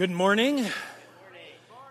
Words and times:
Good 0.00 0.10
morning. 0.10 0.64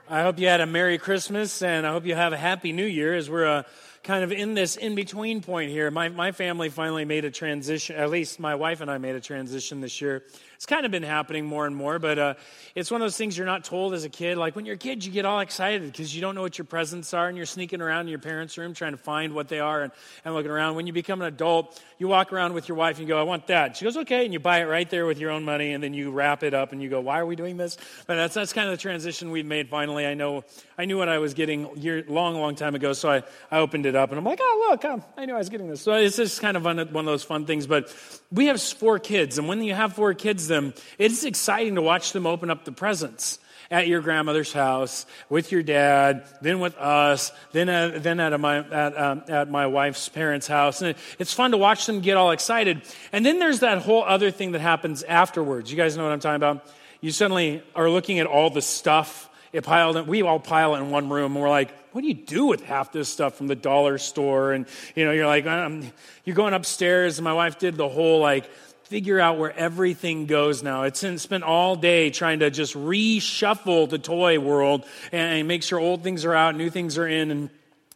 I 0.10 0.24
hope 0.24 0.40
you 0.40 0.48
had 0.48 0.62
a 0.62 0.66
Merry 0.66 0.98
Christmas 0.98 1.62
and 1.62 1.86
I 1.86 1.92
hope 1.92 2.08
you 2.08 2.16
have 2.16 2.34
a 2.34 2.38
Happy 2.38 2.72
New 2.72 2.88
Year 2.88 3.14
as 3.14 3.30
we're 3.30 3.46
uh, 3.46 3.64
kind 4.02 4.24
of 4.24 4.32
in 4.32 4.56
this 4.56 4.78
in 4.78 4.96
between 4.96 5.42
point 5.42 5.70
here. 5.70 5.92
My, 5.92 6.10
my 6.10 6.32
family 6.32 6.70
finally 6.70 7.06
made 7.06 7.24
a 7.24 7.30
transition, 7.30 7.96
at 7.98 8.10
least 8.10 8.40
my 8.40 8.56
wife 8.56 8.82
and 8.82 8.90
I 8.90 8.98
made 8.98 9.14
a 9.14 9.22
transition 9.22 9.80
this 9.80 10.02
year 10.02 10.24
it's 10.60 10.66
kind 10.66 10.86
of 10.86 10.92
been 10.92 11.04
happening 11.04 11.46
more 11.46 11.66
and 11.66 11.74
more, 11.74 12.00
but 12.00 12.20
uh, 12.20 12.34
it's 12.76 12.92
one 12.92 13.02
of 13.02 13.06
those 13.06 13.16
things 13.16 13.38
you're 13.38 13.48
not 13.48 13.64
told 13.64 13.94
as 13.94 14.04
a 14.04 14.10
kid. 14.10 14.38
Like 14.38 14.58
when 14.58 14.66
you're 14.66 14.76
a 14.76 14.78
kid, 14.78 15.06
you 15.06 15.10
get 15.10 15.24
all 15.24 15.40
excited 15.40 15.90
because 15.90 16.14
you 16.14 16.20
don't 16.20 16.36
know 16.36 16.42
what 16.42 16.58
your 16.58 16.66
presents 16.66 17.14
are 17.14 17.30
and 17.30 17.38
you're 17.38 17.46
sneaking 17.46 17.80
around 17.80 18.02
in 18.02 18.08
your 18.10 18.20
parents' 18.20 18.58
room 18.58 18.74
trying 18.74 18.92
to 18.92 18.98
find 18.98 19.34
what 19.34 19.48
they 19.48 19.62
are 19.62 19.84
and, 19.84 19.94
and 20.26 20.34
looking 20.34 20.52
around. 20.52 20.76
When 20.76 20.86
you 20.86 20.92
become 20.92 21.22
an 21.22 21.30
adult, 21.30 21.82
you 21.98 22.10
walk 22.10 22.34
around 22.34 22.56
with 22.56 22.68
your 22.68 22.76
wife 22.76 22.98
and 22.98 23.08
you 23.08 23.14
go, 23.14 23.18
I 23.18 23.24
want 23.24 23.48
that. 23.48 23.78
She 23.78 23.86
goes, 23.86 23.96
okay. 23.96 24.26
And 24.26 24.34
you 24.34 24.42
buy 24.42 24.60
it 24.60 24.66
right 24.66 24.90
there 24.90 25.06
with 25.06 25.18
your 25.18 25.32
own 25.32 25.46
money 25.46 25.72
and 25.72 25.82
then 25.82 25.94
you 25.94 26.12
wrap 26.12 26.44
it 26.44 26.54
up 26.54 26.74
and 26.74 26.84
you 26.84 26.90
go, 26.90 27.00
why 27.00 27.22
are 27.22 27.26
we 27.26 27.38
doing 27.38 27.56
this? 27.56 27.78
But 28.06 28.16
that's, 28.16 28.34
that's 28.34 28.52
kind 28.52 28.68
of 28.68 28.78
the 28.78 28.82
transition 28.82 29.32
we've 29.32 29.46
made 29.46 29.70
finally. 29.70 30.06
I 30.06 30.14
know, 30.14 30.44
I 30.78 30.84
knew 30.84 30.98
what 30.98 31.08
I 31.08 31.20
was 31.20 31.36
getting 31.36 31.70
year, 31.78 32.04
long, 32.06 32.36
long 32.36 32.56
time 32.56 32.76
ago, 32.76 32.92
so 32.92 33.10
I, 33.10 33.24
I 33.50 33.60
opened 33.60 33.86
it 33.86 33.96
up 33.96 34.10
and 34.10 34.20
I'm 34.20 34.26
like, 34.26 34.40
oh, 34.42 34.68
look, 34.72 34.84
um, 34.84 35.06
I 35.16 35.26
knew 35.26 35.36
I 35.36 35.38
was 35.38 35.48
getting 35.48 35.70
this. 35.70 35.80
So 35.80 35.94
it's 35.94 36.18
just 36.18 36.42
kind 36.42 36.58
of 36.58 36.66
one 36.66 36.80
of 36.80 37.06
those 37.06 37.24
fun 37.24 37.46
things. 37.46 37.66
But 37.66 37.96
we 38.30 38.48
have 38.48 38.62
four 38.62 39.00
kids 39.00 39.38
and 39.38 39.48
when 39.48 39.64
you 39.64 39.74
have 39.74 39.94
four 39.94 40.14
kids, 40.14 40.49
then 40.50 40.74
it's 40.98 41.24
exciting 41.24 41.76
to 41.76 41.82
watch 41.82 42.12
them 42.12 42.28
open 42.28 42.50
up 42.50 42.66
the 42.66 42.72
presents 42.72 43.40
at 43.72 43.88
your 43.88 44.02
grandmother's 44.02 44.52
house 44.52 45.06
with 45.30 45.52
your 45.52 45.62
dad, 45.62 46.26
then 46.42 46.60
with 46.60 46.76
us, 46.78 47.32
then 47.52 47.70
at, 47.70 48.04
then 48.04 48.20
at 48.20 48.38
my 48.40 48.58
at, 48.58 48.98
um, 48.98 49.24
at 49.28 49.50
my 49.50 49.68
wife's 49.68 50.10
parents' 50.10 50.48
house, 50.48 50.82
and 50.82 50.96
it's 51.20 51.34
fun 51.34 51.52
to 51.52 51.58
watch 51.58 51.86
them 51.86 52.02
get 52.02 52.18
all 52.18 52.32
excited. 52.32 52.82
And 53.12 53.26
then 53.26 53.40
there's 53.40 53.60
that 53.60 53.80
whole 53.80 54.04
other 54.04 54.32
thing 54.32 54.54
that 54.54 54.62
happens 54.62 55.04
afterwards. 55.04 55.72
You 55.72 55.78
guys 55.78 55.96
know 55.96 56.04
what 56.04 56.12
I'm 56.12 56.20
talking 56.20 56.36
about? 56.36 56.66
You 57.02 57.12
suddenly 57.12 57.64
are 57.76 57.90
looking 57.90 58.20
at 58.20 58.26
all 58.26 58.50
the 58.50 58.62
stuff 58.62 59.30
it 59.52 59.64
piled 59.64 59.98
in, 59.98 60.06
we 60.06 60.22
all 60.22 60.40
pile 60.40 60.76
it 60.76 60.80
in 60.80 60.92
one 60.92 61.10
room 61.10 61.34
and 61.34 61.42
we're 61.42 61.50
like 61.50 61.72
what 61.92 62.02
do 62.02 62.08
you 62.08 62.14
do 62.14 62.46
with 62.46 62.64
half 62.64 62.92
this 62.92 63.10
stuff 63.10 63.36
from 63.36 63.48
the 63.48 63.56
dollar 63.56 63.98
store 63.98 64.52
and 64.52 64.68
you 64.96 65.06
know 65.06 65.12
you're 65.12 65.26
like 65.26 65.48
um, 65.48 65.92
you're 66.24 66.36
going 66.36 66.54
upstairs 66.54 67.18
and 67.18 67.24
my 67.24 67.34
wife 67.34 67.58
did 67.58 67.76
the 67.76 67.90
whole 67.90 68.20
like 68.20 68.50
figure 68.90 69.20
out 69.20 69.38
where 69.38 69.56
everything 69.56 70.26
goes 70.26 70.64
now. 70.64 70.82
It's 70.82 71.06
spent 71.22 71.44
all 71.44 71.76
day 71.76 72.10
trying 72.10 72.40
to 72.40 72.50
just 72.50 72.74
reshuffle 72.74 73.88
the 73.88 74.00
toy 74.00 74.40
world 74.40 74.84
and 75.12 75.48
make 75.48 75.62
sure 75.62 75.80
old 75.80 76.02
things 76.04 76.26
are 76.26 76.34
out, 76.34 76.56
new 76.56 76.72
things 76.72 76.98
are 76.98 77.08
in, 77.08 77.30
and 77.30 77.50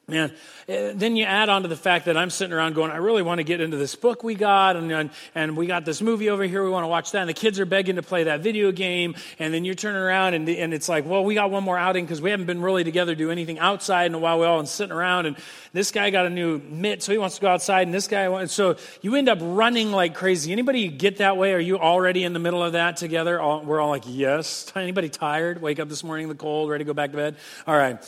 Man, 0.05 0.33
eh, 0.67 0.91
then 0.93 1.15
you 1.15 1.23
add 1.23 1.47
on 1.47 1.61
to 1.61 1.69
the 1.69 1.77
fact 1.77 2.07
that 2.07 2.17
I'm 2.17 2.29
sitting 2.29 2.53
around 2.53 2.75
going, 2.75 2.91
I 2.91 2.97
really 2.97 3.21
want 3.21 3.39
to 3.39 3.45
get 3.45 3.61
into 3.61 3.77
this 3.77 3.95
book 3.95 4.21
we 4.21 4.35
got, 4.35 4.75
and, 4.75 4.91
and, 4.91 5.09
and, 5.33 5.55
we 5.55 5.65
got 5.65 5.85
this 5.85 6.01
movie 6.01 6.29
over 6.29 6.43
here, 6.43 6.61
we 6.61 6.69
want 6.69 6.83
to 6.83 6.89
watch 6.89 7.11
that, 7.11 7.21
and 7.21 7.29
the 7.29 7.33
kids 7.33 7.57
are 7.57 7.65
begging 7.65 7.95
to 7.95 8.01
play 8.01 8.25
that 8.25 8.41
video 8.41 8.73
game, 8.73 9.15
and 9.39 9.53
then 9.53 9.63
you're 9.63 9.75
turning 9.75 10.01
around, 10.01 10.33
and, 10.33 10.49
and 10.49 10.73
it's 10.73 10.89
like, 10.89 11.05
well, 11.05 11.23
we 11.23 11.35
got 11.35 11.51
one 11.51 11.63
more 11.63 11.77
outing 11.77 12.03
because 12.03 12.21
we 12.21 12.31
haven't 12.31 12.47
been 12.47 12.61
really 12.61 12.83
together 12.83 13.15
do 13.15 13.31
anything 13.31 13.59
outside 13.59 14.07
in 14.07 14.13
a 14.13 14.19
while, 14.19 14.37
we 14.37 14.45
all 14.45 14.57
been 14.57 14.65
sitting 14.65 14.91
around, 14.91 15.25
and 15.25 15.37
this 15.71 15.89
guy 15.91 16.09
got 16.09 16.25
a 16.25 16.29
new 16.29 16.59
mitt, 16.59 17.01
so 17.01 17.13
he 17.13 17.17
wants 17.17 17.35
to 17.35 17.41
go 17.41 17.47
outside, 17.47 17.87
and 17.87 17.93
this 17.93 18.09
guy 18.09 18.27
wants, 18.27 18.53
so 18.53 18.75
you 19.01 19.15
end 19.15 19.29
up 19.29 19.37
running 19.41 19.93
like 19.93 20.15
crazy. 20.15 20.51
Anybody 20.51 20.89
get 20.89 21.19
that 21.19 21.37
way? 21.37 21.53
Are 21.53 21.59
you 21.59 21.79
already 21.79 22.25
in 22.25 22.33
the 22.33 22.39
middle 22.39 22.61
of 22.61 22.73
that 22.73 22.97
together? 22.97 23.39
All, 23.39 23.61
we're 23.63 23.79
all 23.79 23.89
like, 23.89 24.03
yes. 24.05 24.69
Anybody 24.75 25.07
tired? 25.07 25.61
Wake 25.61 25.79
up 25.79 25.87
this 25.87 26.03
morning 26.03 26.23
in 26.25 26.29
the 26.29 26.35
cold, 26.35 26.69
ready 26.69 26.83
to 26.83 26.87
go 26.87 26.93
back 26.93 27.11
to 27.11 27.17
bed? 27.17 27.37
All 27.65 27.77
right 27.77 28.03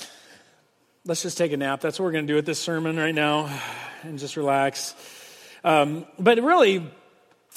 let's 1.05 1.21
just 1.21 1.37
take 1.37 1.51
a 1.51 1.57
nap. 1.57 1.81
That's 1.81 1.99
what 1.99 2.05
we're 2.05 2.13
going 2.13 2.25
to 2.25 2.31
do 2.31 2.35
with 2.35 2.47
this 2.47 2.59
sermon 2.59 2.97
right 2.97 3.13
now 3.13 3.61
and 4.01 4.17
just 4.17 4.37
relax. 4.37 4.95
Um, 5.63 6.05
but 6.17 6.41
really, 6.41 6.89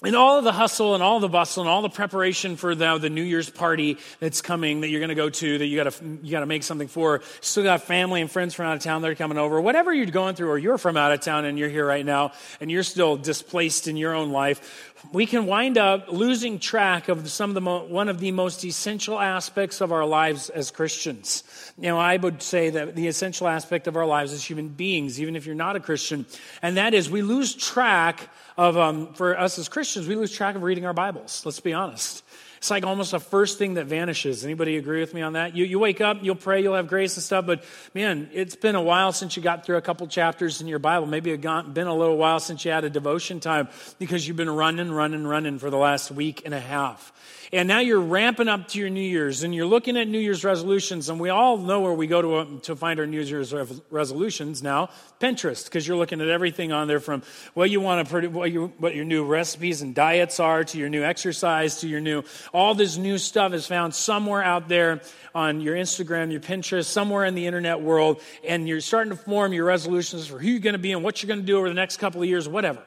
in 0.04 0.14
all 0.14 0.38
of 0.38 0.44
the 0.44 0.52
hustle 0.52 0.94
and 0.94 1.02
all 1.02 1.18
the 1.18 1.28
bustle 1.28 1.60
and 1.60 1.68
all 1.68 1.82
the 1.82 1.88
preparation 1.88 2.54
for 2.54 2.76
the, 2.76 2.98
the 2.98 3.10
New 3.10 3.22
Year's 3.22 3.50
party 3.50 3.98
that's 4.20 4.40
coming 4.40 4.82
that 4.82 4.90
you're 4.90 5.00
going 5.00 5.08
to 5.08 5.16
go 5.16 5.28
to, 5.28 5.58
that 5.58 5.66
you 5.66 5.76
got 5.76 5.92
to 5.92 6.18
you 6.22 6.30
got 6.30 6.40
to 6.40 6.46
make 6.46 6.62
something 6.62 6.86
for, 6.86 7.20
still 7.40 7.64
got 7.64 7.82
family 7.82 8.20
and 8.20 8.30
friends 8.30 8.54
from 8.54 8.66
out 8.66 8.76
of 8.76 8.82
town 8.82 9.02
that 9.02 9.10
are 9.10 9.16
coming 9.16 9.38
over. 9.38 9.60
Whatever 9.60 9.92
you're 9.92 10.06
going 10.06 10.36
through, 10.36 10.50
or 10.50 10.58
you're 10.58 10.78
from 10.78 10.96
out 10.96 11.10
of 11.10 11.20
town 11.20 11.44
and 11.46 11.58
you're 11.58 11.68
here 11.68 11.84
right 11.84 12.06
now, 12.06 12.30
and 12.60 12.70
you're 12.70 12.84
still 12.84 13.16
displaced 13.16 13.88
in 13.88 13.96
your 13.96 14.14
own 14.14 14.30
life, 14.30 14.94
we 15.12 15.26
can 15.26 15.46
wind 15.46 15.76
up 15.76 16.12
losing 16.12 16.60
track 16.60 17.08
of 17.08 17.28
some 17.28 17.50
of 17.50 17.54
the 17.54 17.60
mo- 17.60 17.84
one 17.86 18.08
of 18.08 18.20
the 18.20 18.30
most 18.30 18.64
essential 18.64 19.18
aspects 19.18 19.80
of 19.80 19.90
our 19.90 20.04
lives 20.04 20.48
as 20.48 20.70
Christians. 20.70 21.42
You 21.76 21.88
know, 21.88 21.98
I 21.98 22.18
would 22.18 22.40
say 22.40 22.70
that 22.70 22.94
the 22.94 23.08
essential 23.08 23.48
aspect 23.48 23.88
of 23.88 23.96
our 23.96 24.06
lives 24.06 24.32
as 24.32 24.44
human 24.44 24.68
beings, 24.68 25.20
even 25.20 25.34
if 25.34 25.44
you're 25.44 25.56
not 25.56 25.74
a 25.74 25.80
Christian, 25.80 26.24
and 26.62 26.76
that 26.76 26.94
is 26.94 27.10
we 27.10 27.22
lose 27.22 27.52
track 27.52 28.28
of, 28.58 28.76
um, 28.76 29.12
for 29.14 29.38
us 29.38 29.56
as 29.58 29.68
Christians, 29.68 30.08
we 30.08 30.16
lose 30.16 30.32
track 30.32 30.56
of 30.56 30.62
reading 30.64 30.84
our 30.84 30.92
Bibles. 30.92 31.46
Let's 31.46 31.60
be 31.60 31.72
honest. 31.72 32.24
It's 32.58 32.70
like 32.70 32.84
almost 32.84 33.12
the 33.12 33.20
first 33.20 33.58
thing 33.58 33.74
that 33.74 33.86
vanishes. 33.86 34.44
Anybody 34.44 34.76
agree 34.76 35.00
with 35.00 35.14
me 35.14 35.22
on 35.22 35.32
that? 35.32 35.56
You, 35.56 35.64
you 35.64 35.78
wake 35.78 36.00
up, 36.00 36.18
you'll 36.22 36.34
pray, 36.34 36.62
you'll 36.62 36.74
have 36.74 36.88
grace 36.88 37.16
and 37.16 37.22
stuff, 37.24 37.46
but 37.46 37.64
man, 37.94 38.28
it's 38.32 38.56
been 38.56 38.74
a 38.74 38.82
while 38.82 39.12
since 39.12 39.36
you 39.36 39.42
got 39.42 39.64
through 39.64 39.76
a 39.76 39.82
couple 39.82 40.06
chapters 40.06 40.60
in 40.60 40.66
your 40.66 40.78
Bible. 40.78 41.06
Maybe 41.06 41.30
it's 41.30 41.42
been 41.42 41.86
a 41.86 41.94
little 41.94 42.16
while 42.16 42.40
since 42.40 42.64
you 42.64 42.70
had 42.70 42.84
a 42.84 42.90
devotion 42.90 43.40
time 43.40 43.68
because 43.98 44.26
you've 44.26 44.36
been 44.36 44.50
running, 44.50 44.92
running, 44.92 45.26
running 45.26 45.58
for 45.58 45.70
the 45.70 45.78
last 45.78 46.10
week 46.10 46.42
and 46.44 46.52
a 46.52 46.60
half. 46.60 47.12
And 47.50 47.66
now 47.66 47.78
you're 47.78 48.00
ramping 48.00 48.48
up 48.48 48.68
to 48.68 48.78
your 48.78 48.90
New 48.90 49.00
Year's 49.00 49.42
and 49.42 49.54
you're 49.54 49.66
looking 49.66 49.96
at 49.96 50.06
New 50.06 50.18
Year's 50.18 50.44
resolutions. 50.44 51.08
And 51.08 51.18
we 51.18 51.30
all 51.30 51.56
know 51.56 51.80
where 51.80 51.94
we 51.94 52.06
go 52.06 52.44
to, 52.44 52.60
to 52.60 52.76
find 52.76 53.00
our 53.00 53.06
New 53.06 53.22
Year's 53.22 53.54
resolutions 53.90 54.62
now 54.62 54.90
Pinterest, 55.20 55.64
because 55.64 55.86
you're 55.86 55.96
looking 55.96 56.20
at 56.20 56.28
everything 56.28 56.70
on 56.72 56.86
there 56.86 57.00
from 57.00 57.22
what 57.54 57.70
you 57.70 57.80
want 57.80 58.08
to, 58.08 58.28
what, 58.28 58.52
you, 58.52 58.72
what 58.78 58.94
your 58.94 59.04
new 59.04 59.24
recipes 59.24 59.82
and 59.82 59.94
diets 59.94 60.38
are 60.38 60.62
to 60.62 60.78
your 60.78 60.88
new 60.88 61.02
exercise 61.02 61.80
to 61.80 61.88
your 61.88 62.00
new, 62.00 62.22
all 62.52 62.74
this 62.74 62.96
new 62.96 63.18
stuff 63.18 63.52
is 63.52 63.66
found 63.66 63.94
somewhere 63.94 64.42
out 64.42 64.68
there 64.68 65.00
on 65.34 65.60
your 65.60 65.76
Instagram, 65.76 66.30
your 66.30 66.40
Pinterest, 66.40 66.86
somewhere 66.86 67.24
in 67.24 67.34
the 67.34 67.46
internet 67.46 67.80
world. 67.80 68.20
And 68.46 68.68
you're 68.68 68.80
starting 68.80 69.10
to 69.10 69.16
form 69.16 69.52
your 69.52 69.64
resolutions 69.64 70.26
for 70.26 70.38
who 70.38 70.48
you're 70.48 70.60
going 70.60 70.74
to 70.74 70.78
be 70.78 70.92
and 70.92 71.02
what 71.02 71.22
you're 71.22 71.28
going 71.28 71.40
to 71.40 71.46
do 71.46 71.58
over 71.58 71.68
the 71.68 71.74
next 71.74 71.98
couple 71.98 72.22
of 72.22 72.28
years, 72.28 72.48
whatever. 72.48 72.82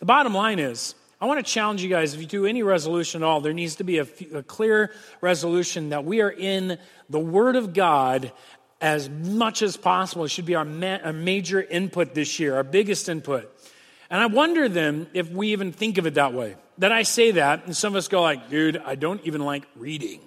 The 0.00 0.06
bottom 0.06 0.34
line 0.34 0.58
is, 0.58 0.94
I 1.20 1.26
want 1.26 1.44
to 1.44 1.52
challenge 1.52 1.82
you 1.82 1.88
guys 1.88 2.14
if 2.14 2.20
you 2.20 2.26
do 2.26 2.46
any 2.46 2.64
resolution 2.64 3.22
at 3.22 3.26
all, 3.26 3.40
there 3.40 3.52
needs 3.52 3.76
to 3.76 3.84
be 3.84 3.98
a, 3.98 4.06
a 4.34 4.42
clear 4.42 4.92
resolution 5.20 5.90
that 5.90 6.04
we 6.04 6.20
are 6.20 6.32
in 6.32 6.78
the 7.08 7.20
Word 7.20 7.54
of 7.54 7.72
God 7.74 8.32
as 8.80 9.08
much 9.08 9.62
as 9.62 9.76
possible. 9.76 10.24
It 10.24 10.30
should 10.30 10.46
be 10.46 10.56
our, 10.56 10.64
ma- 10.64 10.98
our 11.04 11.12
major 11.12 11.62
input 11.62 12.14
this 12.14 12.40
year, 12.40 12.56
our 12.56 12.64
biggest 12.64 13.08
input. 13.08 13.48
And 14.10 14.20
I 14.20 14.26
wonder 14.26 14.68
then 14.68 15.06
if 15.14 15.30
we 15.30 15.52
even 15.52 15.70
think 15.70 15.96
of 15.96 16.06
it 16.06 16.14
that 16.14 16.34
way. 16.34 16.56
That 16.78 16.92
I 16.92 17.02
say 17.02 17.32
that, 17.32 17.66
and 17.66 17.76
some 17.76 17.92
of 17.92 17.96
us 17.96 18.08
go 18.08 18.22
like, 18.22 18.48
dude, 18.48 18.78
I 18.78 18.94
don't 18.94 19.20
even 19.24 19.42
like 19.42 19.64
reading. 19.76 20.20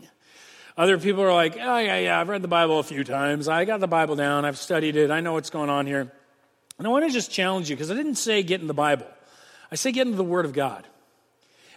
Other 0.77 0.97
people 0.97 1.23
are 1.23 1.33
like, 1.33 1.55
oh, 1.55 1.77
yeah, 1.77 1.99
yeah, 1.99 2.19
I've 2.19 2.27
read 2.27 2.41
the 2.41 2.47
Bible 2.47 2.79
a 2.79 2.83
few 2.83 3.03
times. 3.03 3.47
I 3.47 3.65
got 3.65 3.79
the 3.79 3.87
Bible 3.87 4.15
down. 4.15 4.45
I've 4.45 4.57
studied 4.57 4.95
it. 4.95 5.09
I 5.09 5.21
know 5.21 5.33
what's 5.33 5.49
going 5.49 5.69
on 5.69 5.87
here. 5.87 6.11
And 6.77 6.85
I 6.85 6.89
want 6.89 7.05
to 7.05 7.11
just 7.11 7.31
challenge 7.31 7.69
you 7.69 7.75
because 7.75 7.89
I 7.89 7.95
didn't 7.95 8.15
say 8.15 8.43
get 8.43 8.61
in 8.61 8.67
the 8.67 8.73
Bible. 8.73 9.07
I 9.71 9.75
say 9.75 9.91
get 9.91 10.05
into 10.05 10.17
the 10.17 10.23
Word 10.23 10.45
of 10.45 10.53
God. 10.53 10.85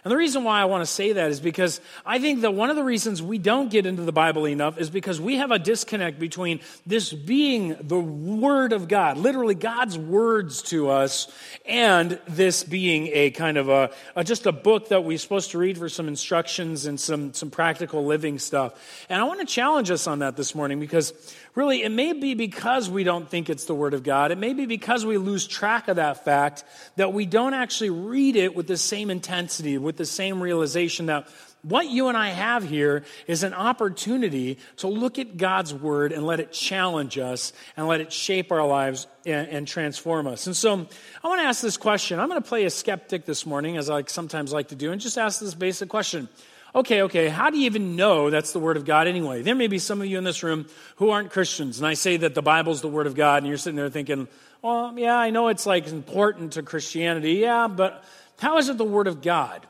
And 0.03 0.11
the 0.11 0.17
reason 0.17 0.43
why 0.43 0.61
I 0.61 0.65
want 0.65 0.81
to 0.81 0.91
say 0.91 1.13
that 1.13 1.29
is 1.29 1.39
because 1.39 1.81
I 2.05 2.19
think 2.19 2.41
that 2.41 2.53
one 2.53 2.69
of 2.69 2.75
the 2.75 2.83
reasons 2.83 3.21
we 3.21 3.37
don't 3.37 3.69
get 3.69 3.85
into 3.85 4.03
the 4.03 4.11
Bible 4.11 4.47
enough 4.47 4.77
is 4.77 4.89
because 4.89 5.19
we 5.19 5.37
have 5.37 5.51
a 5.51 5.59
disconnect 5.59 6.19
between 6.19 6.61
this 6.85 7.11
being 7.11 7.75
the 7.81 7.99
Word 7.99 8.71
of 8.71 8.87
God, 8.87 9.17
literally 9.17 9.55
God's 9.55 9.97
words 9.97 10.61
to 10.63 10.89
us, 10.89 11.27
and 11.65 12.19
this 12.27 12.63
being 12.63 13.09
a 13.11 13.31
kind 13.31 13.57
of 13.57 13.69
a, 13.69 13.91
a 14.15 14.23
just 14.23 14.45
a 14.45 14.51
book 14.51 14.89
that 14.89 15.03
we're 15.03 15.17
supposed 15.17 15.51
to 15.51 15.57
read 15.57 15.77
for 15.77 15.89
some 15.89 16.07
instructions 16.07 16.85
and 16.85 16.99
some, 16.99 17.33
some 17.33 17.51
practical 17.51 18.05
living 18.05 18.39
stuff. 18.39 19.05
And 19.09 19.19
I 19.19 19.25
want 19.25 19.41
to 19.41 19.45
challenge 19.45 19.91
us 19.91 20.07
on 20.07 20.19
that 20.19 20.37
this 20.37 20.55
morning 20.55 20.79
because 20.79 21.13
Really, 21.59 21.83
it 21.83 21.91
may 21.91 22.13
be 22.13 22.35
because 22.35 22.89
we 22.89 23.03
don't 23.03 23.27
think 23.27 23.49
it's 23.49 23.65
the 23.65 23.73
Word 23.73 23.93
of 23.93 24.03
God. 24.03 24.31
It 24.31 24.37
may 24.37 24.53
be 24.53 24.65
because 24.65 25.05
we 25.05 25.17
lose 25.17 25.47
track 25.47 25.87
of 25.87 25.95
that 25.95 26.23
fact 26.23 26.63
that 26.95 27.11
we 27.11 27.25
don't 27.25 27.53
actually 27.53 27.89
read 27.89 28.35
it 28.35 28.55
with 28.55 28.67
the 28.67 28.77
same 28.77 29.09
intensity, 29.09 29.77
with 29.89 29.97
the 29.97 30.05
same 30.05 30.39
realization 30.39 31.07
that 31.07 31.27
what 31.63 31.89
you 31.89 32.09
and 32.09 32.15
I 32.15 32.29
have 32.29 32.63
here 32.63 33.05
is 33.25 33.41
an 33.41 33.55
opportunity 33.55 34.59
to 34.77 34.87
look 34.87 35.17
at 35.17 35.35
God's 35.35 35.73
Word 35.73 36.11
and 36.11 36.27
let 36.27 36.39
it 36.39 36.51
challenge 36.51 37.17
us 37.17 37.53
and 37.75 37.87
let 37.87 38.01
it 38.01 38.13
shape 38.13 38.51
our 38.51 38.67
lives 38.67 39.07
and, 39.25 39.47
and 39.49 39.67
transform 39.67 40.27
us. 40.27 40.45
And 40.45 40.55
so 40.55 40.87
I 41.23 41.27
want 41.27 41.41
to 41.41 41.47
ask 41.47 41.59
this 41.59 41.75
question. 41.75 42.19
I'm 42.19 42.29
going 42.29 42.39
to 42.39 42.47
play 42.47 42.65
a 42.65 42.69
skeptic 42.69 43.25
this 43.25 43.47
morning, 43.47 43.77
as 43.77 43.89
I 43.89 44.03
sometimes 44.03 44.53
like 44.53 44.67
to 44.67 44.75
do, 44.75 44.91
and 44.91 45.01
just 45.01 45.17
ask 45.17 45.39
this 45.39 45.55
basic 45.55 45.89
question 45.89 46.29
okay, 46.75 47.01
okay, 47.01 47.29
how 47.29 47.49
do 47.49 47.57
you 47.57 47.65
even 47.65 47.95
know 47.95 48.29
that's 48.29 48.53
the 48.53 48.59
Word 48.59 48.77
of 48.77 48.85
God 48.85 49.07
anyway? 49.07 49.41
There 49.41 49.55
may 49.55 49.65
be 49.65 49.79
some 49.79 50.01
of 50.01 50.07
you 50.07 50.19
in 50.19 50.23
this 50.23 50.43
room 50.43 50.67
who 50.97 51.09
aren't 51.09 51.31
Christians, 51.31 51.79
and 51.79 51.87
I 51.87 51.95
say 51.95 52.17
that 52.17 52.35
the 52.35 52.43
Bible's 52.43 52.81
the 52.81 52.87
Word 52.87 53.07
of 53.07 53.15
God, 53.15 53.37
and 53.37 53.47
you're 53.47 53.57
sitting 53.57 53.75
there 53.75 53.89
thinking, 53.89 54.27
well, 54.61 54.93
yeah, 54.95 55.17
I 55.17 55.31
know 55.31 55.47
it's 55.47 55.65
like 55.65 55.87
important 55.87 56.53
to 56.53 56.61
Christianity, 56.61 57.33
yeah, 57.33 57.67
but 57.67 58.03
how 58.37 58.59
is 58.59 58.69
it 58.69 58.77
the 58.77 58.85
Word 58.85 59.07
of 59.07 59.23
God? 59.23 59.65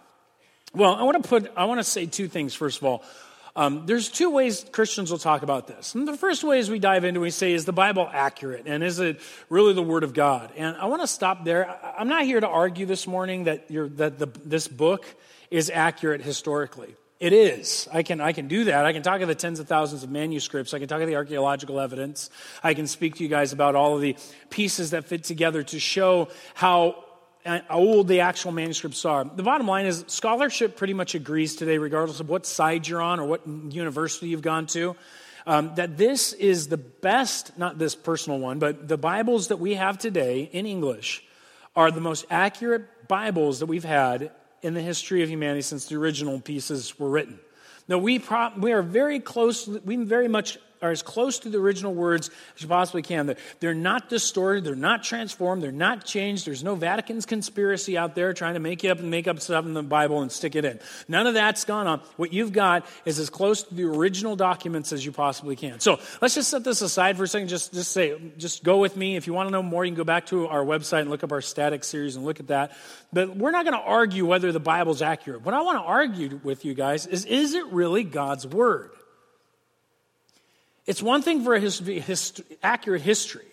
Well, 0.74 0.96
I 0.96 1.04
want 1.04 1.22
to 1.22 1.28
put, 1.28 1.52
I 1.56 1.66
want 1.66 1.80
to 1.80 1.84
say 1.84 2.06
two 2.06 2.28
things, 2.28 2.54
first 2.54 2.80
of 2.80 2.86
all. 2.86 3.04
Um, 3.56 3.86
there's 3.88 4.10
two 4.10 4.30
ways 4.30 4.66
Christians 4.72 5.12
will 5.12 5.18
talk 5.18 5.42
about 5.42 5.68
this. 5.68 5.96
And 5.96 6.08
the 6.08 6.16
first 6.16 6.44
way 6.44 6.60
is 6.60 6.70
we 6.70 6.80
dive 6.80 7.04
into, 7.04 7.20
we 7.20 7.32
say, 7.32 7.54
is 7.54 7.66
the 7.66 7.74
Bible 7.74 8.08
accurate? 8.12 8.68
And 8.68 8.84
is 8.84 9.00
it 9.00 9.20
really 9.50 9.74
the 9.74 9.82
Word 9.82 10.04
of 10.04 10.14
God? 10.14 10.52
And 10.56 10.78
I 10.78 10.86
want 10.86 11.02
to 11.02 11.08
stop 11.08 11.44
there. 11.44 11.68
I'm 11.98 12.08
not 12.08 12.24
here 12.24 12.40
to 12.40 12.48
argue 12.48 12.86
this 12.86 13.08
morning 13.08 13.46
that, 13.46 13.68
that 13.98 14.20
the, 14.20 14.28
this 14.46 14.68
book 14.68 15.06
is 15.50 15.70
accurate 15.70 16.22
historically. 16.22 16.96
It 17.20 17.34
is. 17.34 17.90
I 17.92 18.04
can, 18.04 18.22
I 18.22 18.32
can 18.32 18.48
do 18.48 18.66
that. 18.66 18.86
I 18.86 18.94
can 18.94 19.02
talk 19.02 19.20
of 19.20 19.28
the 19.28 19.36
tens 19.36 19.60
of 19.60 19.68
thousands 19.68 20.04
of 20.04 20.10
manuscripts. 20.10 20.74
I 20.74 20.80
can 20.80 20.88
talk 20.88 21.02
of 21.02 21.08
the 21.08 21.18
archaeological 21.18 21.80
evidence. 21.80 22.30
I 22.64 22.74
can 22.74 22.88
speak 22.88 23.16
to 23.16 23.24
you 23.24 23.30
guys 23.30 23.52
about 23.52 23.76
all 23.76 23.96
of 23.96 24.02
the 24.02 24.16
pieces 24.50 24.92
that 24.92 25.04
fit 25.06 25.26
together 25.26 25.64
to 25.64 25.80
show 25.80 26.30
how 26.54 27.04
old 27.70 28.08
the 28.08 28.22
actual 28.22 28.52
manuscripts 28.52 29.06
are. 29.06 29.24
The 29.24 29.44
bottom 29.44 29.68
line 29.68 29.86
is 29.86 30.04
scholarship 30.08 30.76
pretty 30.76 30.94
much 30.94 31.16
agrees 31.16 31.56
today, 31.56 31.78
regardless 31.78 32.20
of 32.20 32.30
what 32.30 32.46
side 32.46 32.88
you're 32.88 33.02
on 33.02 33.20
or 33.20 33.26
what 33.26 33.48
university 33.48 34.28
you've 34.28 34.42
gone 34.42 34.68
to, 34.68 34.96
um, 35.48 35.74
that 35.76 35.98
this 35.98 36.34
is 36.34 36.68
the 36.68 36.78
best, 36.78 37.58
not 37.58 37.78
this 37.78 37.96
personal 37.96 38.40
one, 38.40 38.60
but 38.60 38.88
the 38.88 38.98
Bibles 38.98 39.48
that 39.48 39.58
we 39.58 39.76
have 39.76 39.98
today 39.98 40.50
in 40.52 40.66
English 40.66 41.24
are 41.76 41.92
the 41.92 42.02
most 42.02 42.26
accurate 42.30 43.08
Bibles 43.08 43.60
that 43.60 43.66
we've 43.66 43.84
had 43.84 44.32
in 44.62 44.74
the 44.74 44.82
history 44.82 45.24
of 45.24 45.30
humanity 45.30 45.62
since 45.62 45.86
the 45.86 45.96
original 45.96 46.40
pieces 46.40 47.00
were 47.00 47.10
written. 47.10 47.40
Now, 47.88 47.98
we, 47.98 48.20
pro- 48.20 48.52
we 48.58 48.72
are 48.74 48.84
very 48.84 49.20
close, 49.20 49.68
we 49.68 49.96
very 49.96 50.28
much 50.28 50.60
are 50.82 50.92
as 50.92 51.02
close 51.02 51.40
to 51.40 51.50
the 51.50 51.58
original 51.58 51.94
words 51.94 52.30
as 52.56 52.62
you 52.62 52.68
possibly 52.68 53.02
can. 53.02 53.36
They're 53.60 53.74
not 53.74 54.10
distorted, 54.10 54.64
they're 54.64 54.76
not 54.76 55.04
transformed, 55.04 55.62
they're 55.62 55.72
not 55.72 56.06
changed. 56.06 56.46
There's 56.46 56.64
no 56.64 56.76
Vatican's 56.76 57.26
conspiracy 57.26 57.98
out 57.98 58.16
there 58.16 58.34
trying 58.34 58.54
to 58.54 58.60
make 58.60 58.84
up 58.86 59.00
and 59.00 59.12
make 59.12 59.28
up 59.28 59.40
stuff 59.40 59.66
in 59.66 59.74
the 59.74 59.84
Bible 59.84 60.22
and 60.22 60.32
stick 60.32 60.56
it 60.56 60.66
in. 60.66 60.80
None 61.08 61.28
of 61.28 61.34
that's 61.34 61.66
gone 61.66 61.88
on. 61.88 62.00
What 62.18 62.34
you've 62.34 62.54
got 62.54 62.86
is 63.06 63.20
as 63.20 63.30
close 63.30 63.64
to 63.64 63.74
the 63.74 63.84
original 63.84 64.36
documents 64.36 64.94
as 64.94 65.06
you 65.06 65.12
possibly 65.12 65.56
can. 65.56 65.80
So 65.80 66.00
let's 66.22 66.36
just 66.36 66.50
set 66.50 66.64
this 66.64 66.82
aside 66.82 67.18
for 67.18 67.24
a 67.24 67.28
second. 67.28 67.50
Just, 67.50 67.74
just 67.74 67.92
say, 67.92 68.20
just 68.38 68.64
go 68.64 68.78
with 68.78 68.96
me. 68.96 69.16
If 69.16 69.28
you 69.28 69.34
want 69.34 69.48
to 69.48 69.52
know 69.52 69.64
more, 69.64 69.84
you 69.84 69.92
can 69.92 69.98
go 69.98 70.04
back 70.04 70.28
to 70.28 70.48
our 70.48 70.64
website 70.64 71.02
and 71.02 71.10
look 71.10 71.24
up 71.24 71.32
our 71.32 71.42
static 71.42 71.84
series 71.84 72.16
and 72.16 72.26
look 72.26 72.40
at 72.40 72.48
that. 72.48 72.72
But 73.12 73.36
we're 73.36 73.52
not 73.52 73.66
going 73.66 73.78
to 73.78 73.84
argue 73.84 74.26
whether 74.26 74.52
the 74.52 74.60
Bible's 74.60 75.02
accurate. 75.02 75.42
What 75.44 75.54
I 75.54 75.62
want 75.62 75.78
to 75.80 75.84
argue 75.84 76.40
with 76.44 76.66
you 76.66 76.74
guys 76.74 77.06
is, 77.06 77.26
is 77.26 77.54
it 77.54 77.66
really 77.68 78.04
God's 78.04 78.48
Word? 78.48 78.92
It's 80.90 81.04
one 81.04 81.22
thing 81.22 81.44
for 81.44 81.54
a 81.54 81.62
accurate 82.64 83.04
history, 83.04 83.46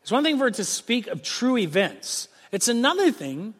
it's 0.00 0.10
one 0.10 0.24
thing 0.24 0.38
for 0.38 0.46
it 0.46 0.54
to 0.54 0.64
speak 0.64 1.06
of 1.06 1.22
true 1.22 1.58
events. 1.58 2.28
It's 2.50 2.68
another 2.68 3.12
thing 3.12 3.52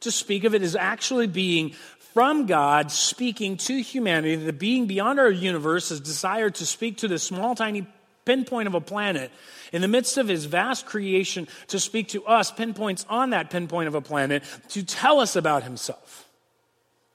to 0.00 0.12
speak 0.12 0.44
of 0.44 0.54
it 0.54 0.60
as 0.60 0.76
actually 0.76 1.26
being 1.26 1.70
from 2.12 2.44
God 2.44 2.90
speaking 2.90 3.56
to 3.56 3.80
humanity, 3.80 4.36
the 4.36 4.52
being 4.52 4.86
beyond 4.86 5.18
our 5.18 5.30
universe 5.30 5.88
has 5.88 5.98
desired 5.98 6.56
to 6.56 6.66
speak 6.66 6.98
to 6.98 7.08
the 7.08 7.18
small, 7.18 7.54
tiny 7.54 7.86
pinpoint 8.26 8.68
of 8.68 8.74
a 8.74 8.82
planet 8.82 9.30
in 9.72 9.80
the 9.80 9.88
midst 9.88 10.18
of 10.18 10.28
his 10.28 10.44
vast 10.44 10.84
creation 10.84 11.48
to 11.68 11.80
speak 11.80 12.08
to 12.08 12.22
us, 12.26 12.50
pinpoints 12.50 13.06
on 13.08 13.30
that 13.30 13.48
pinpoint 13.48 13.88
of 13.88 13.94
a 13.94 14.02
planet, 14.02 14.42
to 14.68 14.82
tell 14.82 15.20
us 15.20 15.36
about 15.36 15.62
himself 15.62 16.28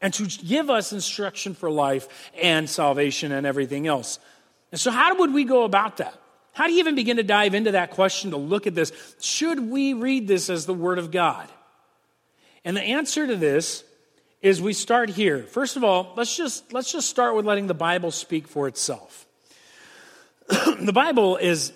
and 0.01 0.16
to 0.16 0.25
give 0.25 0.71
us 0.71 0.92
instruction 0.94 1.54
for 1.54 1.69
life 1.69 2.31
and 2.42 2.68
salvation 2.68 3.31
and 3.31 3.45
everything 3.45 3.86
else. 3.86 4.18
And 4.71 4.80
so, 4.80 4.92
how 4.92 5.16
would 5.16 5.33
we 5.33 5.44
go 5.44 5.63
about 5.63 5.98
that? 5.98 6.13
How 6.54 6.68
do 6.68 6.74
you 6.74 6.80
even 6.80 6.95
begin 6.95 7.18
to 7.18 7.24
dive 7.24 7.56
into 7.56 7.71
that 7.71 7.92
question 7.92 8.31
to 8.31 8.38
look 8.38 8.68
at 8.68 8.75
this? 8.75 8.92
Should 9.21 9.60
we 9.69 9.94
read 9.94 10.27
this 10.27 10.50
as 10.50 10.66
the 10.66 10.74
Word 10.74 11.00
of 11.00 11.12
God? 11.12 11.48
And 12.66 12.75
the 12.75 12.81
answer 12.81 13.25
to 13.25 13.36
this 13.36 13.83
is 14.42 14.62
we 14.62 14.74
start 14.74 15.10
here. 15.10 15.44
First 15.44 15.77
of 15.77 15.83
all, 15.83 16.13
let's 16.16 16.36
just, 16.36 16.74
let's 16.74 16.92
just 16.92 17.10
start 17.10 17.36
with 17.36 17.45
letting 17.45 17.68
the 17.68 17.74
Bible 17.74 18.12
speak 18.12 18.48
for 18.48 18.68
itself. 18.68 19.25
the 20.48 20.94
Bible 20.94 21.38
is, 21.38 21.74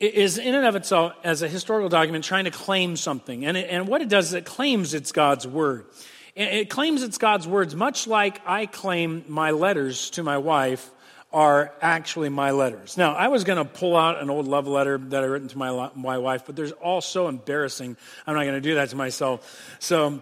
is 0.00 0.38
in 0.38 0.54
and 0.54 0.66
of 0.66 0.76
itself, 0.76 1.14
as 1.24 1.42
a 1.42 1.48
historical 1.48 1.88
document, 1.88 2.24
trying 2.24 2.44
to 2.44 2.50
claim 2.50 2.96
something. 2.96 3.44
And, 3.44 3.56
it, 3.56 3.68
and 3.70 3.88
what 3.88 4.00
it 4.00 4.08
does 4.08 4.28
is 4.28 4.34
it 4.34 4.44
claims 4.44 4.94
it's 4.94 5.12
God's 5.12 5.46
Word. 5.46 5.86
It 6.34 6.70
claims 6.70 7.02
it's 7.02 7.18
God's 7.18 7.46
words, 7.46 7.76
much 7.76 8.06
like 8.06 8.40
I 8.46 8.64
claim 8.64 9.22
my 9.28 9.50
letters 9.50 10.08
to 10.10 10.22
my 10.22 10.38
wife 10.38 10.90
are 11.32 11.72
actually 11.80 12.28
my 12.28 12.50
letters. 12.50 12.96
Now, 12.96 13.14
I 13.14 13.28
was 13.28 13.44
going 13.44 13.58
to 13.58 13.64
pull 13.64 13.96
out 13.96 14.20
an 14.20 14.28
old 14.28 14.46
love 14.46 14.66
letter 14.66 14.98
that 14.98 15.22
I 15.22 15.26
written 15.26 15.48
to 15.48 15.58
my, 15.58 15.90
my 15.94 16.18
wife, 16.18 16.44
but 16.46 16.56
there's 16.56 16.72
all 16.72 17.00
so 17.00 17.28
embarrassing. 17.28 17.96
I'm 18.26 18.34
not 18.34 18.42
going 18.42 18.54
to 18.54 18.60
do 18.60 18.74
that 18.74 18.90
to 18.90 18.96
myself. 18.96 19.76
So, 19.78 20.20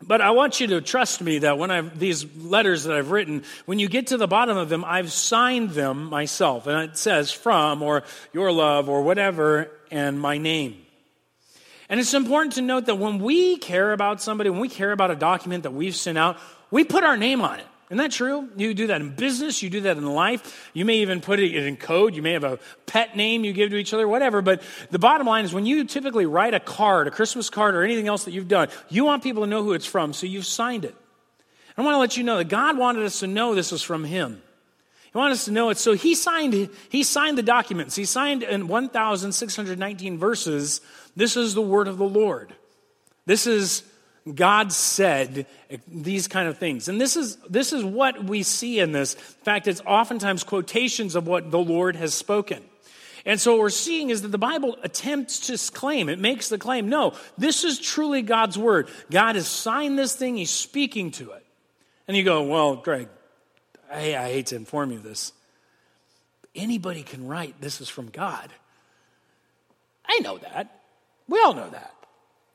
but 0.00 0.20
I 0.20 0.30
want 0.30 0.60
you 0.60 0.68
to 0.68 0.80
trust 0.80 1.20
me 1.20 1.38
that 1.40 1.58
when 1.58 1.72
I've 1.72 1.98
these 1.98 2.24
letters 2.36 2.84
that 2.84 2.96
I've 2.96 3.10
written, 3.10 3.42
when 3.66 3.80
you 3.80 3.88
get 3.88 4.08
to 4.08 4.16
the 4.16 4.28
bottom 4.28 4.56
of 4.56 4.68
them, 4.68 4.84
I've 4.84 5.10
signed 5.10 5.70
them 5.70 6.04
myself. 6.04 6.68
And 6.68 6.88
it 6.88 6.96
says 6.96 7.32
from 7.32 7.82
or 7.82 8.04
your 8.32 8.52
love 8.52 8.88
or 8.88 9.02
whatever 9.02 9.70
and 9.90 10.20
my 10.20 10.38
name. 10.38 10.76
And 11.88 11.98
it's 11.98 12.14
important 12.14 12.54
to 12.54 12.62
note 12.62 12.86
that 12.86 12.96
when 12.96 13.18
we 13.18 13.56
care 13.56 13.92
about 13.92 14.20
somebody, 14.20 14.50
when 14.50 14.60
we 14.60 14.68
care 14.68 14.92
about 14.92 15.10
a 15.10 15.16
document 15.16 15.64
that 15.64 15.72
we've 15.72 15.96
sent 15.96 16.18
out, 16.18 16.36
we 16.70 16.84
put 16.84 17.02
our 17.02 17.16
name 17.16 17.40
on 17.40 17.58
it. 17.58 17.66
Isn't 17.90 17.98
that 17.98 18.10
true? 18.10 18.48
You 18.54 18.74
do 18.74 18.88
that 18.88 19.00
in 19.00 19.14
business, 19.14 19.62
you 19.62 19.70
do 19.70 19.80
that 19.82 19.96
in 19.96 20.04
life. 20.04 20.70
You 20.74 20.84
may 20.84 20.96
even 20.98 21.22
put 21.22 21.40
it 21.40 21.54
in 21.54 21.76
code. 21.78 22.14
You 22.14 22.20
may 22.20 22.32
have 22.32 22.44
a 22.44 22.58
pet 22.84 23.16
name 23.16 23.44
you 23.44 23.54
give 23.54 23.70
to 23.70 23.76
each 23.76 23.94
other, 23.94 24.06
whatever. 24.06 24.42
But 24.42 24.62
the 24.90 24.98
bottom 24.98 25.26
line 25.26 25.46
is 25.46 25.54
when 25.54 25.64
you 25.64 25.84
typically 25.84 26.26
write 26.26 26.52
a 26.52 26.60
card, 26.60 27.08
a 27.08 27.10
Christmas 27.10 27.48
card, 27.48 27.74
or 27.74 27.82
anything 27.82 28.06
else 28.06 28.24
that 28.24 28.32
you've 28.32 28.48
done, 28.48 28.68
you 28.90 29.06
want 29.06 29.22
people 29.22 29.42
to 29.42 29.48
know 29.48 29.62
who 29.62 29.72
it's 29.72 29.86
from, 29.86 30.12
so 30.12 30.26
you've 30.26 30.44
signed 30.44 30.84
it. 30.84 30.94
I 31.78 31.82
want 31.82 31.94
to 31.94 31.98
let 31.98 32.16
you 32.16 32.24
know 32.24 32.38
that 32.38 32.48
God 32.48 32.76
wanted 32.76 33.04
us 33.04 33.20
to 33.20 33.26
know 33.26 33.54
this 33.54 33.72
was 33.72 33.82
from 33.82 34.04
Him. 34.04 34.42
He 35.10 35.16
wanted 35.16 35.34
us 35.34 35.46
to 35.46 35.52
know 35.52 35.70
it. 35.70 35.78
So 35.78 35.94
He 35.94 36.14
signed, 36.14 36.68
he 36.90 37.02
signed 37.02 37.38
the 37.38 37.42
documents. 37.42 37.96
He 37.96 38.04
signed 38.04 38.42
in 38.42 38.68
1,619 38.68 40.18
verses, 40.18 40.82
this 41.16 41.36
is 41.36 41.54
the 41.54 41.62
word 41.62 41.88
of 41.88 41.96
the 41.96 42.04
Lord. 42.04 42.52
This 43.24 43.46
is 43.46 43.82
God 44.34 44.72
said 44.72 45.46
these 45.86 46.28
kind 46.28 46.48
of 46.48 46.58
things. 46.58 46.88
And 46.88 47.00
this 47.00 47.16
is, 47.16 47.36
this 47.48 47.72
is 47.72 47.84
what 47.84 48.24
we 48.24 48.42
see 48.42 48.80
in 48.80 48.92
this. 48.92 49.14
In 49.14 49.44
fact, 49.44 49.68
it's 49.68 49.82
oftentimes 49.86 50.44
quotations 50.44 51.14
of 51.14 51.26
what 51.26 51.50
the 51.50 51.58
Lord 51.58 51.96
has 51.96 52.14
spoken. 52.14 52.62
And 53.24 53.40
so 53.40 53.52
what 53.52 53.60
we're 53.60 53.70
seeing 53.70 54.10
is 54.10 54.22
that 54.22 54.28
the 54.28 54.38
Bible 54.38 54.78
attempts 54.82 55.48
to 55.48 55.72
claim, 55.72 56.08
it 56.08 56.18
makes 56.18 56.48
the 56.48 56.58
claim, 56.58 56.88
no, 56.88 57.14
this 57.36 57.62
is 57.64 57.78
truly 57.78 58.22
God's 58.22 58.56
word. 58.56 58.88
God 59.10 59.36
has 59.36 59.46
signed 59.46 59.98
this 59.98 60.16
thing, 60.16 60.36
He's 60.36 60.50
speaking 60.50 61.10
to 61.12 61.32
it. 61.32 61.44
And 62.06 62.16
you 62.16 62.24
go, 62.24 62.44
well, 62.44 62.76
Greg, 62.76 63.08
I, 63.92 64.16
I 64.16 64.32
hate 64.32 64.46
to 64.46 64.56
inform 64.56 64.92
you 64.92 64.98
this. 64.98 65.32
Anybody 66.54 67.02
can 67.02 67.26
write, 67.26 67.60
this 67.60 67.80
is 67.80 67.88
from 67.88 68.08
God. 68.08 68.48
I 70.06 70.20
know 70.20 70.38
that. 70.38 70.80
We 71.28 71.38
all 71.40 71.52
know 71.52 71.68
that. 71.68 71.94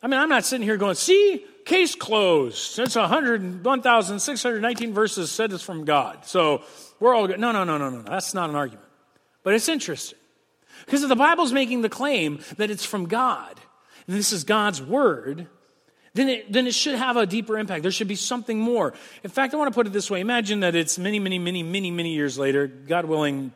I 0.03 0.07
mean, 0.07 0.19
I'm 0.19 0.27
not 0.29 0.43
sitting 0.43 0.67
here 0.67 0.75
going, 0.75 0.95
see, 0.95 1.45
case 1.63 1.95
closed. 1.95 2.57
Since 2.57 2.97
1,619 2.97 4.93
verses 4.93 5.31
said 5.31 5.53
it's 5.53 5.63
from 5.63 5.85
God. 5.85 6.25
So 6.25 6.63
we're 6.99 7.15
all 7.15 7.25
good. 7.25 7.39
No, 7.39 7.53
no, 7.53 7.63
no, 7.63 7.77
no, 7.77 7.89
no. 7.89 8.01
That's 8.01 8.33
not 8.33 8.49
an 8.49 8.57
argument. 8.57 8.85
But 9.43 9.53
it's 9.53 9.69
interesting. 9.69 10.19
Because 10.85 11.03
if 11.03 11.09
the 11.09 11.15
Bible's 11.15 11.53
making 11.53 11.83
the 11.83 11.89
claim 11.89 12.41
that 12.57 12.69
it's 12.69 12.83
from 12.83 13.07
God, 13.07 13.61
and 14.05 14.17
this 14.17 14.33
is 14.33 14.43
God's 14.43 14.81
word, 14.81 15.47
then 16.13 16.27
it, 16.27 16.51
then 16.51 16.67
it 16.67 16.73
should 16.73 16.95
have 16.95 17.15
a 17.15 17.25
deeper 17.25 17.57
impact. 17.57 17.83
There 17.83 17.91
should 17.91 18.09
be 18.09 18.15
something 18.15 18.59
more. 18.59 18.93
In 19.23 19.29
fact, 19.29 19.53
I 19.53 19.57
want 19.57 19.71
to 19.71 19.75
put 19.75 19.87
it 19.87 19.93
this 19.93 20.11
way 20.11 20.19
Imagine 20.19 20.59
that 20.59 20.75
it's 20.75 20.99
many, 20.99 21.19
many, 21.19 21.39
many, 21.39 21.63
many, 21.63 21.91
many 21.91 22.13
years 22.13 22.37
later. 22.37 22.67
God 22.67 23.05
willing, 23.05 23.53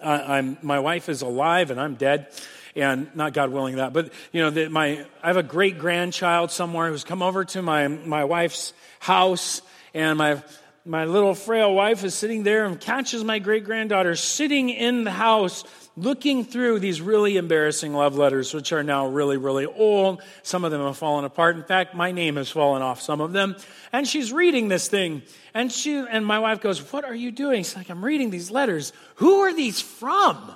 uh, 0.00 0.40
my 0.62 0.78
wife 0.78 1.08
is 1.08 1.22
alive 1.22 1.72
and 1.72 1.80
I'm 1.80 1.96
dead 1.96 2.28
and 2.76 3.14
not 3.14 3.32
God 3.32 3.50
willing 3.50 3.76
that, 3.76 3.92
but 3.92 4.12
you 4.32 4.42
know, 4.42 4.50
that 4.50 4.70
my 4.70 5.06
I 5.22 5.28
have 5.28 5.36
a 5.36 5.42
great 5.42 5.78
grandchild 5.78 6.50
somewhere 6.50 6.90
who's 6.90 7.04
come 7.04 7.22
over 7.22 7.44
to 7.44 7.62
my 7.62 7.88
my 7.88 8.24
wife's 8.24 8.72
house, 8.98 9.62
and 9.92 10.18
my 10.18 10.42
my 10.84 11.06
little 11.06 11.34
frail 11.34 11.74
wife 11.74 12.04
is 12.04 12.14
sitting 12.14 12.42
there 12.42 12.66
and 12.66 12.78
catches 12.78 13.24
my 13.24 13.38
great 13.38 13.64
granddaughter 13.64 14.16
sitting 14.16 14.68
in 14.68 15.04
the 15.04 15.10
house 15.10 15.64
looking 15.96 16.44
through 16.44 16.80
these 16.80 17.00
really 17.00 17.36
embarrassing 17.36 17.94
love 17.94 18.16
letters, 18.16 18.52
which 18.52 18.72
are 18.72 18.82
now 18.82 19.06
really, 19.06 19.36
really 19.36 19.66
old. 19.66 20.22
Some 20.42 20.64
of 20.64 20.72
them 20.72 20.82
have 20.82 20.96
fallen 20.96 21.24
apart. 21.24 21.56
In 21.56 21.62
fact, 21.62 21.94
my 21.94 22.12
name 22.12 22.36
has 22.36 22.50
fallen 22.50 22.82
off 22.82 23.00
some 23.00 23.20
of 23.20 23.32
them. 23.32 23.56
And 23.92 24.06
she's 24.06 24.32
reading 24.32 24.68
this 24.68 24.88
thing. 24.88 25.22
And 25.54 25.70
she 25.70 25.94
and 25.94 26.26
my 26.26 26.38
wife 26.38 26.60
goes, 26.60 26.80
What 26.92 27.04
are 27.04 27.14
you 27.14 27.30
doing? 27.30 27.62
She's 27.62 27.76
like, 27.76 27.90
I'm 27.90 28.04
reading 28.04 28.30
these 28.30 28.50
letters. 28.50 28.92
Who 29.16 29.40
are 29.40 29.54
these 29.54 29.80
from? 29.80 30.54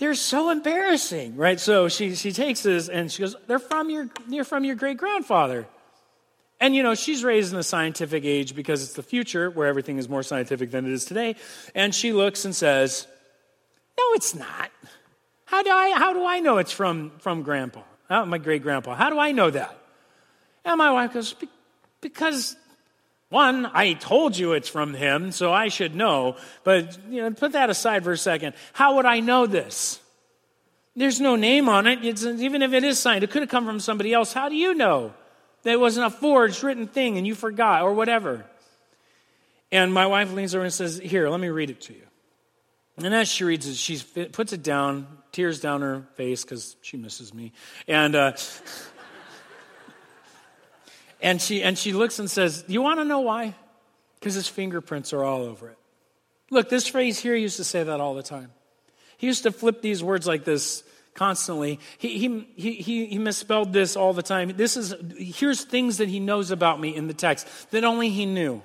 They're 0.00 0.14
so 0.14 0.48
embarrassing, 0.48 1.36
right? 1.36 1.60
So 1.60 1.88
she, 1.88 2.14
she 2.14 2.32
takes 2.32 2.62
this 2.62 2.88
and 2.88 3.12
she 3.12 3.20
goes, 3.20 3.36
they're 3.46 3.58
from 3.58 3.90
your, 3.90 4.08
they're 4.28 4.44
from 4.44 4.64
your 4.64 4.74
great 4.74 4.96
grandfather. 4.96 5.66
And 6.58 6.74
you 6.74 6.82
know, 6.82 6.94
she's 6.94 7.22
raised 7.22 7.52
in 7.52 7.58
the 7.58 7.62
scientific 7.62 8.24
age 8.24 8.56
because 8.56 8.82
it's 8.82 8.94
the 8.94 9.02
future 9.02 9.50
where 9.50 9.68
everything 9.68 9.98
is 9.98 10.08
more 10.08 10.22
scientific 10.22 10.70
than 10.70 10.86
it 10.86 10.92
is 10.92 11.04
today. 11.04 11.36
And 11.74 11.94
she 11.94 12.14
looks 12.14 12.46
and 12.46 12.56
says, 12.56 13.06
No, 13.98 14.04
it's 14.14 14.34
not. 14.34 14.70
How 15.44 15.62
do 15.62 15.70
I, 15.70 15.90
how 15.90 16.14
do 16.14 16.24
I 16.24 16.40
know 16.40 16.56
it's 16.56 16.72
from, 16.72 17.12
from 17.18 17.42
grandpa? 17.42 17.82
Oh, 18.08 18.24
my 18.24 18.38
great 18.38 18.62
grandpa. 18.62 18.94
How 18.94 19.10
do 19.10 19.18
I 19.18 19.32
know 19.32 19.50
that? 19.50 19.78
And 20.64 20.78
my 20.78 20.92
wife 20.92 21.12
goes, 21.12 21.34
Because 22.00 22.56
one, 23.30 23.66
I 23.72 23.92
told 23.92 24.36
you 24.36 24.52
it's 24.52 24.68
from 24.68 24.92
him, 24.92 25.30
so 25.30 25.52
I 25.52 25.68
should 25.68 25.94
know. 25.94 26.36
But 26.64 26.98
you 27.08 27.22
know, 27.22 27.30
put 27.30 27.52
that 27.52 27.70
aside 27.70 28.04
for 28.04 28.12
a 28.12 28.18
second. 28.18 28.54
How 28.72 28.96
would 28.96 29.06
I 29.06 29.20
know 29.20 29.46
this? 29.46 30.00
There's 30.96 31.20
no 31.20 31.36
name 31.36 31.68
on 31.68 31.86
it. 31.86 32.04
It's, 32.04 32.24
even 32.24 32.60
if 32.60 32.72
it 32.72 32.82
is 32.82 32.98
signed, 32.98 33.22
it 33.22 33.30
could 33.30 33.42
have 33.42 33.48
come 33.48 33.64
from 33.64 33.78
somebody 33.78 34.12
else. 34.12 34.32
How 34.32 34.48
do 34.48 34.56
you 34.56 34.74
know 34.74 35.14
that 35.62 35.72
it 35.72 35.80
wasn't 35.80 36.06
a 36.06 36.10
forged, 36.10 36.64
written 36.64 36.88
thing 36.88 37.16
and 37.16 37.26
you 37.26 37.36
forgot 37.36 37.82
or 37.82 37.94
whatever? 37.94 38.44
And 39.70 39.94
my 39.94 40.06
wife 40.06 40.32
leans 40.32 40.52
over 40.56 40.64
and 40.64 40.72
says, 40.72 40.98
Here, 40.98 41.28
let 41.28 41.38
me 41.38 41.48
read 41.48 41.70
it 41.70 41.80
to 41.82 41.92
you. 41.92 42.02
And 42.96 43.14
as 43.14 43.28
she 43.28 43.44
reads 43.44 43.68
it, 43.68 43.76
she 43.76 44.02
puts 44.26 44.52
it 44.52 44.64
down, 44.64 45.06
tears 45.30 45.60
down 45.60 45.82
her 45.82 46.02
face 46.16 46.42
because 46.42 46.74
she 46.82 46.96
misses 46.96 47.32
me. 47.32 47.52
And, 47.86 48.16
uh, 48.16 48.32
and, 51.22 51.40
she, 51.40 51.62
and 51.62 51.76
she 51.78 51.92
looks 51.92 52.18
and 52.18 52.30
says, 52.30 52.64
You 52.68 52.82
want 52.82 53.00
to 53.00 53.04
know 53.04 53.20
why? 53.20 53.54
Because 54.18 54.34
his 54.34 54.48
fingerprints 54.48 55.12
are 55.12 55.24
all 55.24 55.42
over 55.42 55.68
it. 55.68 55.78
Look, 56.50 56.68
this 56.68 56.86
phrase 56.86 57.18
here 57.18 57.34
He 57.34 57.42
used 57.42 57.56
to 57.56 57.64
say 57.64 57.82
that 57.82 58.00
all 58.00 58.14
the 58.14 58.22
time. 58.22 58.50
He 59.16 59.26
used 59.26 59.42
to 59.44 59.52
flip 59.52 59.82
these 59.82 60.02
words 60.02 60.26
like 60.26 60.44
this 60.44 60.82
constantly. 61.14 61.78
He, 61.98 62.18
he, 62.18 62.82
he, 62.82 63.06
he 63.06 63.18
misspelled 63.18 63.72
this 63.72 63.96
all 63.96 64.12
the 64.12 64.22
time. 64.22 64.56
This 64.56 64.76
is, 64.76 64.94
here's 65.18 65.64
things 65.64 65.98
that 65.98 66.08
he 66.08 66.20
knows 66.20 66.50
about 66.50 66.80
me 66.80 66.94
in 66.96 67.06
the 67.06 67.14
text 67.14 67.46
that 67.70 67.84
only 67.84 68.08
he 68.08 68.24
knew. 68.26 68.62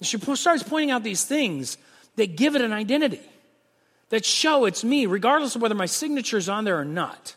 She 0.00 0.18
starts 0.18 0.62
pointing 0.62 0.90
out 0.90 1.02
these 1.02 1.24
things 1.24 1.76
that 2.16 2.36
give 2.36 2.56
it 2.56 2.62
an 2.62 2.72
identity, 2.72 3.20
that 4.08 4.24
show 4.24 4.64
it's 4.64 4.82
me, 4.82 5.06
regardless 5.06 5.54
of 5.54 5.62
whether 5.62 5.74
my 5.74 5.86
signature 5.86 6.38
is 6.38 6.48
on 6.48 6.64
there 6.64 6.78
or 6.78 6.84
not. 6.84 7.36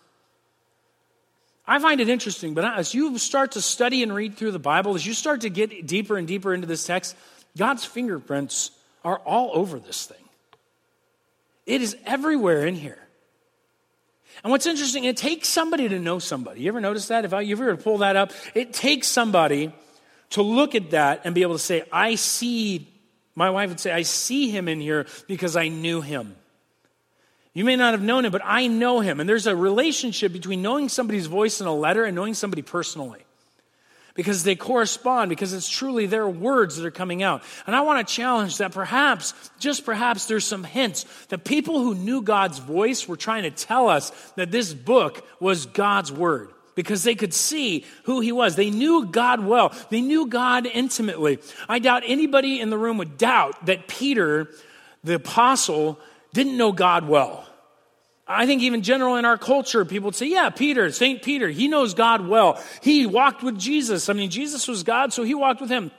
I 1.67 1.79
find 1.79 1.99
it 1.99 2.09
interesting, 2.09 2.53
but 2.53 2.63
as 2.63 2.93
you 2.93 3.17
start 3.17 3.53
to 3.53 3.61
study 3.61 4.03
and 4.03 4.13
read 4.13 4.37
through 4.37 4.51
the 4.51 4.59
Bible, 4.59 4.93
as 4.95 5.05
you 5.05 5.13
start 5.13 5.41
to 5.41 5.49
get 5.49 5.87
deeper 5.87 6.17
and 6.17 6.27
deeper 6.27 6.53
into 6.53 6.67
this 6.67 6.85
text, 6.85 7.15
God's 7.57 7.85
fingerprints 7.85 8.71
are 9.03 9.17
all 9.19 9.51
over 9.53 9.79
this 9.79 10.05
thing. 10.05 10.17
It 11.65 11.81
is 11.81 11.97
everywhere 12.05 12.65
in 12.65 12.75
here. 12.75 12.99
And 14.43 14.51
what's 14.51 14.67
interesting, 14.67 15.05
it 15.05 15.17
takes 15.17 15.49
somebody 15.49 15.89
to 15.89 15.99
know 15.99 16.19
somebody. 16.19 16.61
You 16.61 16.67
ever 16.67 16.81
notice 16.81 17.07
that? 17.07 17.25
If 17.25 17.33
I, 17.33 17.41
you 17.41 17.55
ever 17.55 17.77
pull 17.77 17.99
that 17.99 18.15
up, 18.15 18.31
it 18.53 18.73
takes 18.73 19.07
somebody 19.07 19.73
to 20.31 20.41
look 20.41 20.75
at 20.75 20.91
that 20.91 21.21
and 21.23 21.33
be 21.33 21.41
able 21.41 21.53
to 21.53 21.59
say, 21.59 21.83
I 21.91 22.15
see, 22.15 22.87
my 23.33 23.49
wife 23.49 23.69
would 23.69 23.79
say, 23.79 23.91
I 23.91 24.03
see 24.03 24.49
him 24.49 24.67
in 24.67 24.81
here 24.81 25.07
because 25.27 25.55
I 25.55 25.69
knew 25.69 26.01
him. 26.01 26.35
You 27.55 27.63
may 27.63 27.77
not 27.77 27.93
have 27.93 28.03
known 28.03 28.25
him, 28.25 28.33
but 28.33 28.41
I 28.43 28.67
know 28.67 28.99
him. 28.99 29.21
And 29.21 29.27
there's 29.27 29.47
a 29.47 29.55
relationship 29.55 30.33
between 30.33 30.61
knowing 30.61 30.89
somebody's 30.89 31.25
voice 31.25 31.61
in 31.61 31.67
a 31.67 31.73
letter 31.73 32.03
and 32.03 32.13
knowing 32.13 32.33
somebody 32.33 32.61
personally. 32.61 33.21
Because 34.13 34.43
they 34.43 34.55
correspond, 34.55 35.29
because 35.29 35.53
it's 35.53 35.69
truly 35.69 36.05
their 36.05 36.27
words 36.27 36.75
that 36.75 36.85
are 36.85 36.91
coming 36.91 37.23
out. 37.23 37.43
And 37.65 37.73
I 37.75 37.81
want 37.81 38.05
to 38.05 38.13
challenge 38.13 38.57
that 38.57 38.73
perhaps, 38.73 39.33
just 39.57 39.85
perhaps, 39.85 40.25
there's 40.25 40.43
some 40.43 40.65
hints 40.65 41.05
that 41.29 41.45
people 41.45 41.79
who 41.79 41.95
knew 41.95 42.21
God's 42.21 42.59
voice 42.59 43.07
were 43.07 43.17
trying 43.17 43.43
to 43.43 43.51
tell 43.51 43.87
us 43.87 44.11
that 44.35 44.51
this 44.51 44.73
book 44.73 45.25
was 45.39 45.65
God's 45.65 46.11
word 46.11 46.49
because 46.75 47.03
they 47.03 47.15
could 47.15 47.33
see 47.33 47.85
who 48.03 48.19
he 48.19 48.33
was. 48.33 48.57
They 48.57 48.69
knew 48.69 49.05
God 49.05 49.45
well, 49.45 49.73
they 49.89 50.01
knew 50.01 50.27
God 50.27 50.65
intimately. 50.65 51.39
I 51.69 51.79
doubt 51.79 52.03
anybody 52.05 52.59
in 52.59 52.69
the 52.69 52.77
room 52.77 52.97
would 52.97 53.17
doubt 53.17 53.65
that 53.65 53.87
Peter, 53.87 54.49
the 55.05 55.15
apostle, 55.15 55.99
didn't 56.35 56.57
know 56.57 56.71
God 56.71 57.07
well. 57.07 57.47
I 58.27 58.45
think 58.45 58.61
even 58.63 58.81
general 58.81 59.15
in 59.15 59.25
our 59.25 59.37
culture, 59.37 59.85
people 59.85 60.07
would 60.07 60.15
say, 60.15 60.27
yeah, 60.27 60.49
Peter, 60.49 60.91
St. 60.91 61.21
Peter, 61.21 61.47
he 61.47 61.67
knows 61.67 61.93
God 61.93 62.27
well. 62.27 62.61
He 62.81 63.05
walked 63.05 63.43
with 63.43 63.57
Jesus. 63.57 64.09
I 64.09 64.13
mean, 64.13 64.29
Jesus 64.29 64.67
was 64.67 64.83
God, 64.83 65.13
so 65.13 65.23
he 65.23 65.35
walked 65.35 65.61
with 65.61 65.69
him. 65.69 65.91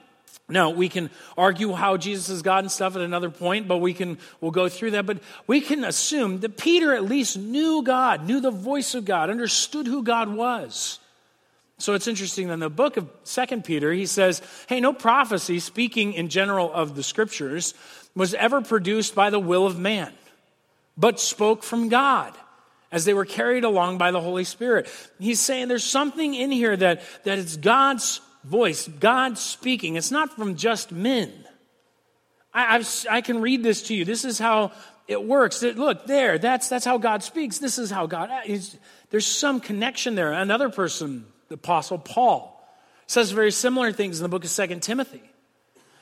Now, 0.49 0.69
we 0.69 0.87
can 0.87 1.09
argue 1.37 1.73
how 1.73 1.97
Jesus 1.97 2.29
is 2.29 2.41
God 2.41 2.59
and 2.59 2.71
stuff 2.71 2.95
at 2.95 3.01
another 3.01 3.29
point, 3.29 3.67
but 3.67 3.77
we 3.77 3.93
can, 3.93 4.17
we'll 4.39 4.51
go 4.51 4.69
through 4.69 4.91
that. 4.91 5.05
But 5.05 5.19
we 5.45 5.59
can 5.59 5.83
assume 5.83 6.39
that 6.41 6.57
Peter 6.57 6.93
at 6.93 7.03
least 7.03 7.37
knew 7.37 7.81
God, 7.81 8.25
knew 8.25 8.39
the 8.39 8.51
voice 8.51 8.93
of 8.93 9.03
God, 9.03 9.29
understood 9.29 9.87
who 9.87 10.03
God 10.03 10.33
was. 10.33 10.99
So 11.79 11.93
it's 11.93 12.07
interesting 12.07 12.47
that 12.47 12.55
in 12.55 12.59
the 12.59 12.69
book 12.69 12.97
of 12.97 13.09
Second 13.23 13.63
Peter, 13.63 13.91
he 13.91 14.05
says, 14.05 14.41
hey, 14.67 14.79
no 14.79 14.93
prophecy, 14.93 15.59
speaking 15.59 16.13
in 16.13 16.29
general 16.29 16.73
of 16.73 16.95
the 16.95 17.03
scriptures, 17.03 17.73
was 18.15 18.33
ever 18.33 18.61
produced 18.61 19.13
by 19.15 19.29
the 19.29 19.39
will 19.39 19.65
of 19.65 19.77
man, 19.77 20.11
but 20.97 21.19
spoke 21.19 21.63
from 21.63 21.89
God 21.89 22.33
as 22.91 23.05
they 23.05 23.13
were 23.13 23.25
carried 23.25 23.63
along 23.63 23.97
by 23.97 24.11
the 24.11 24.21
Holy 24.21 24.43
Spirit. 24.43 24.87
He's 25.19 25.39
saying 25.39 25.67
there's 25.67 25.83
something 25.83 26.33
in 26.33 26.51
here 26.51 26.75
that, 26.75 27.01
that 27.23 27.37
it's 27.37 27.57
God's 27.57 28.21
voice, 28.43 28.87
God 28.87 29.37
speaking. 29.37 29.95
It's 29.95 30.11
not 30.11 30.35
from 30.35 30.55
just 30.55 30.91
men. 30.91 31.31
I, 32.53 32.75
I've, 32.75 33.05
i 33.09 33.21
can 33.21 33.41
read 33.41 33.63
this 33.63 33.83
to 33.83 33.95
you. 33.95 34.05
This 34.05 34.25
is 34.25 34.39
how 34.39 34.71
it 35.07 35.23
works. 35.23 35.61
Look, 35.61 36.05
there, 36.05 36.37
that's, 36.37 36.69
that's 36.69 36.85
how 36.85 36.97
God 36.97 37.23
speaks. 37.23 37.59
This 37.59 37.77
is 37.77 37.91
how 37.91 38.07
God. 38.07 38.29
There's 39.09 39.27
some 39.27 39.59
connection 39.59 40.15
there. 40.15 40.31
Another 40.31 40.69
person, 40.69 41.25
the 41.49 41.55
Apostle 41.55 41.97
Paul, 41.97 42.53
says 43.05 43.31
very 43.31 43.51
similar 43.51 43.91
things 43.91 44.19
in 44.19 44.23
the 44.23 44.29
book 44.29 44.43
of 44.43 44.49
Second 44.49 44.81
Timothy. 44.81 45.23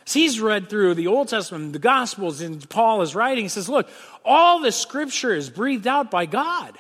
He's 0.08 0.40
read 0.40 0.70
through 0.70 0.94
the 0.94 1.08
Old 1.08 1.30
Testament, 1.30 1.74
the 1.74 1.80
Gospels, 1.80 2.42
and 2.42 2.68
Paul 2.70 3.02
is 3.02 3.16
writing, 3.16 3.46
he 3.46 3.50
says, 3.50 3.68
Look, 3.68 3.90
all 4.24 4.60
the 4.60 4.72
scripture 4.72 5.34
is 5.34 5.50
breathed 5.50 5.88
out 5.88 6.12
by 6.12 6.26
God. 6.26 6.78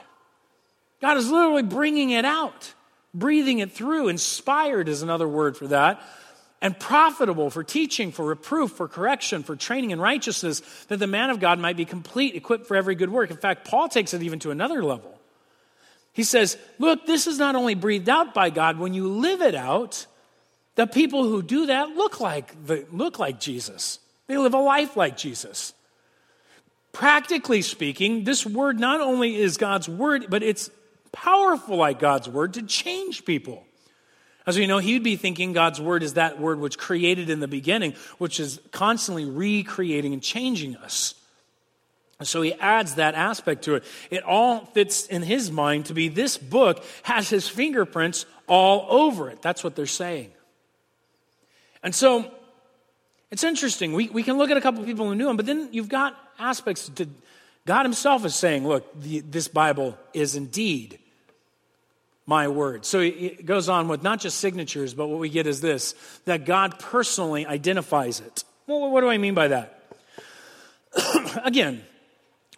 God 1.02 1.18
is 1.18 1.30
literally 1.30 1.64
bringing 1.64 2.12
it 2.12 2.26
out 2.26 2.74
breathing 3.16 3.60
it 3.60 3.72
through. 3.72 4.10
Inspired 4.10 4.88
is 4.88 5.02
another 5.02 5.28
word 5.28 5.58
for 5.58 5.68
that. 5.68 6.02
And 6.62 6.78
profitable 6.78 7.50
for 7.50 7.64
teaching, 7.64 8.12
for 8.12 8.26
reproof, 8.26 8.72
for 8.72 8.88
correction, 8.88 9.44
for 9.44 9.56
training 9.56 9.92
in 9.92 10.00
righteousness, 10.00 10.62
that 10.88 10.98
the 10.98 11.08
man 11.08 11.30
of 11.30 11.40
God 11.40 11.60
might 11.60 11.78
be 11.78 11.86
complete, 11.86 12.36
equipped 12.36 12.66
for 12.66 12.76
every 12.76 12.96
good 12.96 13.10
work. 13.10 13.30
In 13.30 13.38
fact, 13.38 13.68
Paul 13.68 13.88
takes 13.88 14.14
it 14.14 14.24
even 14.24 14.40
to 14.40 14.52
another 14.52 14.84
level. 14.84 15.20
He 16.14 16.24
says, 16.24 16.58
Look, 16.80 17.06
this 17.06 17.28
is 17.28 17.38
not 17.38 17.56
only 17.56 17.76
breathed 17.76 18.10
out 18.10 18.34
by 18.34 18.50
God, 18.50 18.80
when 18.80 18.94
you 18.94 19.08
live 19.08 19.42
it 19.42 19.56
out, 19.56 20.06
the 20.76 20.88
people 20.88 21.24
who 21.24 21.42
do 21.42 21.68
that 21.68 21.90
look 21.90 22.20
like, 22.20 22.66
the, 22.66 22.86
look 22.92 23.18
like 23.18 23.40
Jesus. 23.40 24.00
They 24.28 24.38
live 24.38 24.54
a 24.54 24.60
life 24.60 24.98
like 24.98 25.18
Jesus. 25.18 25.74
Practically 26.92 27.62
speaking, 27.62 28.24
this 28.24 28.46
word 28.46 28.80
not 28.80 29.02
only 29.02 29.36
is 29.36 29.58
God's 29.58 29.88
word, 29.90 30.28
but 30.30 30.44
it's 30.44 30.70
powerful 31.12 31.78
like 31.78 32.00
God's 32.00 32.28
word 32.28 32.54
to 32.56 32.64
change 32.64 33.26
people. 33.26 33.66
As 34.46 34.58
we 34.58 34.68
know, 34.68 34.78
he'd 34.78 35.04
be 35.04 35.16
thinking 35.16 35.54
God's 35.54 35.82
word 35.82 36.04
is 36.04 36.14
that 36.14 36.40
word 36.40 36.60
which 36.60 36.78
created 36.78 37.30
in 37.30 37.40
the 37.40 37.48
beginning, 37.48 37.96
which 38.18 38.40
is 38.40 38.60
constantly 38.72 39.26
recreating 39.26 40.14
and 40.14 40.22
changing 40.22 40.76
us. 40.78 41.16
So 42.22 42.42
he 42.42 42.54
adds 42.54 42.96
that 42.96 43.16
aspect 43.16 43.64
to 43.64 43.76
it. 43.76 43.84
It 44.10 44.24
all 44.24 44.66
fits 44.68 45.06
in 45.08 45.22
his 45.22 45.52
mind 45.52 45.88
to 45.88 45.94
be 45.94 46.08
this 46.08 46.38
book 46.38 46.84
has 47.04 47.30
his 47.30 47.48
fingerprints 47.48 48.26
all 48.48 48.86
over 48.90 49.30
it. 49.30 49.42
That's 49.42 49.64
what 49.64 49.76
they're 49.76 49.86
saying. 49.86 50.32
And 51.86 51.94
so 51.94 52.30
it's 53.30 53.44
interesting. 53.44 53.94
We, 53.94 54.10
we 54.10 54.24
can 54.24 54.40
look 54.40 54.50
at 54.50 54.58
a 54.58 54.62
couple 54.62 54.82
of 54.82 54.88
people 54.88 55.08
who 55.08 55.16
knew 55.16 55.30
him, 55.30 55.38
but 55.38 55.46
then 55.46 55.70
you've 55.72 55.88
got 55.88 56.18
aspects 56.40 56.90
to 56.96 57.08
God 57.66 57.84
himself 57.84 58.26
is 58.26 58.36
saying, 58.36 58.68
look, 58.68 59.00
the, 59.00 59.22
this 59.22 59.48
Bible 59.48 59.98
is 60.14 60.36
indeed 60.36 61.00
my 62.26 62.48
word. 62.48 62.86
So 62.86 63.00
it 63.00 63.46
goes 63.46 63.70
on 63.70 63.88
with 63.88 64.02
not 64.02 64.20
just 64.20 64.40
signatures, 64.40 64.96
but 64.96 65.08
what 65.08 65.20
we 65.20 65.30
get 65.30 65.46
is 65.46 65.62
this 65.62 65.94
that 66.26 66.46
God 66.46 66.80
personally 66.80 67.46
identifies 67.46 68.20
it. 68.20 68.44
Well, 68.66 68.90
what 68.90 69.02
do 69.02 69.10
I 69.10 69.20
mean 69.20 69.36
by 69.36 69.50
that? 69.50 69.84
Again, 71.46 71.84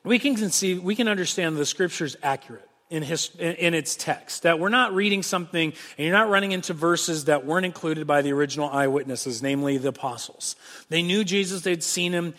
we 0.06 0.20
can 0.20 0.36
conceive, 0.36 0.82
we 0.82 0.96
can 0.96 1.10
understand 1.10 1.58
the 1.58 1.66
scripture's 1.66 2.16
accurate 2.24 2.67
in, 2.90 3.04
his, 3.04 3.32
in 3.38 3.74
its 3.74 3.96
text. 3.96 4.44
That 4.44 4.60
we're 4.60 4.70
not 4.70 4.94
reading 4.94 5.22
something 5.22 5.74
and 5.98 6.06
you're 6.06 6.16
not 6.16 6.30
running 6.30 6.54
into 6.54 6.74
verses 6.74 7.26
that 7.26 7.46
weren't 7.46 7.66
included 7.66 8.08
by 8.08 8.22
the 8.22 8.32
original 8.32 8.70
eyewitnesses, 8.70 9.42
namely 9.42 9.78
the 9.78 9.90
apostles. 9.90 10.56
They 10.90 11.02
knew 11.02 11.24
Jesus, 11.26 11.62
they'd 11.64 11.84
seen 11.84 12.14
him. 12.14 12.34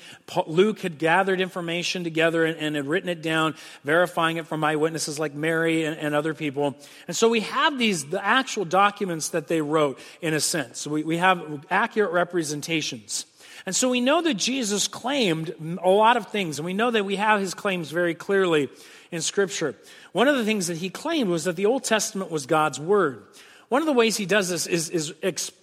Luke 0.46 0.80
had 0.80 0.98
gathered 0.98 1.40
information 1.40 2.02
together 2.02 2.44
and, 2.44 2.56
and 2.58 2.76
had 2.76 2.86
written 2.86 3.10
it 3.10 3.20
down, 3.20 3.56
verifying 3.84 4.38
it 4.38 4.46
from 4.46 4.64
eyewitnesses 4.64 5.18
like 5.18 5.34
Mary 5.34 5.84
and, 5.84 5.98
and, 5.98 6.14
other 6.14 6.32
people. 6.32 6.74
And 7.06 7.16
so 7.16 7.28
we 7.28 7.40
have 7.40 7.78
these, 7.78 8.06
the 8.06 8.24
actual 8.24 8.64
documents 8.64 9.28
that 9.30 9.48
they 9.48 9.60
wrote 9.60 10.00
in 10.22 10.32
a 10.32 10.40
sense. 10.40 10.86
We, 10.86 11.02
we 11.02 11.18
have 11.18 11.66
accurate 11.70 12.12
representations. 12.12 13.26
And 13.66 13.76
so 13.76 13.90
we 13.90 14.00
know 14.00 14.22
that 14.22 14.34
Jesus 14.34 14.88
claimed 14.88 15.78
a 15.82 15.90
lot 15.90 16.16
of 16.16 16.28
things, 16.28 16.58
and 16.58 16.64
we 16.64 16.72
know 16.72 16.90
that 16.90 17.04
we 17.04 17.16
have 17.16 17.40
his 17.40 17.52
claims 17.52 17.90
very 17.90 18.14
clearly 18.14 18.70
in 19.10 19.20
Scripture. 19.20 19.74
One 20.12 20.28
of 20.28 20.36
the 20.36 20.44
things 20.44 20.66
that 20.66 20.78
he 20.78 20.90
claimed 20.90 21.30
was 21.30 21.44
that 21.44 21.56
the 21.56 21.66
Old 21.66 21.84
Testament 21.84 22.30
was 22.30 22.46
God's 22.46 22.80
Word. 22.80 23.24
One 23.68 23.82
of 23.82 23.86
the 23.86 23.92
ways 23.92 24.16
he 24.16 24.24
does 24.24 24.48
this 24.48 24.66
is, 24.66 24.88
is, 24.88 25.12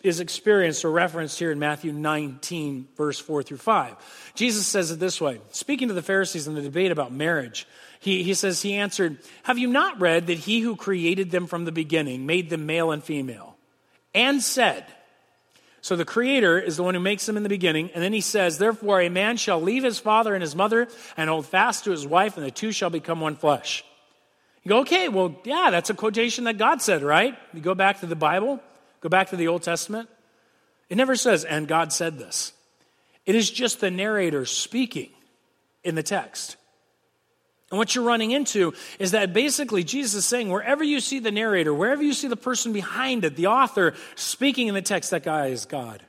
is 0.03 0.19
experienced 0.19 0.85
or 0.85 0.91
referenced 0.91 1.39
here 1.39 1.51
in 1.51 1.57
Matthew 1.57 1.91
19, 1.91 2.89
verse 2.95 3.19
4 3.19 3.41
through 3.41 3.57
5. 3.57 4.31
Jesus 4.35 4.67
says 4.67 4.91
it 4.91 4.99
this 4.99 5.19
way 5.19 5.41
Speaking 5.51 5.87
to 5.87 5.93
the 5.93 6.03
Pharisees 6.03 6.47
in 6.47 6.53
the 6.53 6.61
debate 6.61 6.91
about 6.91 7.11
marriage, 7.11 7.67
he, 7.99 8.21
he 8.21 8.35
says, 8.35 8.61
He 8.61 8.75
answered, 8.75 9.17
Have 9.43 9.57
you 9.57 9.67
not 9.67 9.99
read 9.99 10.27
that 10.27 10.37
he 10.37 10.59
who 10.59 10.75
created 10.75 11.31
them 11.31 11.47
from 11.47 11.65
the 11.65 11.71
beginning 11.71 12.27
made 12.27 12.51
them 12.51 12.67
male 12.67 12.91
and 12.91 13.03
female? 13.03 13.57
And 14.13 14.41
said, 14.41 14.85
so 15.85 15.95
the 15.95 16.03
Creator 16.03 16.57
is 16.57 16.77
the 16.77 16.83
one 16.83 16.95
who 16.95 16.99
makes 16.99 17.27
them 17.27 17.37
in 17.37 17.43
the 17.43 17.47
beginning. 17.47 17.91
And 17.93 18.03
then 18.03 18.11
he 18.11 18.19
says, 18.19 18.57
Therefore, 18.57 19.01
a 19.01 19.09
man 19.09 19.37
shall 19.37 19.61
leave 19.61 19.83
his 19.83 19.99
father 19.99 20.33
and 20.33 20.41
his 20.41 20.55
mother 20.55 20.87
and 21.15 21.29
hold 21.29 21.45
fast 21.45 21.83
to 21.83 21.91
his 21.91 22.07
wife, 22.07 22.37
and 22.37 22.43
the 22.43 22.49
two 22.49 22.71
shall 22.71 22.89
become 22.89 23.21
one 23.21 23.35
flesh. 23.35 23.85
You 24.63 24.69
go, 24.69 24.79
okay, 24.79 25.09
well, 25.09 25.39
yeah, 25.43 25.69
that's 25.69 25.91
a 25.91 25.93
quotation 25.93 26.45
that 26.45 26.57
God 26.57 26.81
said, 26.81 27.03
right? 27.03 27.37
You 27.53 27.61
go 27.61 27.75
back 27.75 27.99
to 27.99 28.07
the 28.07 28.15
Bible, 28.15 28.59
go 29.01 29.09
back 29.09 29.29
to 29.29 29.35
the 29.35 29.47
Old 29.47 29.61
Testament. 29.61 30.09
It 30.89 30.95
never 30.95 31.15
says, 31.15 31.45
and 31.45 31.67
God 31.67 31.93
said 31.93 32.17
this. 32.17 32.53
It 33.27 33.35
is 33.35 33.51
just 33.51 33.79
the 33.79 33.91
narrator 33.91 34.47
speaking 34.47 35.11
in 35.83 35.93
the 35.93 36.01
text. 36.01 36.57
And 37.71 37.79
what 37.79 37.95
you're 37.95 38.03
running 38.03 38.31
into 38.31 38.73
is 38.99 39.11
that 39.11 39.33
basically 39.33 39.83
Jesus 39.83 40.13
is 40.13 40.25
saying, 40.25 40.49
wherever 40.49 40.83
you 40.83 40.99
see 40.99 41.19
the 41.19 41.31
narrator, 41.31 41.73
wherever 41.73 42.03
you 42.03 42.13
see 42.13 42.27
the 42.27 42.35
person 42.35 42.73
behind 42.73 43.25
it, 43.25 43.35
the 43.35 43.47
author 43.47 43.95
speaking 44.15 44.67
in 44.67 44.75
the 44.75 44.81
text, 44.81 45.11
that 45.11 45.23
guy 45.23 45.47
is 45.47 45.65
God. 45.65 46.03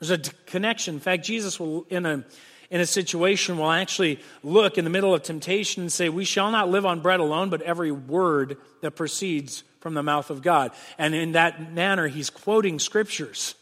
There's 0.00 0.10
a 0.10 0.18
connection. 0.46 0.94
In 0.94 1.00
fact, 1.00 1.24
Jesus 1.24 1.60
will, 1.60 1.86
in 1.88 2.06
a, 2.06 2.24
in 2.70 2.80
a 2.80 2.86
situation, 2.86 3.58
will 3.58 3.70
actually 3.70 4.20
look 4.42 4.78
in 4.78 4.84
the 4.84 4.90
middle 4.90 5.14
of 5.14 5.22
temptation 5.22 5.82
and 5.82 5.92
say, 5.92 6.08
We 6.08 6.24
shall 6.24 6.50
not 6.50 6.68
live 6.68 6.86
on 6.86 7.00
bread 7.00 7.20
alone, 7.20 7.50
but 7.50 7.62
every 7.62 7.90
word 7.90 8.58
that 8.80 8.92
proceeds 8.92 9.64
from 9.80 9.94
the 9.94 10.02
mouth 10.02 10.30
of 10.30 10.42
God. 10.42 10.72
And 10.98 11.14
in 11.14 11.32
that 11.32 11.72
manner, 11.72 12.08
he's 12.08 12.30
quoting 12.30 12.78
scriptures. 12.78 13.54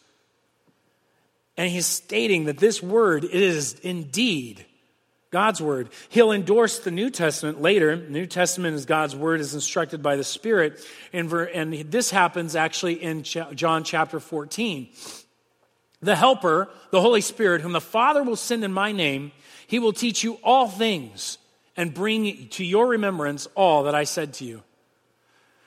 And 1.57 1.71
he's 1.71 1.87
stating 1.87 2.45
that 2.45 2.59
this 2.59 2.83
word 2.83 3.25
is 3.25 3.75
indeed 3.81 4.67
God's 5.37 5.61
word. 5.61 5.91
He'll 6.09 6.33
endorse 6.33 6.79
the 6.79 6.91
New 6.91 7.11
Testament 7.11 7.61
later. 7.61 7.95
New 7.95 8.25
Testament 8.25 8.75
is 8.75 8.87
God's 8.87 9.15
word 9.15 9.39
is 9.43 9.53
instructed 9.53 10.03
by 10.03 10.17
the 10.17 10.25
Spirit. 10.25 10.83
And, 11.13 11.31
this 11.91 12.11
happens 12.11 12.57
actually 12.57 12.95
in 12.95 13.23
John 13.23 13.85
chapter 13.85 14.19
14. 14.19 14.89
The 16.01 16.17
Helper, 16.17 16.71
the 16.91 17.03
Holy 17.03 17.21
Spirit, 17.21 17.61
whom 17.61 17.73
the 17.73 17.83
Father 17.83 18.23
will 18.23 18.37
send 18.37 18.65
in 18.65 18.73
my 18.73 18.93
name, 18.93 19.31
he 19.67 19.79
will 19.79 19.93
teach 19.93 20.25
you 20.25 20.39
all 20.43 20.69
things 20.69 21.37
and 21.77 21.93
bring 21.93 22.49
to 22.53 22.65
your 22.65 22.87
remembrance 22.87 23.47
all 23.55 23.83
that 23.83 23.95
I 23.95 24.05
said 24.05 24.33
to 24.35 24.47
you. 24.47 24.63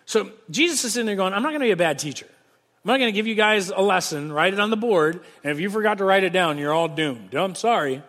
So 0.07 0.31
Jesus 0.49 0.83
is 0.83 0.93
sitting 0.93 1.05
there 1.05 1.15
going, 1.15 1.35
I'm 1.35 1.43
not 1.43 1.49
going 1.49 1.61
to 1.61 1.67
be 1.67 1.71
a 1.71 1.77
bad 1.77 1.99
teacher. 1.99 2.25
I'm 2.27 2.87
not 2.87 2.97
going 2.97 3.09
to 3.09 3.15
give 3.15 3.27
you 3.27 3.35
guys 3.35 3.69
a 3.69 3.81
lesson, 3.81 4.31
write 4.31 4.53
it 4.53 4.59
on 4.59 4.71
the 4.71 4.77
board, 4.77 5.21
and 5.43 5.51
if 5.51 5.59
you 5.59 5.69
forgot 5.69 5.99
to 5.99 6.05
write 6.05 6.23
it 6.23 6.33
down, 6.33 6.57
you're 6.57 6.73
all 6.73 6.87
doomed. 6.87 7.35
I'm 7.35 7.53
sorry. 7.53 8.01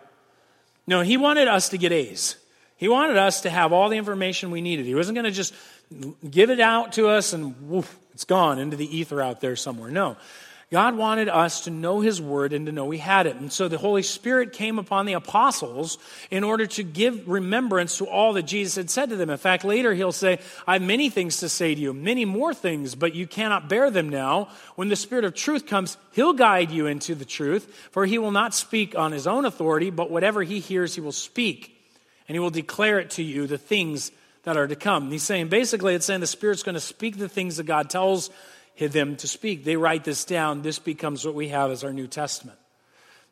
No, 0.87 1.01
he 1.01 1.17
wanted 1.17 1.47
us 1.47 1.69
to 1.69 1.77
get 1.77 1.91
A's. 1.91 2.35
He 2.77 2.87
wanted 2.87 3.17
us 3.17 3.41
to 3.41 3.49
have 3.49 3.73
all 3.73 3.89
the 3.89 3.97
information 3.97 4.49
we 4.51 4.61
needed. 4.61 4.85
He 4.85 4.95
wasn't 4.95 5.15
going 5.15 5.25
to 5.25 5.31
just 5.31 5.53
give 6.29 6.49
it 6.49 6.59
out 6.59 6.93
to 6.93 7.09
us 7.09 7.33
and 7.33 7.69
woof, 7.69 7.95
it's 8.13 8.23
gone 8.23 8.59
into 8.59 8.75
the 8.75 8.97
ether 8.97 9.21
out 9.21 9.41
there 9.41 9.55
somewhere. 9.55 9.91
No. 9.91 10.17
God 10.71 10.95
wanted 10.95 11.27
us 11.27 11.65
to 11.65 11.69
know 11.69 11.99
His 11.99 12.21
Word 12.21 12.53
and 12.53 12.65
to 12.65 12.71
know 12.71 12.85
we 12.85 12.97
had 12.97 13.27
it. 13.27 13.35
And 13.35 13.51
so 13.51 13.67
the 13.67 13.77
Holy 13.77 14.03
Spirit 14.03 14.53
came 14.53 14.79
upon 14.79 15.05
the 15.05 15.13
apostles 15.13 15.97
in 16.29 16.45
order 16.45 16.65
to 16.65 16.83
give 16.83 17.27
remembrance 17.27 17.97
to 17.97 18.05
all 18.05 18.31
that 18.33 18.43
Jesus 18.43 18.75
had 18.75 18.89
said 18.89 19.09
to 19.09 19.17
them. 19.17 19.29
In 19.29 19.37
fact, 19.37 19.65
later 19.65 19.93
He'll 19.93 20.13
say, 20.13 20.39
I 20.65 20.73
have 20.73 20.81
many 20.81 21.09
things 21.09 21.41
to 21.41 21.49
say 21.49 21.75
to 21.75 21.81
you, 21.81 21.93
many 21.93 22.23
more 22.23 22.53
things, 22.53 22.95
but 22.95 23.13
you 23.13 23.27
cannot 23.27 23.67
bear 23.67 23.91
them 23.91 24.07
now. 24.07 24.47
When 24.75 24.87
the 24.87 24.95
Spirit 24.95 25.25
of 25.25 25.33
truth 25.33 25.67
comes, 25.67 25.97
He'll 26.13 26.31
guide 26.31 26.71
you 26.71 26.87
into 26.87 27.15
the 27.15 27.25
truth, 27.25 27.89
for 27.91 28.05
He 28.05 28.17
will 28.17 28.31
not 28.31 28.53
speak 28.53 28.97
on 28.97 29.11
His 29.11 29.27
own 29.27 29.43
authority, 29.43 29.89
but 29.89 30.09
whatever 30.09 30.41
He 30.41 30.61
hears, 30.61 30.95
He 30.95 31.01
will 31.01 31.11
speak. 31.11 31.77
And 32.29 32.35
He 32.35 32.39
will 32.39 32.49
declare 32.49 32.99
it 32.99 33.09
to 33.11 33.23
you, 33.23 33.45
the 33.45 33.57
things 33.57 34.13
that 34.43 34.55
are 34.55 34.67
to 34.67 34.77
come. 34.77 35.11
He's 35.11 35.23
saying, 35.23 35.49
basically, 35.49 35.95
it's 35.95 36.05
saying 36.05 36.21
the 36.21 36.27
Spirit's 36.27 36.63
going 36.63 36.75
to 36.75 36.79
speak 36.79 37.17
the 37.17 37.29
things 37.29 37.57
that 37.57 37.65
God 37.65 37.89
tells 37.89 38.29
them 38.87 39.15
to 39.17 39.27
speak. 39.27 39.63
They 39.63 39.75
write 39.75 40.03
this 40.03 40.25
down. 40.25 40.61
This 40.61 40.79
becomes 40.79 41.25
what 41.25 41.35
we 41.35 41.49
have 41.49 41.71
as 41.71 41.83
our 41.83 41.93
New 41.93 42.07
Testament. 42.07 42.57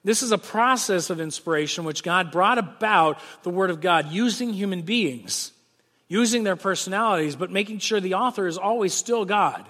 This 0.03 0.23
is 0.23 0.31
a 0.31 0.37
process 0.37 1.09
of 1.09 1.19
inspiration 1.19 1.83
which 1.83 2.03
God 2.03 2.31
brought 2.31 2.57
about 2.57 3.19
the 3.43 3.49
Word 3.49 3.69
of 3.69 3.81
God 3.81 4.11
using 4.11 4.53
human 4.53 4.83
beings, 4.83 5.51
using 6.07 6.43
their 6.43 6.55
personalities, 6.55 7.35
but 7.35 7.51
making 7.51 7.79
sure 7.79 7.99
the 7.99 8.13
author 8.13 8.47
is 8.47 8.57
always 8.57 8.93
still 8.93 9.25
God. 9.25 9.67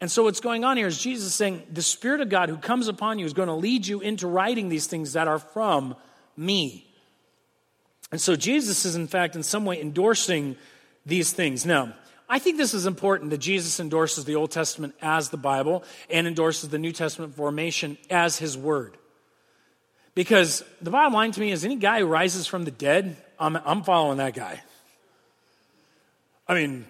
And 0.00 0.10
so, 0.10 0.24
what's 0.24 0.40
going 0.40 0.62
on 0.64 0.76
here 0.76 0.86
is 0.86 0.98
Jesus 0.98 1.34
saying, 1.34 1.62
The 1.72 1.82
Spirit 1.82 2.20
of 2.20 2.28
God 2.28 2.50
who 2.50 2.58
comes 2.58 2.86
upon 2.86 3.18
you 3.18 3.24
is 3.24 3.32
going 3.32 3.48
to 3.48 3.54
lead 3.54 3.86
you 3.86 4.00
into 4.00 4.26
writing 4.26 4.68
these 4.68 4.86
things 4.86 5.14
that 5.14 5.26
are 5.26 5.38
from 5.38 5.96
me. 6.36 6.86
And 8.12 8.20
so, 8.20 8.36
Jesus 8.36 8.84
is, 8.84 8.94
in 8.94 9.06
fact, 9.06 9.36
in 9.36 9.42
some 9.42 9.64
way 9.64 9.80
endorsing 9.80 10.56
these 11.06 11.32
things. 11.32 11.64
Now, 11.64 11.94
I 12.28 12.38
think 12.38 12.56
this 12.56 12.74
is 12.74 12.86
important 12.86 13.30
that 13.30 13.38
Jesus 13.38 13.78
endorses 13.78 14.24
the 14.24 14.34
Old 14.34 14.50
Testament 14.50 14.94
as 15.00 15.28
the 15.28 15.36
Bible 15.36 15.84
and 16.10 16.26
endorses 16.26 16.70
the 16.70 16.78
New 16.78 16.92
Testament 16.92 17.34
formation 17.34 17.96
as 18.10 18.38
his 18.38 18.58
word. 18.58 18.96
Because 20.14 20.64
the 20.80 20.90
bottom 20.90 21.12
line 21.12 21.30
to 21.32 21.40
me 21.40 21.52
is 21.52 21.64
any 21.64 21.76
guy 21.76 22.00
who 22.00 22.06
rises 22.06 22.46
from 22.46 22.64
the 22.64 22.70
dead, 22.70 23.16
I'm, 23.38 23.56
I'm 23.56 23.82
following 23.82 24.18
that 24.18 24.34
guy. 24.34 24.62
I 26.48 26.54
mean, 26.54 26.86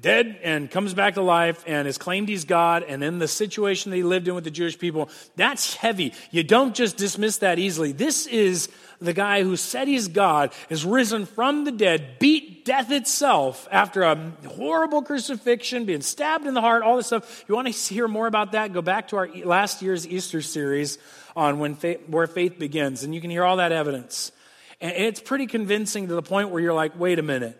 dead 0.00 0.38
and 0.42 0.70
comes 0.70 0.94
back 0.94 1.14
to 1.14 1.22
life 1.22 1.62
and 1.66 1.86
has 1.86 1.98
claimed 1.98 2.28
he's 2.28 2.44
God, 2.44 2.82
and 2.82 3.02
then 3.02 3.18
the 3.18 3.28
situation 3.28 3.90
that 3.90 3.96
he 3.96 4.02
lived 4.02 4.28
in 4.28 4.34
with 4.34 4.44
the 4.44 4.50
Jewish 4.50 4.78
people, 4.78 5.10
that's 5.36 5.74
heavy. 5.74 6.12
You 6.30 6.42
don't 6.42 6.74
just 6.74 6.96
dismiss 6.96 7.38
that 7.38 7.58
easily. 7.58 7.92
This 7.92 8.26
is 8.26 8.68
the 9.00 9.12
guy 9.12 9.42
who 9.42 9.56
said 9.56 9.88
he's 9.88 10.08
God, 10.08 10.52
is 10.68 10.84
risen 10.84 11.26
from 11.26 11.64
the 11.64 11.72
dead, 11.72 12.18
beat 12.18 12.64
death 12.64 12.90
itself 12.90 13.68
after 13.70 14.02
a 14.02 14.32
horrible 14.56 15.02
crucifixion, 15.02 15.84
being 15.84 16.00
stabbed 16.00 16.46
in 16.46 16.54
the 16.54 16.60
heart, 16.60 16.82
all 16.82 16.96
this 16.96 17.06
stuff. 17.06 17.44
You 17.48 17.54
want 17.54 17.72
to 17.72 17.94
hear 17.94 18.08
more 18.08 18.26
about 18.26 18.52
that? 18.52 18.72
Go 18.72 18.82
back 18.82 19.08
to 19.08 19.16
our 19.16 19.28
last 19.44 19.82
year's 19.82 20.06
Easter 20.06 20.42
series 20.42 20.98
on 21.36 21.60
when 21.60 21.74
faith, 21.76 22.00
where 22.08 22.26
faith 22.26 22.58
begins, 22.58 23.04
and 23.04 23.14
you 23.14 23.20
can 23.20 23.30
hear 23.30 23.44
all 23.44 23.58
that 23.58 23.72
evidence. 23.72 24.32
And 24.80 24.92
it's 24.92 25.20
pretty 25.20 25.46
convincing 25.46 26.08
to 26.08 26.14
the 26.14 26.22
point 26.22 26.50
where 26.50 26.60
you're 26.60 26.74
like, 26.74 26.98
wait 26.98 27.18
a 27.18 27.22
minute. 27.22 27.56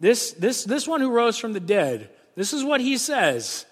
This, 0.00 0.32
this, 0.32 0.64
this 0.64 0.86
one 0.86 1.00
who 1.00 1.10
rose 1.10 1.38
from 1.38 1.52
the 1.52 1.60
dead, 1.60 2.10
this 2.34 2.52
is 2.52 2.62
what 2.62 2.80
he 2.80 2.98
says. 2.98 3.64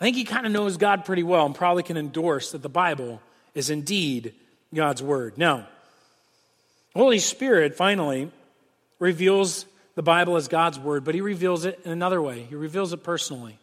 I 0.00 0.04
think 0.04 0.16
he 0.16 0.24
kind 0.24 0.46
of 0.46 0.52
knows 0.52 0.76
God 0.76 1.04
pretty 1.04 1.22
well 1.22 1.46
and 1.46 1.54
probably 1.54 1.84
can 1.84 1.96
endorse 1.96 2.52
that 2.52 2.62
the 2.62 2.68
Bible 2.68 3.20
is 3.54 3.70
indeed 3.70 4.34
God's 4.74 5.02
Word. 5.02 5.38
Now, 5.38 5.68
Holy 6.94 7.20
Spirit 7.20 7.76
finally 7.76 8.30
reveals 8.98 9.66
the 9.94 10.02
Bible 10.02 10.36
as 10.36 10.48
God's 10.48 10.78
Word, 10.78 11.04
but 11.04 11.14
he 11.14 11.20
reveals 11.20 11.64
it 11.64 11.80
in 11.84 11.92
another 11.92 12.20
way. 12.20 12.42
He 12.48 12.54
reveals 12.54 12.92
it 12.92 13.04
personally. 13.04 13.58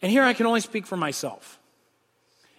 And 0.00 0.10
here 0.10 0.22
I 0.22 0.32
can 0.32 0.46
only 0.46 0.60
speak 0.60 0.86
for 0.86 0.96
myself. 0.96 1.58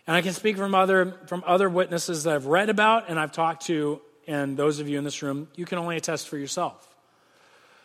And 0.06 0.16
I 0.16 0.22
can 0.22 0.34
speak 0.34 0.58
from 0.58 0.76
other, 0.76 1.18
from 1.28 1.44
other 1.46 1.70
witnesses 1.70 2.24
that 2.24 2.36
I've 2.36 2.48
read 2.48 2.70
about 2.70 3.10
and 3.10 3.20
I've 3.20 3.32
talked 3.32 3.68
to, 3.68 4.02
and 4.28 4.58
those 4.58 4.80
of 4.80 4.90
you 4.90 4.98
in 4.98 5.04
this 5.04 5.22
room, 5.22 5.48
you 5.56 5.66
can 5.66 5.78
only 5.78 5.98
attest 5.98 6.28
for 6.28 6.38
yourself. 6.38 6.89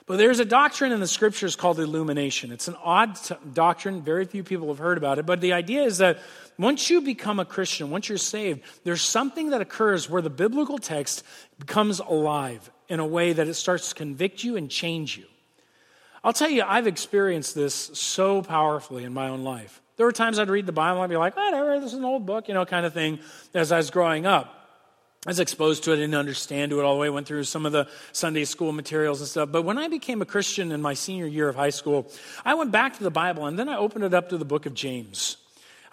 But 0.06 0.18
there's 0.18 0.38
a 0.38 0.44
doctrine 0.44 0.92
in 0.92 1.00
the 1.00 1.06
scriptures 1.06 1.56
called 1.56 1.80
illumination. 1.80 2.52
It's 2.52 2.68
an 2.68 2.76
odd 2.84 3.16
t- 3.16 3.34
doctrine. 3.54 4.02
Very 4.02 4.26
few 4.26 4.44
people 4.44 4.68
have 4.68 4.78
heard 4.78 4.98
about 4.98 5.18
it. 5.18 5.24
But 5.24 5.40
the 5.40 5.54
idea 5.54 5.82
is 5.82 5.98
that 5.98 6.18
once 6.58 6.90
you 6.90 7.00
become 7.00 7.40
a 7.40 7.44
Christian, 7.46 7.90
once 7.90 8.10
you're 8.10 8.18
saved, 8.18 8.60
there's 8.84 9.00
something 9.00 9.50
that 9.50 9.62
occurs 9.62 10.10
where 10.10 10.20
the 10.20 10.28
biblical 10.28 10.76
text 10.76 11.24
becomes 11.58 12.00
alive 12.00 12.70
in 12.88 13.00
a 13.00 13.06
way 13.06 13.32
that 13.32 13.48
it 13.48 13.54
starts 13.54 13.88
to 13.88 13.94
convict 13.94 14.44
you 14.44 14.56
and 14.56 14.70
change 14.70 15.16
you. 15.16 15.24
I'll 16.22 16.34
tell 16.34 16.50
you, 16.50 16.64
I've 16.66 16.86
experienced 16.86 17.54
this 17.54 17.74
so 17.74 18.42
powerfully 18.42 19.04
in 19.04 19.14
my 19.14 19.28
own 19.28 19.42
life. 19.42 19.80
There 19.96 20.04
were 20.04 20.12
times 20.12 20.38
I'd 20.38 20.50
read 20.50 20.66
the 20.66 20.72
Bible 20.72 21.02
and 21.02 21.04
I'd 21.04 21.10
be 21.10 21.16
like, 21.16 21.36
whatever, 21.36 21.80
this 21.80 21.92
is 21.92 21.98
an 21.98 22.04
old 22.04 22.26
book, 22.26 22.48
you 22.48 22.54
know, 22.54 22.66
kind 22.66 22.84
of 22.84 22.92
thing, 22.92 23.20
as 23.54 23.72
I 23.72 23.78
was 23.78 23.90
growing 23.90 24.26
up. 24.26 24.63
I 25.26 25.30
was 25.30 25.40
exposed 25.40 25.84
to 25.84 25.92
it, 25.92 25.94
I 25.94 25.96
didn't 26.00 26.16
understand 26.16 26.72
it 26.72 26.78
all 26.78 26.94
the 26.94 27.00
way, 27.00 27.06
I 27.06 27.10
went 27.10 27.26
through 27.26 27.44
some 27.44 27.64
of 27.64 27.72
the 27.72 27.88
Sunday 28.12 28.44
school 28.44 28.72
materials 28.72 29.20
and 29.20 29.28
stuff. 29.28 29.50
But 29.50 29.62
when 29.62 29.78
I 29.78 29.88
became 29.88 30.20
a 30.20 30.26
Christian 30.26 30.70
in 30.70 30.82
my 30.82 30.92
senior 30.92 31.26
year 31.26 31.48
of 31.48 31.56
high 31.56 31.70
school, 31.70 32.10
I 32.44 32.54
went 32.54 32.72
back 32.72 32.98
to 32.98 33.02
the 33.02 33.10
Bible 33.10 33.46
and 33.46 33.58
then 33.58 33.68
I 33.68 33.78
opened 33.78 34.04
it 34.04 34.12
up 34.12 34.28
to 34.30 34.38
the 34.38 34.44
book 34.44 34.66
of 34.66 34.74
James. 34.74 35.38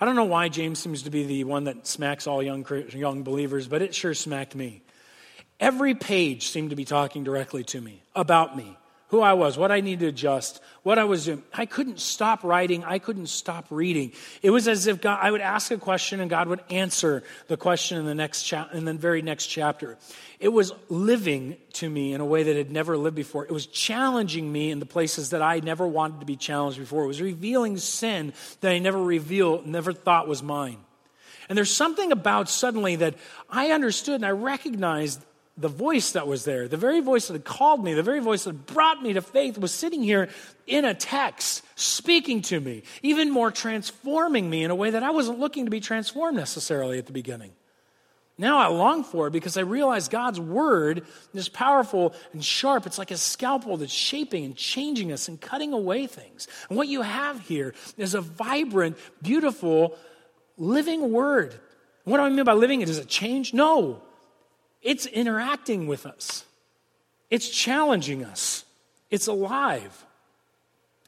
I 0.02 0.06
don't 0.06 0.16
know 0.16 0.26
why 0.26 0.50
James 0.50 0.80
seems 0.80 1.04
to 1.04 1.10
be 1.10 1.24
the 1.24 1.44
one 1.46 1.66
that 1.66 1.88
smacks 1.88 2.28
all 2.28 2.44
young, 2.44 2.66
young 2.90 3.24
believers, 3.24 3.68
but 3.68 3.82
it 3.82 3.96
sure 3.96 4.14
smacked 4.14 4.56
me. 4.56 4.82
Every 5.60 5.94
page 5.94 6.50
seemed 6.50 6.72
to 6.72 6.76
be 6.76 6.86
talking 6.86 7.24
directly 7.24 7.64
to 7.66 7.80
me, 7.80 8.02
about 8.16 8.58
me, 8.58 8.78
who 9.12 9.20
I 9.20 9.34
was, 9.34 9.58
what 9.58 9.74
I 9.74 9.82
needed 9.82 10.00
to 10.00 10.08
adjust, 10.08 10.62
what 10.84 10.98
I 10.98 11.04
was 11.04 11.26
doing. 11.26 11.44
I 11.54 11.66
couldn't 11.66 12.00
stop 12.00 12.46
writing. 12.46 12.86
I 12.86 12.98
couldn't 12.98 13.28
stop 13.28 13.66
reading. 13.70 14.14
It 14.42 14.52
was 14.52 14.70
as 14.70 14.88
if 14.88 15.02
God, 15.02 15.20
I 15.22 15.30
would 15.30 15.42
ask 15.42 15.70
a 15.70 15.78
question 15.78 16.22
and 16.22 16.30
God 16.30 16.48
would 16.48 16.62
answer 16.70 17.22
the 17.48 17.58
question 17.58 17.98
in 17.98 18.06
the 18.06 18.16
next 18.16 18.44
cha- 18.44 18.70
in 18.72 18.86
the 18.86 18.94
very 18.94 19.22
next 19.22 19.48
chapter. 19.48 19.98
It 20.40 20.48
was 20.48 20.72
living 20.88 21.58
to 21.74 21.90
me 21.90 22.14
in 22.14 22.22
a 22.22 22.26
way 22.26 22.44
that 22.44 22.56
had 22.56 22.72
never 22.72 22.98
lived 22.98 23.18
before. 23.18 23.44
It 23.44 23.52
was 23.52 23.66
challenging 23.66 24.50
me 24.50 24.72
in 24.72 24.80
the 24.80 24.86
places 24.86 25.32
that 25.32 25.42
I 25.42 25.60
never 25.60 25.86
wanted 25.86 26.22
to 26.22 26.26
be 26.26 26.38
challenged 26.38 26.80
before. 26.80 27.04
It 27.04 27.08
was 27.08 27.22
revealing 27.22 27.76
sin 27.78 28.32
that 28.62 28.72
I 28.72 28.80
never 28.80 29.04
revealed, 29.04 29.68
never 29.68 29.92
thought 29.92 30.30
was 30.30 30.42
mine. 30.42 30.78
And 31.50 31.58
there's 31.58 31.70
something 31.70 32.14
about 32.14 32.50
suddenly 32.50 32.96
that 32.96 33.16
I 33.50 33.72
understood 33.72 34.16
and 34.16 34.26
I 34.26 34.30
recognized 34.30 35.22
the 35.58 35.68
voice 35.68 36.14
that 36.14 36.28
was 36.28 36.46
there, 36.46 36.68
the 36.68 36.78
very 36.78 37.02
voice 37.02 37.28
that 37.28 37.34
had 37.34 37.44
called 37.44 37.84
me, 37.84 37.94
the 37.94 38.04
very 38.04 38.20
voice 38.20 38.46
that 38.46 38.66
brought 38.66 39.02
me 39.04 39.14
to 39.14 39.22
faith, 39.22 39.58
was 39.58 39.74
sitting 39.74 40.02
here 40.02 40.30
in 40.66 40.86
a 40.86 40.94
text, 40.94 41.64
speaking 41.76 42.42
to 42.44 42.60
me, 42.60 42.84
even 43.02 43.30
more 43.30 43.52
transforming 43.52 44.50
me 44.50 44.64
in 44.64 44.72
a 44.72 44.76
way 44.76 44.90
that 44.90 45.04
I 45.04 45.12
wasn't 45.12 45.40
looking 45.40 45.66
to 45.66 45.72
be 45.72 45.80
transformed 45.80 46.38
necessarily 46.38 46.98
at 46.98 47.06
the 47.06 47.12
beginning. 47.12 47.52
Now 48.38 48.58
I 48.58 48.68
long 48.68 49.04
for 49.04 49.28
it 49.28 49.32
because 49.32 49.56
I 49.58 49.62
realize 49.62 50.08
God's 50.08 50.40
word 50.40 51.04
is 51.34 51.48
powerful 51.48 52.16
and 52.34 52.44
sharp. 52.44 52.88
It's 52.88 52.98
like 52.98 53.12
a 53.12 53.18
scalpel 53.18 53.78
that's 53.78 53.94
shaping 53.94 54.46
and 54.46 54.56
changing 54.56 55.12
us 55.12 55.28
and 55.28 55.40
cutting 55.40 55.74
away 55.74 56.08
things. 56.08 56.48
And 56.70 56.78
what 56.78 56.88
you 56.88 57.04
have 57.04 57.40
here 57.42 57.76
is 57.98 58.16
a 58.16 58.22
vibrant, 58.22 58.98
beautiful, 59.22 59.96
living 60.58 61.12
word 61.12 61.60
What 62.04 62.18
do 62.18 62.24
I 62.24 62.30
mean 62.30 62.44
by 62.46 62.54
living 62.54 62.82
it? 62.82 62.86
Does 62.86 62.98
it 62.98 63.08
change? 63.08 63.54
No. 63.54 64.02
It's 64.82 65.06
interacting 65.06 65.88
with 65.88 66.06
us, 66.06 66.46
it's 67.30 67.50
challenging 67.50 68.24
us, 68.24 68.66
it's 69.10 69.28
alive. 69.28 70.06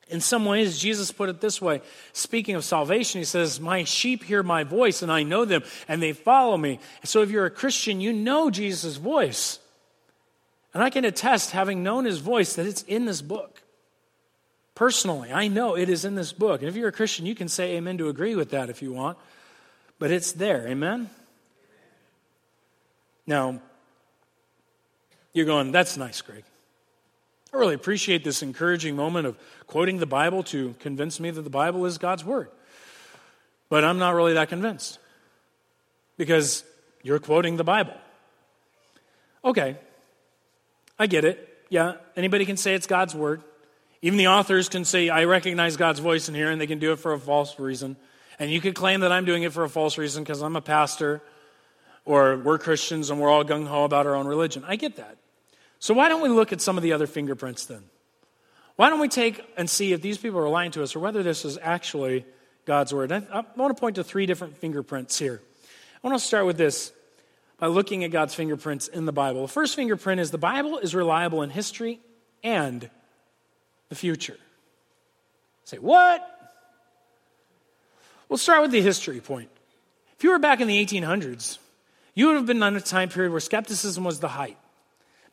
In 0.09 0.19
some 0.19 0.43
ways, 0.43 0.77
Jesus 0.77 1.11
put 1.11 1.29
it 1.29 1.39
this 1.39 1.61
way 1.61 1.81
speaking 2.11 2.55
of 2.55 2.63
salvation, 2.63 3.19
he 3.19 3.25
says, 3.25 3.59
My 3.59 3.83
sheep 3.83 4.23
hear 4.23 4.43
my 4.43 4.63
voice, 4.63 5.01
and 5.01 5.11
I 5.11 5.23
know 5.23 5.45
them, 5.45 5.63
and 5.87 6.03
they 6.03 6.13
follow 6.13 6.57
me. 6.57 6.79
So 7.03 7.21
if 7.21 7.31
you're 7.31 7.45
a 7.45 7.51
Christian, 7.51 8.01
you 8.01 8.13
know 8.13 8.49
Jesus' 8.49 8.97
voice. 8.97 9.59
And 10.73 10.83
I 10.83 10.89
can 10.89 11.05
attest, 11.05 11.51
having 11.51 11.83
known 11.83 12.05
his 12.05 12.17
voice, 12.17 12.55
that 12.55 12.65
it's 12.65 12.81
in 12.83 13.05
this 13.05 13.21
book. 13.21 13.61
Personally, 14.75 15.31
I 15.31 15.47
know 15.47 15.75
it 15.75 15.87
is 15.87 16.03
in 16.03 16.15
this 16.15 16.33
book. 16.33 16.61
And 16.61 16.69
if 16.69 16.75
you're 16.75 16.89
a 16.89 16.93
Christian, 16.93 17.25
you 17.25 17.35
can 17.35 17.47
say 17.47 17.75
amen 17.75 17.99
to 17.99 18.09
agree 18.09 18.35
with 18.35 18.49
that 18.51 18.69
if 18.69 18.81
you 18.81 18.91
want. 18.91 19.17
But 19.99 20.09
it's 20.09 20.31
there. 20.31 20.67
Amen? 20.67 21.09
Now, 23.25 23.61
you're 25.33 25.45
going, 25.45 25.71
that's 25.71 25.97
nice, 25.97 26.21
Greg. 26.21 26.43
I 27.53 27.57
really 27.57 27.75
appreciate 27.75 28.23
this 28.23 28.41
encouraging 28.41 28.95
moment 28.95 29.27
of 29.27 29.37
quoting 29.67 29.99
the 29.99 30.05
Bible 30.05 30.43
to 30.45 30.75
convince 30.79 31.19
me 31.19 31.29
that 31.31 31.41
the 31.41 31.49
Bible 31.49 31.85
is 31.85 31.97
God's 31.97 32.25
Word. 32.25 32.49
But 33.69 33.83
I'm 33.83 33.99
not 33.99 34.15
really 34.15 34.33
that 34.33 34.49
convinced 34.49 34.99
because 36.17 36.63
you're 37.03 37.19
quoting 37.19 37.57
the 37.57 37.63
Bible. 37.63 37.93
Okay, 39.45 39.77
I 40.97 41.07
get 41.07 41.25
it. 41.25 41.65
Yeah, 41.69 41.95
anybody 42.15 42.45
can 42.45 42.57
say 42.57 42.75
it's 42.75 42.87
God's 42.87 43.13
Word. 43.13 43.43
Even 44.01 44.17
the 44.17 44.27
authors 44.27 44.67
can 44.67 44.83
say, 44.83 45.09
I 45.09 45.23
recognize 45.25 45.77
God's 45.77 45.99
voice 45.99 46.27
in 46.27 46.35
here, 46.35 46.51
and 46.51 46.59
they 46.59 46.67
can 46.67 46.79
do 46.79 46.91
it 46.91 46.97
for 46.97 47.13
a 47.13 47.19
false 47.19 47.57
reason. 47.59 47.95
And 48.37 48.51
you 48.51 48.61
could 48.61 48.75
claim 48.75 48.99
that 49.01 49.11
I'm 49.11 49.25
doing 49.25 49.43
it 49.43 49.53
for 49.53 49.63
a 49.63 49.69
false 49.69 49.97
reason 49.97 50.23
because 50.23 50.41
I'm 50.41 50.55
a 50.55 50.61
pastor 50.61 51.21
or 52.05 52.37
we're 52.37 52.57
Christians 52.57 53.09
and 53.09 53.19
we're 53.19 53.29
all 53.29 53.43
gung 53.43 53.67
ho 53.67 53.83
about 53.83 54.05
our 54.05 54.15
own 54.15 54.27
religion. 54.27 54.63
I 54.67 54.75
get 54.75 54.97
that. 54.97 55.17
So 55.79 55.93
why 55.93 56.09
don't 56.09 56.21
we 56.21 56.29
look 56.29 56.53
at 56.53 56.61
some 56.61 56.77
of 56.77 56.83
the 56.83 56.93
other 56.93 57.07
fingerprints 57.07 57.65
then? 57.65 57.83
Why 58.75 58.89
don't 58.89 58.99
we 58.99 59.09
take 59.09 59.43
and 59.57 59.69
see 59.69 59.93
if 59.93 60.01
these 60.01 60.17
people 60.17 60.39
are 60.39 60.49
lying 60.49 60.71
to 60.71 60.83
us 60.83 60.95
or 60.95 60.99
whether 60.99 61.23
this 61.23 61.45
is 61.45 61.59
actually 61.61 62.25
God's 62.65 62.93
word? 62.93 63.11
I, 63.11 63.17
I 63.31 63.43
want 63.55 63.75
to 63.75 63.79
point 63.79 63.97
to 63.97 64.03
three 64.03 64.25
different 64.25 64.57
fingerprints 64.57 65.17
here. 65.19 65.41
I 66.03 66.07
want 66.07 66.19
to 66.19 66.25
start 66.25 66.45
with 66.45 66.57
this 66.57 66.91
by 67.59 67.67
looking 67.67 68.03
at 68.03 68.11
God's 68.11 68.33
fingerprints 68.33 68.87
in 68.87 69.05
the 69.05 69.11
Bible. 69.11 69.43
The 69.43 69.53
first 69.53 69.75
fingerprint 69.75 70.19
is 70.19 70.31
the 70.31 70.37
Bible 70.37 70.79
is 70.79 70.95
reliable 70.95 71.43
in 71.43 71.49
history 71.49 71.99
and 72.43 72.89
the 73.89 73.95
future. 73.95 74.37
Say, 75.65 75.77
what? 75.77 76.29
We'll 78.27 78.37
start 78.37 78.61
with 78.61 78.71
the 78.71 78.81
history 78.81 79.21
point. 79.21 79.49
If 80.17 80.23
you 80.23 80.31
were 80.31 80.39
back 80.39 80.59
in 80.59 80.67
the 80.67 80.83
1800s, 80.85 81.57
you 82.13 82.27
would 82.27 82.35
have 82.35 82.45
been 82.45 82.61
in 82.61 82.75
a 82.75 82.81
time 82.81 83.09
period 83.09 83.31
where 83.31 83.39
skepticism 83.39 84.03
was 84.03 84.19
the 84.19 84.27
height. 84.27 84.57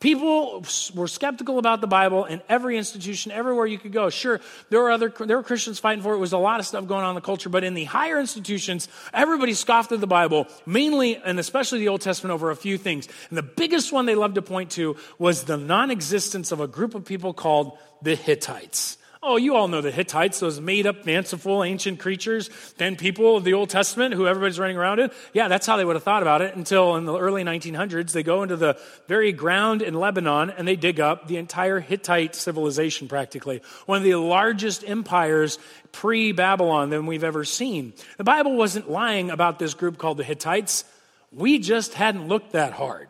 People 0.01 0.65
were 0.95 1.07
skeptical 1.07 1.59
about 1.59 1.79
the 1.79 1.85
Bible 1.85 2.25
in 2.25 2.41
every 2.49 2.75
institution, 2.75 3.31
everywhere 3.31 3.67
you 3.67 3.77
could 3.77 3.91
go. 3.91 4.09
Sure, 4.09 4.41
there 4.71 4.81
were 4.81 4.89
other 4.89 5.09
there 5.09 5.37
were 5.37 5.43
Christians 5.43 5.77
fighting 5.77 6.01
for 6.01 6.15
it. 6.15 6.17
Was 6.17 6.33
a 6.33 6.39
lot 6.39 6.59
of 6.59 6.65
stuff 6.65 6.87
going 6.87 7.03
on 7.03 7.09
in 7.09 7.15
the 7.15 7.21
culture, 7.21 7.49
but 7.49 7.63
in 7.63 7.75
the 7.75 7.83
higher 7.83 8.19
institutions, 8.19 8.87
everybody 9.13 9.53
scoffed 9.53 9.91
at 9.91 9.99
the 9.99 10.07
Bible, 10.07 10.47
mainly 10.65 11.17
and 11.17 11.39
especially 11.39 11.77
the 11.79 11.89
Old 11.89 12.01
Testament 12.01 12.33
over 12.33 12.49
a 12.49 12.55
few 12.55 12.79
things. 12.79 13.07
And 13.29 13.37
the 13.37 13.43
biggest 13.43 13.93
one 13.93 14.07
they 14.07 14.15
loved 14.15 14.35
to 14.35 14.41
point 14.41 14.71
to 14.71 14.95
was 15.19 15.43
the 15.43 15.57
non-existence 15.57 16.51
of 16.51 16.59
a 16.59 16.67
group 16.67 16.95
of 16.95 17.05
people 17.05 17.31
called 17.31 17.77
the 18.01 18.15
Hittites. 18.15 18.97
Oh, 19.23 19.37
you 19.37 19.55
all 19.55 19.67
know 19.67 19.81
the 19.81 19.91
Hittites, 19.91 20.39
those 20.39 20.59
made 20.59 20.87
up, 20.87 21.03
fanciful, 21.03 21.63
ancient 21.63 21.99
creatures, 21.99 22.49
then 22.77 22.95
people 22.95 23.37
of 23.37 23.43
the 23.43 23.53
Old 23.53 23.69
Testament 23.69 24.15
who 24.15 24.25
everybody's 24.25 24.57
running 24.57 24.77
around 24.77 24.97
in. 24.97 25.11
Yeah, 25.31 25.47
that's 25.47 25.67
how 25.67 25.77
they 25.77 25.85
would 25.85 25.95
have 25.95 26.01
thought 26.01 26.23
about 26.23 26.41
it 26.41 26.55
until 26.55 26.95
in 26.95 27.05
the 27.05 27.15
early 27.15 27.43
1900s, 27.43 28.13
they 28.13 28.23
go 28.23 28.41
into 28.41 28.55
the 28.55 28.79
very 29.07 29.31
ground 29.31 29.83
in 29.83 29.93
Lebanon 29.93 30.49
and 30.49 30.67
they 30.67 30.75
dig 30.75 30.99
up 30.99 31.27
the 31.27 31.37
entire 31.37 31.79
Hittite 31.79 32.33
civilization 32.33 33.07
practically. 33.07 33.61
One 33.85 33.99
of 33.99 34.03
the 34.03 34.15
largest 34.15 34.83
empires 34.87 35.59
pre 35.91 36.31
Babylon 36.31 36.89
than 36.89 37.05
we've 37.05 37.23
ever 37.23 37.45
seen. 37.45 37.93
The 38.17 38.23
Bible 38.23 38.55
wasn't 38.55 38.89
lying 38.89 39.29
about 39.29 39.59
this 39.59 39.75
group 39.75 39.99
called 39.99 40.17
the 40.17 40.23
Hittites. 40.23 40.83
We 41.31 41.59
just 41.59 41.93
hadn't 41.93 42.27
looked 42.27 42.53
that 42.53 42.73
hard. 42.73 43.09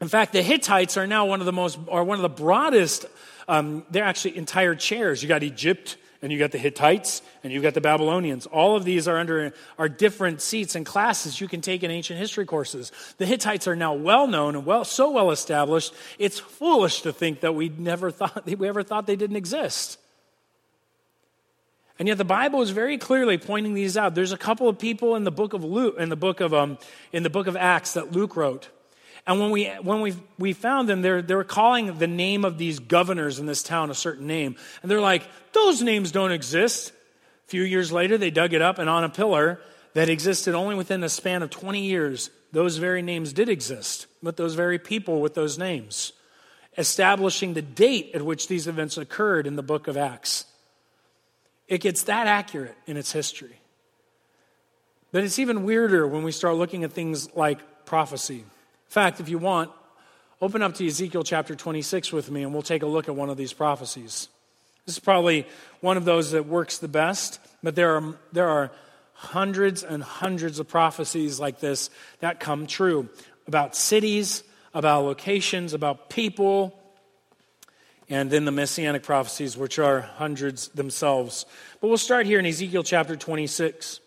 In 0.00 0.08
fact, 0.08 0.32
the 0.32 0.40
Hittites 0.40 0.96
are 0.96 1.06
now 1.06 1.26
one 1.26 1.40
of 1.40 1.46
the 1.46 1.52
most, 1.52 1.78
or 1.86 2.04
one 2.04 2.16
of 2.16 2.22
the 2.22 2.42
broadest 2.42 3.04
um, 3.50 3.84
they're 3.90 4.04
actually 4.04 4.36
entire 4.36 4.76
chairs. 4.76 5.22
You 5.22 5.28
got 5.28 5.42
Egypt, 5.42 5.96
and 6.22 6.30
you 6.30 6.38
got 6.38 6.52
the 6.52 6.58
Hittites, 6.58 7.20
and 7.42 7.52
you 7.52 7.60
got 7.60 7.74
the 7.74 7.80
Babylonians. 7.80 8.46
All 8.46 8.76
of 8.76 8.84
these 8.84 9.08
are 9.08 9.18
under 9.18 9.52
are 9.76 9.88
different 9.88 10.40
seats 10.40 10.76
and 10.76 10.86
classes 10.86 11.40
you 11.40 11.48
can 11.48 11.60
take 11.60 11.82
in 11.82 11.90
ancient 11.90 12.18
history 12.18 12.46
courses. 12.46 12.92
The 13.18 13.26
Hittites 13.26 13.66
are 13.66 13.74
now 13.74 13.94
well 13.94 14.28
known 14.28 14.54
and 14.54 14.64
well 14.64 14.84
so 14.84 15.10
well 15.10 15.32
established. 15.32 15.92
It's 16.18 16.38
foolish 16.38 17.02
to 17.02 17.12
think 17.12 17.40
that 17.40 17.54
we 17.54 17.70
never 17.70 18.10
thought 18.12 18.46
we 18.46 18.68
ever 18.68 18.84
thought 18.84 19.06
they 19.06 19.16
didn't 19.16 19.36
exist. 19.36 19.98
And 21.98 22.08
yet 22.08 22.18
the 22.18 22.24
Bible 22.24 22.62
is 22.62 22.70
very 22.70 22.96
clearly 22.98 23.36
pointing 23.36 23.74
these 23.74 23.96
out. 23.96 24.14
There's 24.14 24.32
a 24.32 24.38
couple 24.38 24.68
of 24.68 24.78
people 24.78 25.16
in 25.16 25.24
the 25.24 25.30
book 25.30 25.52
of 25.52 25.64
Luke, 25.64 25.96
in 25.98 26.08
the 26.08 26.16
book 26.16 26.40
of 26.40 26.54
um, 26.54 26.78
in 27.12 27.24
the 27.24 27.30
book 27.30 27.48
of 27.48 27.56
Acts 27.56 27.94
that 27.94 28.12
Luke 28.12 28.36
wrote 28.36 28.68
and 29.26 29.40
when 29.40 29.50
we, 29.50 29.66
when 29.82 30.00
we, 30.00 30.14
we 30.38 30.52
found 30.52 30.88
them, 30.88 31.02
they're, 31.02 31.22
they 31.22 31.34
were 31.34 31.44
calling 31.44 31.98
the 31.98 32.06
name 32.06 32.44
of 32.44 32.58
these 32.58 32.78
governors 32.78 33.38
in 33.38 33.46
this 33.46 33.62
town 33.62 33.90
a 33.90 33.94
certain 33.94 34.26
name. 34.26 34.56
And 34.82 34.90
they're 34.90 35.00
like, 35.00 35.22
those 35.52 35.82
names 35.82 36.10
don't 36.10 36.32
exist. 36.32 36.90
A 37.46 37.50
few 37.50 37.62
years 37.62 37.92
later, 37.92 38.16
they 38.16 38.30
dug 38.30 38.54
it 38.54 38.62
up, 38.62 38.78
and 38.78 38.88
on 38.88 39.04
a 39.04 39.08
pillar 39.08 39.60
that 39.94 40.08
existed 40.08 40.54
only 40.54 40.74
within 40.74 41.02
a 41.04 41.08
span 41.08 41.42
of 41.42 41.50
20 41.50 41.84
years, 41.84 42.30
those 42.52 42.78
very 42.78 43.02
names 43.02 43.32
did 43.32 43.48
exist, 43.48 44.06
but 44.22 44.36
those 44.36 44.54
very 44.54 44.78
people 44.78 45.20
with 45.20 45.34
those 45.34 45.58
names, 45.58 46.12
establishing 46.78 47.54
the 47.54 47.62
date 47.62 48.12
at 48.14 48.22
which 48.22 48.48
these 48.48 48.66
events 48.66 48.96
occurred 48.96 49.46
in 49.46 49.56
the 49.56 49.62
book 49.62 49.88
of 49.88 49.96
Acts. 49.96 50.44
It 51.68 51.80
gets 51.80 52.04
that 52.04 52.26
accurate 52.26 52.76
in 52.86 52.96
its 52.96 53.12
history. 53.12 53.60
But 55.12 55.24
it's 55.24 55.38
even 55.38 55.64
weirder 55.64 56.06
when 56.06 56.22
we 56.22 56.32
start 56.32 56.56
looking 56.56 56.84
at 56.84 56.92
things 56.92 57.34
like 57.34 57.84
prophecy 57.84 58.44
fact, 58.90 59.20
if 59.20 59.28
you 59.28 59.38
want, 59.38 59.70
open 60.40 60.62
up 60.62 60.74
to 60.74 60.86
Ezekiel 60.86 61.22
chapter 61.22 61.54
26 61.54 62.12
with 62.12 62.28
me 62.28 62.42
and 62.42 62.52
we'll 62.52 62.60
take 62.60 62.82
a 62.82 62.86
look 62.86 63.08
at 63.08 63.14
one 63.14 63.30
of 63.30 63.36
these 63.36 63.52
prophecies. 63.52 64.28
This 64.84 64.96
is 64.96 64.98
probably 64.98 65.46
one 65.80 65.96
of 65.96 66.04
those 66.04 66.32
that 66.32 66.46
works 66.46 66.78
the 66.78 66.88
best, 66.88 67.38
but 67.62 67.76
there 67.76 67.94
are, 67.96 68.18
there 68.32 68.48
are 68.48 68.72
hundreds 69.12 69.84
and 69.84 70.02
hundreds 70.02 70.58
of 70.58 70.66
prophecies 70.66 71.38
like 71.38 71.60
this 71.60 71.88
that 72.18 72.40
come 72.40 72.66
true 72.66 73.08
about 73.46 73.76
cities, 73.76 74.42
about 74.74 75.04
locations, 75.04 75.72
about 75.72 76.10
people, 76.10 76.76
and 78.08 78.28
then 78.28 78.44
the 78.44 78.50
messianic 78.50 79.04
prophecies, 79.04 79.56
which 79.56 79.78
are 79.78 80.00
hundreds 80.00 80.66
themselves. 80.68 81.46
But 81.80 81.88
we'll 81.88 81.96
start 81.96 82.26
here 82.26 82.40
in 82.40 82.46
Ezekiel 82.46 82.82
chapter 82.82 83.14
26. 83.14 84.00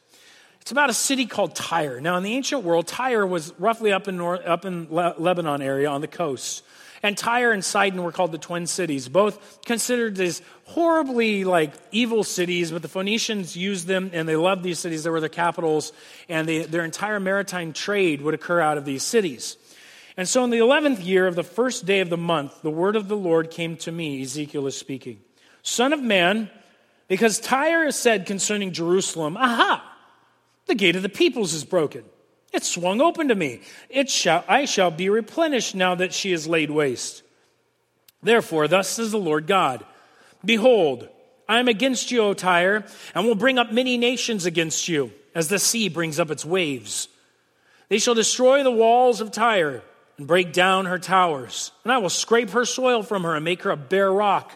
It's 0.64 0.72
about 0.72 0.90
a 0.90 0.94
city 0.94 1.26
called 1.26 1.56
Tyre. 1.56 2.00
Now, 2.00 2.16
in 2.16 2.24
the 2.24 2.32
ancient 2.36 2.64
world, 2.64 2.88
Tyre 2.88 3.28
was 3.28 3.54
roughly 3.60 3.92
up 3.92 4.08
in, 4.08 4.16
North, 4.16 4.46
up 4.46 4.64
in 4.64 4.88
Le- 4.90 5.14
Lebanon 5.18 5.62
area 5.62 5.90
on 5.90 6.00
the 6.00 6.08
coast. 6.08 6.64
And 7.04 7.18
Tyre 7.18 7.52
and 7.52 7.66
Sidon 7.66 8.02
were 8.02 8.14
called 8.14 8.32
the 8.32 8.38
twin 8.38 8.66
cities, 8.66 9.10
both 9.10 9.62
considered 9.66 10.18
as 10.22 10.42
horribly 10.64 11.44
like 11.44 11.74
evil 11.92 12.24
cities, 12.24 12.72
but 12.72 12.82
the 12.82 12.88
Phoenicians 12.88 13.58
used 13.58 13.88
them 13.88 14.12
and 14.14 14.26
they 14.26 14.38
loved 14.38 14.64
these 14.64 14.80
cities. 14.80 15.04
They 15.04 15.10
were 15.10 15.20
their 15.20 15.28
capitals, 15.28 15.92
and 16.30 16.48
they, 16.48 16.60
their 16.60 16.86
entire 16.86 17.20
maritime 17.20 17.74
trade 17.74 18.22
would 18.22 18.34
occur 18.34 18.62
out 18.62 18.78
of 18.78 18.86
these 18.86 19.04
cities. 19.04 19.58
And 20.16 20.30
so, 20.30 20.46
in 20.46 20.50
the 20.50 20.60
11th 20.60 21.04
year 21.06 21.28
of 21.28 21.36
the 21.36 21.44
first 21.44 21.86
day 21.86 22.00
of 22.00 22.10
the 22.10 22.16
month, 22.16 22.62
the 22.62 22.72
word 22.72 22.96
of 22.96 23.10
the 23.10 23.18
Lord 23.18 23.52
came 23.52 23.76
to 23.80 23.92
me, 23.92 24.22
Ezekiel 24.22 24.66
is 24.68 24.78
speaking. 24.78 25.20
Son 25.62 25.92
of 25.92 26.02
man, 26.02 26.50
because 27.10 27.38
Tyre 27.42 27.84
has 27.84 28.00
said 28.00 28.26
concerning 28.26 28.72
Jerusalem, 28.72 29.36
Aha! 29.36 29.90
The 30.66 30.76
gate 30.76 30.96
of 30.96 31.02
the 31.02 31.10
peoples 31.10 31.54
is 31.54 31.66
broken. 31.66 32.04
It 32.52 32.64
swung 32.64 33.02
open 33.02 33.28
to 33.30 33.36
me. 33.36 33.62
It 33.90 34.10
shall, 34.10 34.46
I 34.48 34.66
shall 34.66 34.92
be 34.92 35.10
replenished 35.10 35.76
now 35.76 35.96
that 35.96 36.14
she 36.14 36.32
is 36.32 36.48
laid 36.48 36.70
waste. 36.70 37.24
Therefore, 38.22 38.68
thus 38.68 38.90
says 38.90 39.12
the 39.12 39.18
Lord 39.18 39.48
God 39.48 39.86
Behold, 40.46 41.10
I 41.48 41.60
am 41.60 41.68
against 41.68 42.12
you, 42.12 42.22
O 42.22 42.34
Tyre, 42.34 42.86
and 43.16 43.26
will 43.26 43.36
bring 43.36 43.58
up 43.58 43.72
many 43.72 43.98
nations 43.98 44.46
against 44.46 44.88
you, 44.88 45.12
as 45.36 45.48
the 45.48 45.60
sea 45.60 45.90
brings 45.90 46.20
up 46.20 46.32
its 46.32 46.46
waves. 46.46 47.08
They 47.90 47.98
shall 47.98 48.14
destroy 48.14 48.64
the 48.64 48.72
walls 48.72 49.20
of 49.20 49.32
Tyre 49.32 49.82
and 50.18 50.28
break 50.28 50.54
down 50.54 50.86
her 50.86 51.00
towers, 51.00 51.72
and 51.84 51.92
I 51.92 51.98
will 51.98 52.10
scrape 52.10 52.52
her 52.52 52.66
soil 52.66 53.04
from 53.04 53.24
her 53.24 53.36
and 53.36 53.44
make 53.44 53.64
her 53.64 53.72
a 53.72 53.78
bare 53.78 54.12
rock. 54.12 54.52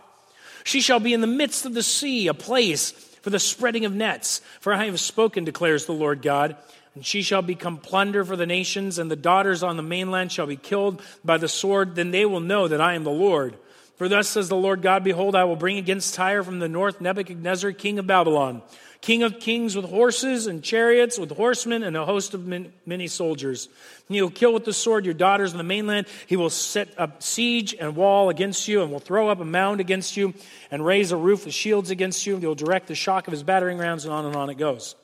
She 0.63 0.81
shall 0.81 0.99
be 0.99 1.13
in 1.13 1.21
the 1.21 1.27
midst 1.27 1.65
of 1.65 1.73
the 1.73 1.83
sea, 1.83 2.27
a 2.27 2.33
place 2.33 2.91
for 3.27 3.31
the 3.31 3.39
spreading 3.39 3.83
of 3.83 3.93
nets. 3.93 4.39
For 4.61 4.71
I 4.71 4.85
have 4.85 5.01
spoken, 5.01 5.43
declares 5.43 5.85
the 5.85 5.91
Lord 5.91 6.21
God. 6.21 6.55
And 6.95 7.05
she 7.05 7.21
shall 7.21 7.41
become 7.41 7.75
plunder 7.75 8.23
for 8.23 8.37
the 8.37 8.45
nations, 8.45 8.99
and 8.99 9.11
the 9.11 9.17
daughters 9.17 9.63
on 9.63 9.75
the 9.75 9.83
mainland 9.83 10.31
shall 10.31 10.47
be 10.47 10.55
killed 10.55 11.01
by 11.25 11.35
the 11.35 11.49
sword. 11.49 11.95
Then 11.95 12.11
they 12.11 12.25
will 12.25 12.39
know 12.39 12.69
that 12.69 12.79
I 12.79 12.93
am 12.93 13.03
the 13.03 13.09
Lord. 13.09 13.57
For 13.97 14.07
thus 14.07 14.29
says 14.29 14.47
the 14.47 14.55
Lord 14.55 14.81
God 14.81 15.03
Behold, 15.03 15.35
I 15.35 15.43
will 15.43 15.57
bring 15.57 15.77
against 15.77 16.15
Tyre 16.15 16.41
from 16.41 16.59
the 16.59 16.69
north 16.69 17.01
Nebuchadnezzar, 17.01 17.73
king 17.73 17.99
of 17.99 18.07
Babylon. 18.07 18.61
King 19.01 19.23
of 19.23 19.39
kings 19.39 19.75
with 19.75 19.85
horses 19.85 20.47
and 20.47 20.63
chariots, 20.63 21.17
with 21.17 21.31
horsemen 21.31 21.83
and 21.83 21.95
a 21.95 22.05
host 22.05 22.33
of 22.33 22.47
many 22.47 23.07
soldiers. 23.07 23.69
He 24.09 24.21
will 24.21 24.29
kill 24.29 24.53
with 24.53 24.65
the 24.65 24.73
sword 24.73 25.05
your 25.05 25.13
daughters 25.13 25.51
on 25.51 25.57
the 25.57 25.63
mainland. 25.63 26.07
He 26.27 26.35
will 26.35 26.49
set 26.49 26.89
up 26.97 27.21
siege 27.21 27.75
and 27.79 27.95
wall 27.95 28.29
against 28.29 28.67
you, 28.67 28.81
and 28.81 28.91
will 28.91 28.99
throw 28.99 29.29
up 29.29 29.39
a 29.39 29.45
mound 29.45 29.79
against 29.79 30.17
you, 30.17 30.33
and 30.71 30.85
raise 30.85 31.11
a 31.11 31.17
roof 31.17 31.45
of 31.45 31.53
shields 31.53 31.89
against 31.89 32.25
you. 32.25 32.37
He 32.37 32.45
will 32.45 32.55
direct 32.55 32.87
the 32.87 32.95
shock 32.95 33.27
of 33.27 33.31
his 33.31 33.43
battering 33.43 33.77
rams, 33.77 34.05
and 34.05 34.13
on 34.13 34.25
and 34.25 34.35
on 34.35 34.49
it 34.49 34.57
goes. 34.57 34.95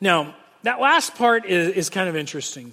Now, 0.00 0.34
that 0.62 0.80
last 0.80 1.14
part 1.14 1.46
is, 1.46 1.68
is 1.68 1.90
kind 1.90 2.08
of 2.08 2.16
interesting. 2.16 2.72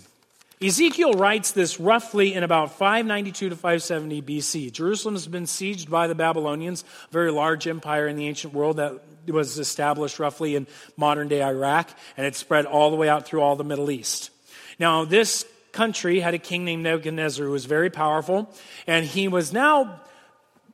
Ezekiel 0.60 1.14
writes 1.14 1.52
this 1.52 1.80
roughly 1.80 2.34
in 2.34 2.42
about 2.42 2.72
592 2.80 3.50
to 3.50 3.56
570 3.56 4.22
BC. 4.24 4.72
Jerusalem 4.72 5.14
has 5.14 5.28
been 5.28 5.44
sieged 5.44 5.88
by 5.88 6.08
the 6.08 6.16
Babylonians, 6.16 6.84
a 7.10 7.12
very 7.12 7.32
large 7.32 7.68
empire 7.68 8.08
in 8.08 8.16
the 8.16 8.28
ancient 8.28 8.56
world 8.56 8.78
that 8.78 9.00
was 9.28 9.60
established 9.60 10.18
roughly 10.18 10.56
in 10.56 10.66
modern 10.96 11.28
day 11.28 11.44
Iraq, 11.44 11.92
and 12.16 12.26
it 12.26 12.36
spread 12.36 12.66
all 12.66 12.90
the 12.90 12.96
way 12.96 13.08
out 13.08 13.28
through 13.28 13.42
all 13.42 13.56
the 13.56 13.64
Middle 13.64 13.92
East. 13.92 14.32
Now, 14.80 15.06
this 15.06 15.46
country 15.74 16.22
had 16.22 16.34
a 16.34 16.40
king 16.40 16.66
named 16.66 16.82
Nebuchadnezzar 16.82 17.46
who 17.46 17.52
was 17.52 17.66
very 17.66 17.92
powerful, 17.92 18.52
and 18.88 19.06
he 19.06 19.28
was 19.28 19.54
now 19.54 20.02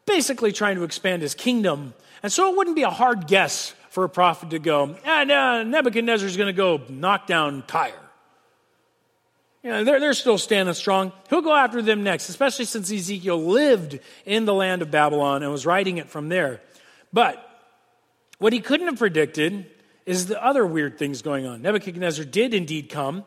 basically 0.06 0.54
trying 0.54 0.76
to 0.76 0.84
expand 0.86 1.22
his 1.22 1.36
kingdom. 1.36 1.94
And 2.22 2.32
so 2.32 2.50
it 2.50 2.56
wouldn't 2.56 2.78
be 2.78 2.84
a 2.84 2.90
hard 2.90 3.28
guess 3.28 3.76
for 3.90 4.06
a 4.06 4.10
prophet 4.10 4.52
to 4.52 4.60
go, 4.60 4.96
and 5.04 5.30
uh, 5.30 5.64
Nebuchadnezzar 5.64 6.26
is 6.26 6.38
going 6.38 6.48
to 6.48 6.54
go 6.54 6.82
knock 6.88 7.28
down 7.28 7.64
Tyre. 7.68 8.03
You 9.64 9.70
know, 9.70 9.84
they're, 9.86 10.00
they're 10.00 10.14
still 10.14 10.38
standing 10.38 10.76
strong. 10.76 11.14
He'll 11.30 11.42
go 11.42 11.56
after 11.56 11.82
them 11.82 12.04
next, 12.04 12.28
especially 12.28 12.66
since 12.66 12.92
Ezekiel 12.92 13.42
lived 13.42 14.00
in 14.26 14.44
the 14.44 14.54
land 14.54 14.82
of 14.82 14.92
Babylon 14.92 15.42
and 15.42 15.52
was 15.52 15.66
writing 15.66 15.98
it 15.98 16.10
from 16.10 16.28
there. 16.28 16.62
But 17.14 17.50
what 18.40 18.52
he 18.52 18.60
couldn't 18.60 18.88
have 18.88 19.00
predicted 19.00 19.66
is 20.06 20.28
the 20.28 20.44
other 20.44 20.66
weird 20.66 21.00
things 21.00 21.22
going 21.22 21.46
on. 21.46 21.62
Nebuchadnezzar 21.62 22.26
did 22.26 22.54
indeed 22.54 22.90
come, 22.90 23.24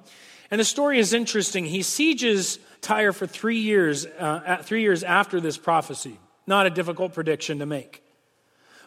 and 0.50 0.60
the 0.60 0.64
story 0.64 0.98
is 0.98 1.14
interesting. 1.14 1.64
He 1.64 1.82
sieges 1.82 2.58
Tyre 2.82 3.14
for 3.14 3.26
three 3.26 3.60
years, 3.60 4.04
uh, 4.04 4.58
three 4.62 4.82
years 4.82 5.02
after 5.02 5.40
this 5.40 5.56
prophecy. 5.56 6.18
Not 6.46 6.66
a 6.66 6.70
difficult 6.70 7.14
prediction 7.14 7.60
to 7.60 7.66
make. 7.66 8.02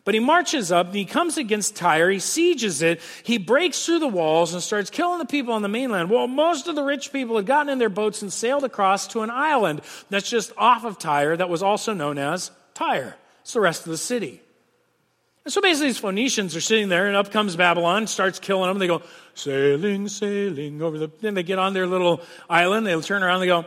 But 0.05 0.13
he 0.13 0.19
marches 0.19 0.71
up, 0.71 0.93
he 0.93 1.05
comes 1.05 1.37
against 1.37 1.75
Tyre, 1.75 2.09
he 2.09 2.19
sieges 2.19 2.81
it, 2.81 3.01
he 3.23 3.37
breaks 3.37 3.85
through 3.85 3.99
the 3.99 4.07
walls 4.07 4.53
and 4.53 4.63
starts 4.63 4.89
killing 4.89 5.19
the 5.19 5.25
people 5.25 5.53
on 5.53 5.61
the 5.61 5.67
mainland. 5.67 6.09
Well, 6.09 6.27
most 6.27 6.67
of 6.67 6.75
the 6.75 6.83
rich 6.83 7.11
people 7.11 7.35
had 7.35 7.45
gotten 7.45 7.69
in 7.69 7.79
their 7.79 7.89
boats 7.89 8.21
and 8.21 8.31
sailed 8.31 8.63
across 8.63 9.07
to 9.09 9.21
an 9.21 9.29
island 9.29 9.81
that's 10.09 10.29
just 10.29 10.51
off 10.57 10.85
of 10.85 10.97
Tyre 10.97 11.35
that 11.37 11.49
was 11.49 11.61
also 11.61 11.93
known 11.93 12.17
as 12.17 12.51
Tyre. 12.73 13.15
It's 13.41 13.53
the 13.53 13.61
rest 13.61 13.85
of 13.85 13.91
the 13.91 13.97
city. 13.97 14.41
And 15.45 15.53
so 15.53 15.61
basically, 15.61 15.87
these 15.87 15.97
Phoenicians 15.97 16.55
are 16.55 16.61
sitting 16.61 16.89
there, 16.89 17.07
and 17.07 17.15
up 17.15 17.31
comes 17.31 17.55
Babylon, 17.55 18.07
starts 18.07 18.39
killing 18.39 18.67
them. 18.67 18.77
They 18.77 18.87
go, 18.87 19.01
sailing, 19.33 20.07
sailing 20.07 20.81
over 20.81 20.97
the. 20.97 21.09
Then 21.21 21.33
they 21.33 21.43
get 21.43 21.59
on 21.59 21.73
their 21.73 21.87
little 21.87 22.21
island, 22.49 22.85
they 22.85 22.99
turn 23.01 23.23
around, 23.23 23.39
they 23.39 23.47
go, 23.47 23.65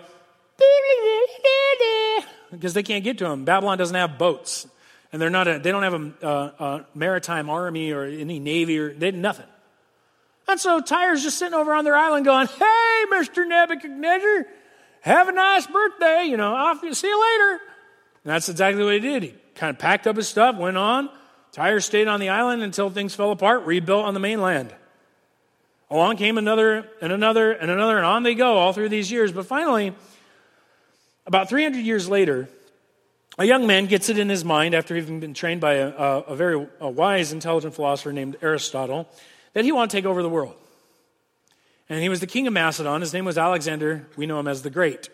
because 2.50 2.74
they 2.74 2.82
can't 2.82 3.02
get 3.02 3.18
to 3.18 3.24
them. 3.24 3.44
Babylon 3.44 3.78
doesn't 3.78 3.96
have 3.96 4.18
boats 4.18 4.66
and 5.12 5.20
they're 5.20 5.30
not 5.30 5.46
a, 5.46 5.58
they 5.58 5.70
don't 5.70 5.82
have 5.82 5.94
a, 5.94 6.26
a, 6.26 6.64
a 6.64 6.86
maritime 6.94 7.50
army 7.50 7.92
or 7.92 8.04
any 8.04 8.38
navy 8.38 8.78
or 8.78 8.94
they 8.94 9.10
nothing. 9.10 9.46
And 10.48 10.58
so 10.58 10.80
Tyre's 10.80 11.22
just 11.22 11.38
sitting 11.38 11.54
over 11.54 11.72
on 11.74 11.84
their 11.84 11.96
island 11.96 12.24
going, 12.24 12.46
Hey, 12.46 13.04
Mr. 13.12 13.46
Nebuchadnezzar, 13.46 14.46
have 15.02 15.28
a 15.28 15.32
nice 15.32 15.66
birthday. 15.66 16.24
You 16.24 16.36
know, 16.36 16.54
I'll 16.54 16.76
see 16.94 17.08
you 17.08 17.32
later. 17.32 17.60
And 18.24 18.32
that's 18.32 18.48
exactly 18.48 18.82
what 18.82 18.94
he 18.94 19.00
did. 19.00 19.22
He 19.22 19.34
kind 19.54 19.70
of 19.70 19.78
packed 19.78 20.06
up 20.06 20.16
his 20.16 20.28
stuff, 20.28 20.56
went 20.56 20.76
on. 20.76 21.10
Tyre 21.52 21.80
stayed 21.80 22.08
on 22.08 22.18
the 22.18 22.30
island 22.30 22.62
until 22.62 22.88
things 22.88 23.14
fell 23.14 23.30
apart, 23.30 23.64
rebuilt 23.64 24.06
on 24.06 24.14
the 24.14 24.20
mainland. 24.20 24.74
Along 25.90 26.16
came 26.16 26.38
another 26.38 26.88
and 27.02 27.12
another 27.12 27.52
and 27.52 27.70
another, 27.70 27.98
and 27.98 28.06
on 28.06 28.22
they 28.22 28.34
go 28.34 28.56
all 28.56 28.72
through 28.72 28.88
these 28.88 29.12
years. 29.12 29.30
But 29.32 29.44
finally, 29.44 29.94
about 31.26 31.50
300 31.50 31.80
years 31.80 32.08
later, 32.08 32.48
a 33.38 33.44
young 33.44 33.66
man 33.66 33.86
gets 33.86 34.08
it 34.08 34.18
in 34.18 34.28
his 34.28 34.44
mind 34.44 34.74
after 34.74 34.94
having 34.94 35.20
been 35.20 35.34
trained 35.34 35.60
by 35.60 35.74
a, 35.74 35.88
a, 35.88 36.20
a 36.20 36.36
very 36.36 36.68
a 36.80 36.90
wise, 36.90 37.32
intelligent 37.32 37.74
philosopher 37.74 38.12
named 38.12 38.36
Aristotle 38.42 39.08
that 39.54 39.64
he 39.64 39.72
wanted 39.72 39.90
to 39.90 39.96
take 39.96 40.04
over 40.04 40.22
the 40.22 40.28
world. 40.28 40.54
And 41.88 42.02
he 42.02 42.08
was 42.08 42.20
the 42.20 42.26
king 42.26 42.46
of 42.46 42.52
Macedon. 42.52 43.00
His 43.00 43.12
name 43.12 43.24
was 43.24 43.38
Alexander. 43.38 44.06
We 44.16 44.26
know 44.26 44.38
him 44.38 44.48
as 44.48 44.62
the 44.62 44.70
Great. 44.70 45.08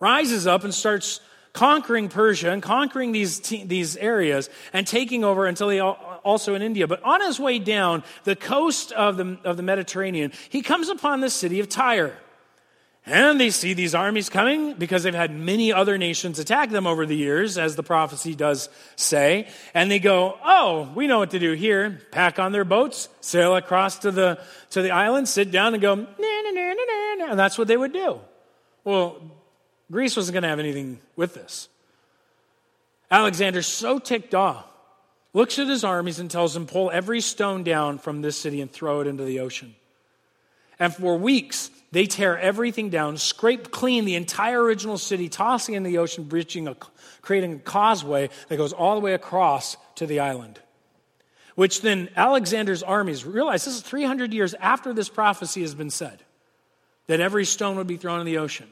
Rises 0.00 0.46
up 0.46 0.64
and 0.64 0.74
starts 0.74 1.20
conquering 1.52 2.08
Persia 2.08 2.50
and 2.50 2.62
conquering 2.62 3.12
these, 3.12 3.40
these 3.40 3.96
areas 3.96 4.50
and 4.72 4.86
taking 4.86 5.24
over 5.24 5.46
until 5.46 5.68
he 5.68 5.80
also 5.80 6.54
in 6.54 6.62
India. 6.62 6.86
But 6.86 7.02
on 7.02 7.22
his 7.22 7.40
way 7.40 7.58
down 7.58 8.04
the 8.24 8.36
coast 8.36 8.92
of 8.92 9.16
the, 9.16 9.38
of 9.42 9.56
the 9.56 9.62
Mediterranean, 9.62 10.32
he 10.48 10.60
comes 10.62 10.88
upon 10.88 11.20
the 11.20 11.30
city 11.30 11.60
of 11.60 11.68
Tyre. 11.68 12.16
And 13.08 13.38
they 13.38 13.50
see 13.50 13.72
these 13.72 13.94
armies 13.94 14.28
coming 14.28 14.74
because 14.74 15.04
they've 15.04 15.14
had 15.14 15.30
many 15.30 15.72
other 15.72 15.96
nations 15.96 16.40
attack 16.40 16.70
them 16.70 16.88
over 16.88 17.06
the 17.06 17.14
years, 17.14 17.56
as 17.56 17.76
the 17.76 17.84
prophecy 17.84 18.34
does 18.34 18.68
say. 18.96 19.46
And 19.74 19.88
they 19.88 20.00
go, 20.00 20.36
Oh, 20.44 20.90
we 20.92 21.06
know 21.06 21.18
what 21.18 21.30
to 21.30 21.38
do 21.38 21.52
here. 21.52 22.00
Pack 22.10 22.40
on 22.40 22.50
their 22.50 22.64
boats, 22.64 23.08
sail 23.20 23.54
across 23.54 24.00
to 24.00 24.10
the, 24.10 24.40
to 24.70 24.82
the 24.82 24.90
island, 24.90 25.28
sit 25.28 25.52
down 25.52 25.72
and 25.74 25.80
go, 25.80 25.94
nah, 25.94 26.04
nah, 26.04 26.50
nah, 26.50 26.72
nah, 26.72 27.14
nah. 27.18 27.30
And 27.30 27.38
that's 27.38 27.56
what 27.56 27.68
they 27.68 27.76
would 27.76 27.92
do. 27.92 28.20
Well, 28.82 29.22
Greece 29.90 30.16
wasn't 30.16 30.34
going 30.34 30.42
to 30.42 30.48
have 30.48 30.58
anything 30.58 30.98
with 31.14 31.34
this. 31.34 31.68
Alexander's 33.08 33.68
so 33.68 34.00
ticked 34.00 34.34
off, 34.34 34.66
looks 35.32 35.60
at 35.60 35.68
his 35.68 35.84
armies 35.84 36.18
and 36.18 36.28
tells 36.28 36.54
them, 36.54 36.66
Pull 36.66 36.90
every 36.90 37.20
stone 37.20 37.62
down 37.62 37.98
from 37.98 38.20
this 38.20 38.36
city 38.36 38.60
and 38.60 38.70
throw 38.70 39.00
it 39.00 39.06
into 39.06 39.24
the 39.24 39.38
ocean. 39.38 39.76
And 40.78 40.94
for 40.94 41.16
weeks, 41.16 41.70
they 41.92 42.06
tear 42.06 42.38
everything 42.38 42.90
down, 42.90 43.16
scrape 43.16 43.70
clean 43.70 44.04
the 44.04 44.16
entire 44.16 44.62
original 44.62 44.98
city, 44.98 45.28
tossing 45.28 45.74
in 45.74 45.82
the 45.82 45.98
ocean, 45.98 46.24
breaching 46.24 46.68
a, 46.68 46.76
creating 47.22 47.54
a 47.54 47.58
causeway 47.58 48.28
that 48.48 48.56
goes 48.56 48.72
all 48.72 48.94
the 48.94 49.00
way 49.00 49.14
across 49.14 49.76
to 49.94 50.06
the 50.06 50.20
island. 50.20 50.60
Which 51.54 51.80
then 51.80 52.10
Alexander's 52.14 52.82
armies 52.82 53.24
realize 53.24 53.64
this 53.64 53.76
is 53.76 53.80
300 53.80 54.34
years 54.34 54.52
after 54.54 54.92
this 54.92 55.08
prophecy 55.08 55.62
has 55.62 55.74
been 55.74 55.90
said 55.90 56.22
that 57.06 57.20
every 57.20 57.46
stone 57.46 57.76
would 57.76 57.86
be 57.86 57.96
thrown 57.96 58.20
in 58.20 58.26
the 58.26 58.38
ocean. 58.38 58.68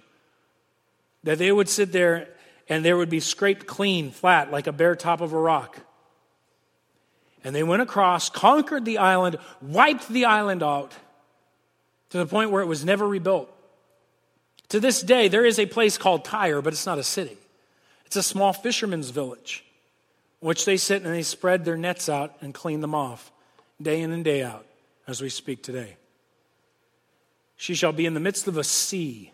That 1.22 1.38
they 1.38 1.50
would 1.50 1.68
sit 1.68 1.92
there 1.92 2.28
and 2.68 2.84
there 2.84 2.96
would 2.96 3.08
be 3.08 3.20
scraped 3.20 3.66
clean, 3.66 4.10
flat, 4.10 4.52
like 4.52 4.66
a 4.66 4.72
bare 4.72 4.96
top 4.96 5.20
of 5.20 5.32
a 5.32 5.38
rock. 5.38 5.78
And 7.42 7.54
they 7.54 7.62
went 7.62 7.82
across, 7.82 8.28
conquered 8.28 8.84
the 8.84 8.98
island, 8.98 9.38
wiped 9.62 10.08
the 10.08 10.24
island 10.24 10.62
out, 10.62 10.92
to 12.10 12.18
the 12.18 12.26
point 12.26 12.50
where 12.50 12.62
it 12.62 12.66
was 12.66 12.84
never 12.84 13.06
rebuilt. 13.06 13.50
To 14.70 14.80
this 14.80 15.02
day, 15.02 15.28
there 15.28 15.44
is 15.44 15.58
a 15.58 15.66
place 15.66 15.98
called 15.98 16.24
Tyre, 16.24 16.62
but 16.62 16.72
it's 16.72 16.86
not 16.86 16.98
a 16.98 17.04
city. 17.04 17.36
It's 18.06 18.16
a 18.16 18.22
small 18.22 18.52
fisherman's 18.52 19.10
village 19.10 19.64
which 20.44 20.66
they 20.66 20.76
sit 20.76 21.02
and 21.02 21.14
they 21.14 21.22
spread 21.22 21.64
their 21.64 21.78
nets 21.78 22.06
out 22.06 22.36
and 22.42 22.52
clean 22.52 22.80
them 22.80 22.94
off 22.94 23.32
day 23.80 24.02
in 24.02 24.12
and 24.12 24.22
day 24.22 24.42
out 24.42 24.66
as 25.06 25.22
we 25.22 25.30
speak 25.30 25.62
today. 25.62 25.96
She 27.56 27.74
shall 27.74 27.92
be 27.92 28.04
in 28.04 28.12
the 28.12 28.20
midst 28.20 28.46
of 28.46 28.58
a 28.58 28.64
sea, 28.64 29.32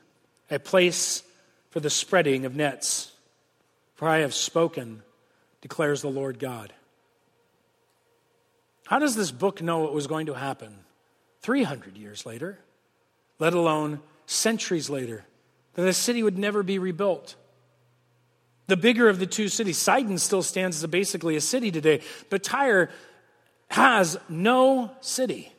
a 0.52 0.61
place 0.61 1.24
for 1.70 1.80
the 1.80 1.90
spreading 1.90 2.44
of 2.44 2.54
nets. 2.54 3.11
For 3.96 4.09
I 4.09 4.18
have 4.18 4.35
spoken, 4.35 5.02
declares 5.61 6.00
the 6.00 6.09
Lord 6.09 6.38
God. 6.38 6.72
How 8.87 9.00
does 9.00 9.16
this 9.16 9.33
book 9.33 9.61
know 9.61 9.80
what 9.80 9.92
was 9.92 10.06
going 10.06 10.26
to 10.26 10.35
happen 10.35 10.78
300 11.40 11.96
years 11.96 12.24
later? 12.24 12.59
let 13.40 13.55
alone 13.55 14.00
centuries 14.26 14.88
later, 14.88 15.24
that 15.74 15.83
the 15.83 15.92
city 15.92 16.22
would 16.22 16.38
never 16.38 16.62
be 16.62 16.79
rebuilt. 16.79 17.35
The 18.68 18.76
bigger 18.76 19.09
of 19.09 19.18
the 19.18 19.26
two 19.26 19.48
cities, 19.48 19.79
Sidon 19.79 20.18
still 20.18 20.44
stands 20.44 20.85
as 20.85 20.88
basically 20.88 21.35
a 21.35 21.40
city 21.40 21.72
today, 21.72 22.03
but 22.29 22.44
Tyre 22.44 22.90
has 23.68 24.16
no 24.29 24.92
city, 25.00 25.53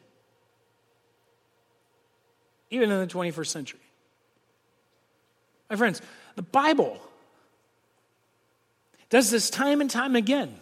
even 2.70 2.90
in 2.90 3.00
the 3.00 3.08
21st 3.08 3.48
century. 3.48 3.80
My 5.70 5.76
friends, 5.76 6.02
the 6.36 6.42
Bible 6.42 7.02
does 9.10 9.30
this 9.30 9.50
time 9.50 9.82
and 9.82 9.90
time 9.90 10.16
again 10.16 10.58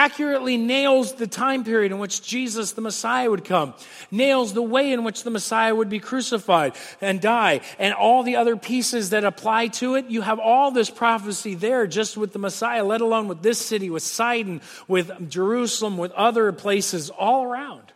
accurately 0.00 0.56
nails 0.56 1.12
the 1.12 1.26
time 1.26 1.62
period 1.62 1.92
in 1.92 1.98
which 1.98 2.22
Jesus 2.22 2.72
the 2.72 2.80
Messiah 2.80 3.28
would 3.28 3.44
come, 3.44 3.74
nails 4.10 4.54
the 4.54 4.62
way 4.62 4.92
in 4.92 5.04
which 5.04 5.24
the 5.24 5.30
Messiah 5.30 5.74
would 5.74 5.90
be 5.90 5.98
crucified 5.98 6.72
and 7.02 7.20
die, 7.20 7.60
and 7.78 7.92
all 7.92 8.22
the 8.22 8.36
other 8.36 8.56
pieces 8.56 9.10
that 9.10 9.24
apply 9.24 9.66
to 9.66 9.96
it. 9.96 10.06
You 10.06 10.22
have 10.22 10.38
all 10.38 10.70
this 10.70 10.88
prophecy 10.88 11.54
there 11.54 11.86
just 11.86 12.16
with 12.16 12.32
the 12.32 12.38
Messiah, 12.38 12.82
let 12.82 13.02
alone 13.02 13.28
with 13.28 13.42
this 13.42 13.58
city, 13.58 13.90
with 13.90 14.02
Sidon, 14.02 14.62
with 14.88 15.28
Jerusalem, 15.28 15.98
with 15.98 16.12
other 16.12 16.50
places 16.52 17.10
all 17.10 17.44
around. 17.44 17.92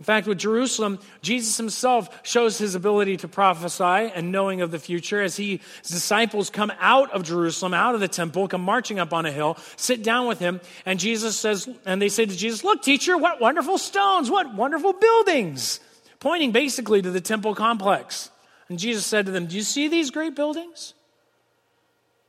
In 0.00 0.04
fact, 0.04 0.26
with 0.26 0.38
Jerusalem, 0.38 0.98
Jesus 1.20 1.58
himself 1.58 2.26
shows 2.26 2.56
his 2.56 2.74
ability 2.74 3.18
to 3.18 3.28
prophesy 3.28 4.10
and 4.14 4.32
knowing 4.32 4.62
of 4.62 4.70
the 4.70 4.78
future 4.78 5.20
as 5.20 5.36
he, 5.36 5.60
his 5.82 5.90
disciples 5.90 6.48
come 6.48 6.72
out 6.80 7.12
of 7.12 7.22
Jerusalem, 7.22 7.74
out 7.74 7.94
of 7.94 8.00
the 8.00 8.08
temple, 8.08 8.48
come 8.48 8.62
marching 8.62 8.98
up 8.98 9.12
on 9.12 9.26
a 9.26 9.30
hill, 9.30 9.58
sit 9.76 10.02
down 10.02 10.26
with 10.26 10.38
him, 10.38 10.62
and 10.86 10.98
Jesus 10.98 11.38
says, 11.38 11.68
and 11.84 12.00
they 12.00 12.08
say 12.08 12.24
to 12.24 12.34
Jesus, 12.34 12.64
Look, 12.64 12.82
teacher, 12.82 13.18
what 13.18 13.42
wonderful 13.42 13.76
stones, 13.76 14.30
what 14.30 14.54
wonderful 14.54 14.94
buildings, 14.94 15.80
pointing 16.18 16.50
basically 16.50 17.02
to 17.02 17.10
the 17.10 17.20
temple 17.20 17.54
complex. 17.54 18.30
And 18.70 18.78
Jesus 18.78 19.04
said 19.04 19.26
to 19.26 19.32
them, 19.32 19.48
Do 19.48 19.56
you 19.56 19.62
see 19.62 19.88
these 19.88 20.10
great 20.10 20.34
buildings? 20.34 20.94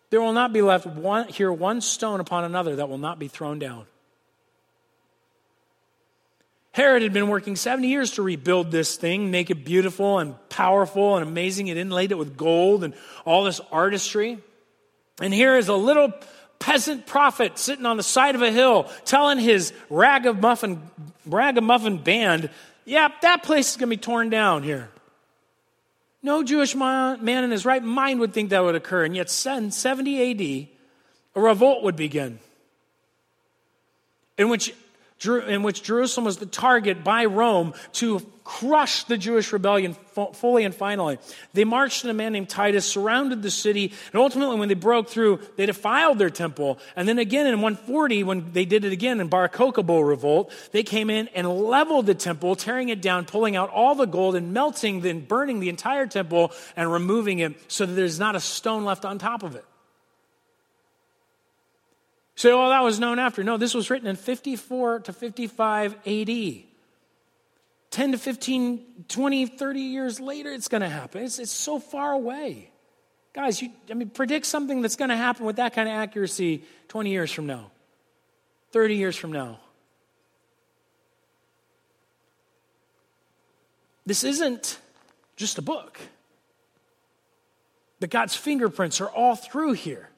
There 0.09 0.19
will 0.19 0.33
not 0.33 0.51
be 0.51 0.61
left 0.61 0.85
one, 0.85 1.29
here 1.29 1.53
one 1.53 1.79
stone 1.79 2.19
upon 2.19 2.43
another 2.43 2.75
that 2.75 2.89
will 2.89 2.97
not 2.97 3.17
be 3.17 3.29
thrown 3.29 3.59
down. 3.59 3.85
Herod 6.73 7.03
had 7.03 7.11
been 7.11 7.27
working 7.27 7.57
70 7.57 7.87
years 7.87 8.11
to 8.11 8.21
rebuild 8.21 8.71
this 8.71 8.95
thing, 8.95 9.29
make 9.29 9.49
it 9.49 9.65
beautiful 9.65 10.19
and 10.19 10.35
powerful 10.47 11.17
and 11.17 11.27
amazing. 11.27 11.67
He 11.67 11.77
inlaid 11.77 12.11
it 12.11 12.17
with 12.17 12.37
gold 12.37 12.83
and 12.83 12.93
all 13.25 13.43
this 13.43 13.59
artistry. 13.71 14.39
And 15.21 15.33
here 15.33 15.57
is 15.57 15.67
a 15.67 15.75
little 15.75 16.13
peasant 16.59 17.05
prophet 17.05 17.57
sitting 17.57 17.85
on 17.85 17.97
the 17.97 18.03
side 18.03 18.35
of 18.35 18.41
a 18.41 18.51
hill 18.51 18.89
telling 19.03 19.37
his 19.37 19.73
ragamuffin, 19.89 20.81
ragamuffin 21.25 21.97
band, 21.97 22.43
yep, 22.85 23.11
yeah, 23.11 23.17
that 23.21 23.43
place 23.43 23.71
is 23.71 23.77
going 23.77 23.89
to 23.89 23.97
be 23.97 24.01
torn 24.01 24.29
down 24.29 24.63
here. 24.63 24.89
No 26.23 26.43
Jewish 26.43 26.75
man 26.75 27.27
in 27.27 27.51
his 27.51 27.65
right 27.65 27.83
mind 27.83 28.19
would 28.19 28.31
think 28.31 28.51
that 28.51 28.63
would 28.63 28.75
occur. 28.75 29.03
And 29.03 29.15
yet, 29.15 29.29
70 29.29 30.31
AD, 30.31 30.67
a 31.35 31.41
revolt 31.41 31.83
would 31.83 31.95
begin 31.95 32.39
in 34.37 34.47
which 34.47 34.73
in 35.25 35.63
which 35.63 35.83
Jerusalem 35.83 36.25
was 36.25 36.37
the 36.37 36.45
target 36.45 37.03
by 37.03 37.25
Rome 37.25 37.73
to 37.93 38.21
crush 38.43 39.03
the 39.05 39.17
Jewish 39.17 39.53
rebellion 39.53 39.95
fully 40.33 40.65
and 40.65 40.73
finally. 40.75 41.19
They 41.53 41.63
marched 41.63 42.03
in 42.03 42.09
a 42.09 42.13
man 42.13 42.33
named 42.33 42.49
Titus, 42.49 42.85
surrounded 42.85 43.41
the 43.41 43.51
city, 43.51 43.93
and 44.11 44.21
ultimately, 44.21 44.57
when 44.57 44.67
they 44.67 44.75
broke 44.75 45.09
through, 45.09 45.39
they 45.55 45.65
defiled 45.65 46.17
their 46.17 46.29
temple. 46.29 46.79
And 46.95 47.07
then 47.07 47.19
again 47.19 47.47
in 47.47 47.61
140, 47.61 48.23
when 48.23 48.51
they 48.51 48.65
did 48.65 48.83
it 48.83 48.91
again 48.91 49.19
in 49.19 49.27
Bar 49.27 49.47
Kokhba 49.49 50.05
revolt, 50.05 50.51
they 50.71 50.83
came 50.83 51.09
in 51.09 51.27
and 51.29 51.47
leveled 51.47 52.07
the 52.07 52.15
temple, 52.15 52.55
tearing 52.55 52.89
it 52.89 53.01
down, 53.01 53.25
pulling 53.25 53.55
out 53.55 53.69
all 53.69 53.95
the 53.95 54.07
gold, 54.07 54.35
and 54.35 54.53
melting, 54.53 55.01
then 55.01 55.21
burning 55.21 55.59
the 55.59 55.69
entire 55.69 56.07
temple 56.07 56.51
and 56.75 56.91
removing 56.91 57.39
it 57.39 57.53
so 57.71 57.85
that 57.85 57.93
there's 57.93 58.19
not 58.19 58.35
a 58.35 58.39
stone 58.39 58.83
left 58.83 59.05
on 59.05 59.17
top 59.17 59.43
of 59.43 59.55
it 59.55 59.65
say, 62.41 62.51
oh, 62.51 62.69
that 62.69 62.83
was 62.83 62.99
known 62.99 63.19
after. 63.19 63.43
No, 63.43 63.57
this 63.57 63.73
was 63.73 63.89
written 63.89 64.07
in 64.07 64.15
54 64.15 65.01
to 65.01 65.13
55 65.13 65.95
AD. 66.05 66.63
10 67.91 68.11
to 68.13 68.17
15, 68.17 69.05
20, 69.09 69.45
30 69.45 69.79
years 69.81 70.19
later, 70.19 70.51
it's 70.51 70.67
going 70.67 70.81
to 70.81 70.89
happen. 70.89 71.23
It's, 71.23 71.39
it's 71.39 71.51
so 71.51 71.77
far 71.77 72.13
away. 72.13 72.71
Guys, 73.33 73.61
you, 73.61 73.69
I 73.89 73.93
mean, 73.93 74.09
predict 74.09 74.45
something 74.45 74.81
that's 74.81 74.95
going 74.95 75.09
to 75.09 75.17
happen 75.17 75.45
with 75.45 75.57
that 75.57 75.73
kind 75.73 75.87
of 75.87 75.95
accuracy 75.95 76.63
20 76.87 77.09
years 77.09 77.31
from 77.31 77.47
now, 77.47 77.69
30 78.71 78.95
years 78.95 79.15
from 79.15 79.31
now. 79.33 79.59
This 84.05 84.23
isn't 84.23 84.79
just 85.35 85.57
a 85.57 85.61
book. 85.61 85.99
But 87.99 88.09
God's 88.09 88.35
fingerprints 88.35 88.99
are 88.99 89.09
all 89.09 89.35
through 89.35 89.73
here. 89.73 90.10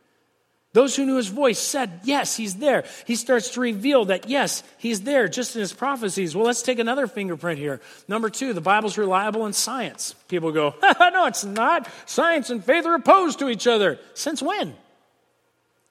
Those 0.73 0.95
who 0.95 1.05
knew 1.05 1.17
his 1.17 1.27
voice 1.27 1.59
said, 1.59 2.01
Yes, 2.03 2.35
he's 2.35 2.55
there. 2.55 2.83
He 3.05 3.15
starts 3.15 3.51
to 3.51 3.61
reveal 3.61 4.05
that, 4.05 4.27
yes, 4.27 4.63
he's 4.79 5.01
there 5.01 5.27
just 5.27 5.55
in 5.55 5.61
his 5.61 5.71
prophecies. 5.71 6.35
Well, 6.35 6.45
let's 6.45 6.63
take 6.63 6.79
another 6.79 7.05
fingerprint 7.05 7.59
here. 7.59 7.79
Number 8.07 8.29
two, 8.29 8.53
the 8.53 8.61
Bible's 8.61 8.97
reliable 8.97 9.45
in 9.45 9.53
science. 9.53 10.15
People 10.27 10.51
go, 10.51 10.73
No, 10.99 11.27
it's 11.27 11.43
not. 11.43 11.87
Science 12.07 12.49
and 12.49 12.65
faith 12.65 12.87
are 12.87 12.95
opposed 12.95 13.37
to 13.39 13.49
each 13.49 13.67
other. 13.67 13.99
Since 14.15 14.41
when? 14.41 14.75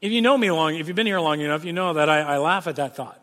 If 0.00 0.10
you 0.10 0.20
know 0.20 0.36
me 0.36 0.50
long, 0.50 0.74
if 0.74 0.88
you've 0.88 0.96
been 0.96 1.06
here 1.06 1.20
long 1.20 1.40
enough, 1.40 1.64
you 1.64 1.72
know 1.72 1.94
that 1.94 2.10
I, 2.10 2.20
I 2.20 2.38
laugh 2.38 2.66
at 2.66 2.76
that 2.76 2.96
thought. 2.96 3.20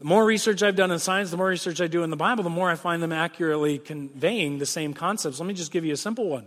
The 0.00 0.04
more 0.04 0.26
research 0.26 0.62
I've 0.62 0.76
done 0.76 0.90
in 0.90 0.98
science, 0.98 1.30
the 1.30 1.38
more 1.38 1.46
research 1.46 1.80
I 1.80 1.86
do 1.86 2.02
in 2.02 2.10
the 2.10 2.16
Bible, 2.16 2.44
the 2.44 2.50
more 2.50 2.68
I 2.68 2.74
find 2.74 3.02
them 3.02 3.12
accurately 3.12 3.78
conveying 3.78 4.58
the 4.58 4.66
same 4.66 4.92
concepts. 4.92 5.40
Let 5.40 5.46
me 5.46 5.54
just 5.54 5.72
give 5.72 5.86
you 5.86 5.94
a 5.94 5.96
simple 5.96 6.28
one. 6.28 6.46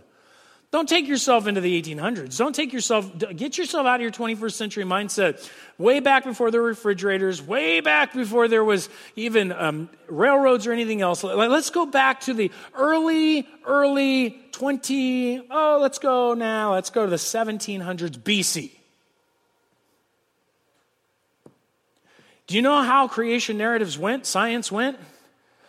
Don't 0.70 0.88
take 0.88 1.08
yourself 1.08 1.46
into 1.46 1.62
the 1.62 1.80
1800s. 1.82 2.36
Don't 2.36 2.54
take 2.54 2.74
yourself, 2.74 3.10
get 3.34 3.56
yourself 3.56 3.86
out 3.86 3.96
of 3.96 4.00
your 4.02 4.10
21st 4.10 4.52
century 4.52 4.84
mindset. 4.84 5.50
Way 5.78 6.00
back 6.00 6.24
before 6.24 6.50
there 6.50 6.60
were 6.60 6.68
refrigerators, 6.68 7.40
way 7.40 7.80
back 7.80 8.12
before 8.12 8.48
there 8.48 8.62
was 8.62 8.90
even 9.16 9.50
um, 9.52 9.88
railroads 10.08 10.66
or 10.66 10.72
anything 10.72 11.00
else. 11.00 11.24
Let's 11.24 11.70
go 11.70 11.86
back 11.86 12.20
to 12.22 12.34
the 12.34 12.52
early, 12.74 13.48
early 13.64 14.42
20, 14.52 15.46
oh, 15.50 15.78
let's 15.80 15.98
go 15.98 16.34
now, 16.34 16.74
let's 16.74 16.90
go 16.90 17.04
to 17.04 17.10
the 17.10 17.16
1700s 17.16 18.18
BC. 18.18 18.70
Do 22.46 22.56
you 22.56 22.62
know 22.62 22.82
how 22.82 23.08
creation 23.08 23.56
narratives 23.56 23.98
went, 23.98 24.26
science 24.26 24.70
went? 24.70 24.98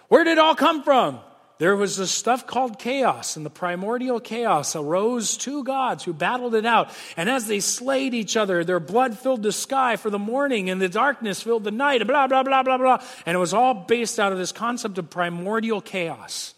Where 0.09 0.25
did 0.25 0.33
it 0.33 0.39
all 0.39 0.55
come 0.55 0.83
from? 0.83 1.19
There 1.60 1.76
was 1.76 1.98
this 1.98 2.10
stuff 2.10 2.48
called 2.48 2.80
chaos, 2.80 3.36
and 3.36 3.45
the 3.45 3.50
primordial 3.50 4.22
chaos 4.22 4.78
arose 4.78 5.36
two 5.36 5.65
gods 5.65 6.06
who 6.06 6.13
battled 6.13 6.56
it 6.56 6.65
out. 6.65 6.89
And 7.17 7.30
as 7.30 7.48
they 7.48 7.60
slayed 7.60 8.13
each 8.13 8.38
other, 8.38 8.63
their 8.63 8.80
blood 8.80 9.19
filled 9.19 9.43
the 9.43 9.52
sky 9.52 9.98
for 9.98 10.10
the 10.10 10.17
morning, 10.17 10.69
and 10.69 10.82
the 10.82 10.88
darkness 10.88 11.43
filled 11.43 11.65
the 11.65 11.72
night, 11.72 12.08
blah, 12.08 12.28
blah, 12.28 12.43
blah, 12.43 12.63
blah, 12.63 12.78
blah. 12.78 13.04
And 13.26 13.36
it 13.36 13.39
was 13.39 13.54
all 13.54 13.74
based 13.74 14.22
out 14.22 14.32
of 14.32 14.38
this 14.38 14.54
concept 14.54 14.98
of 14.98 15.10
primordial 15.10 15.82
chaos. 15.82 16.56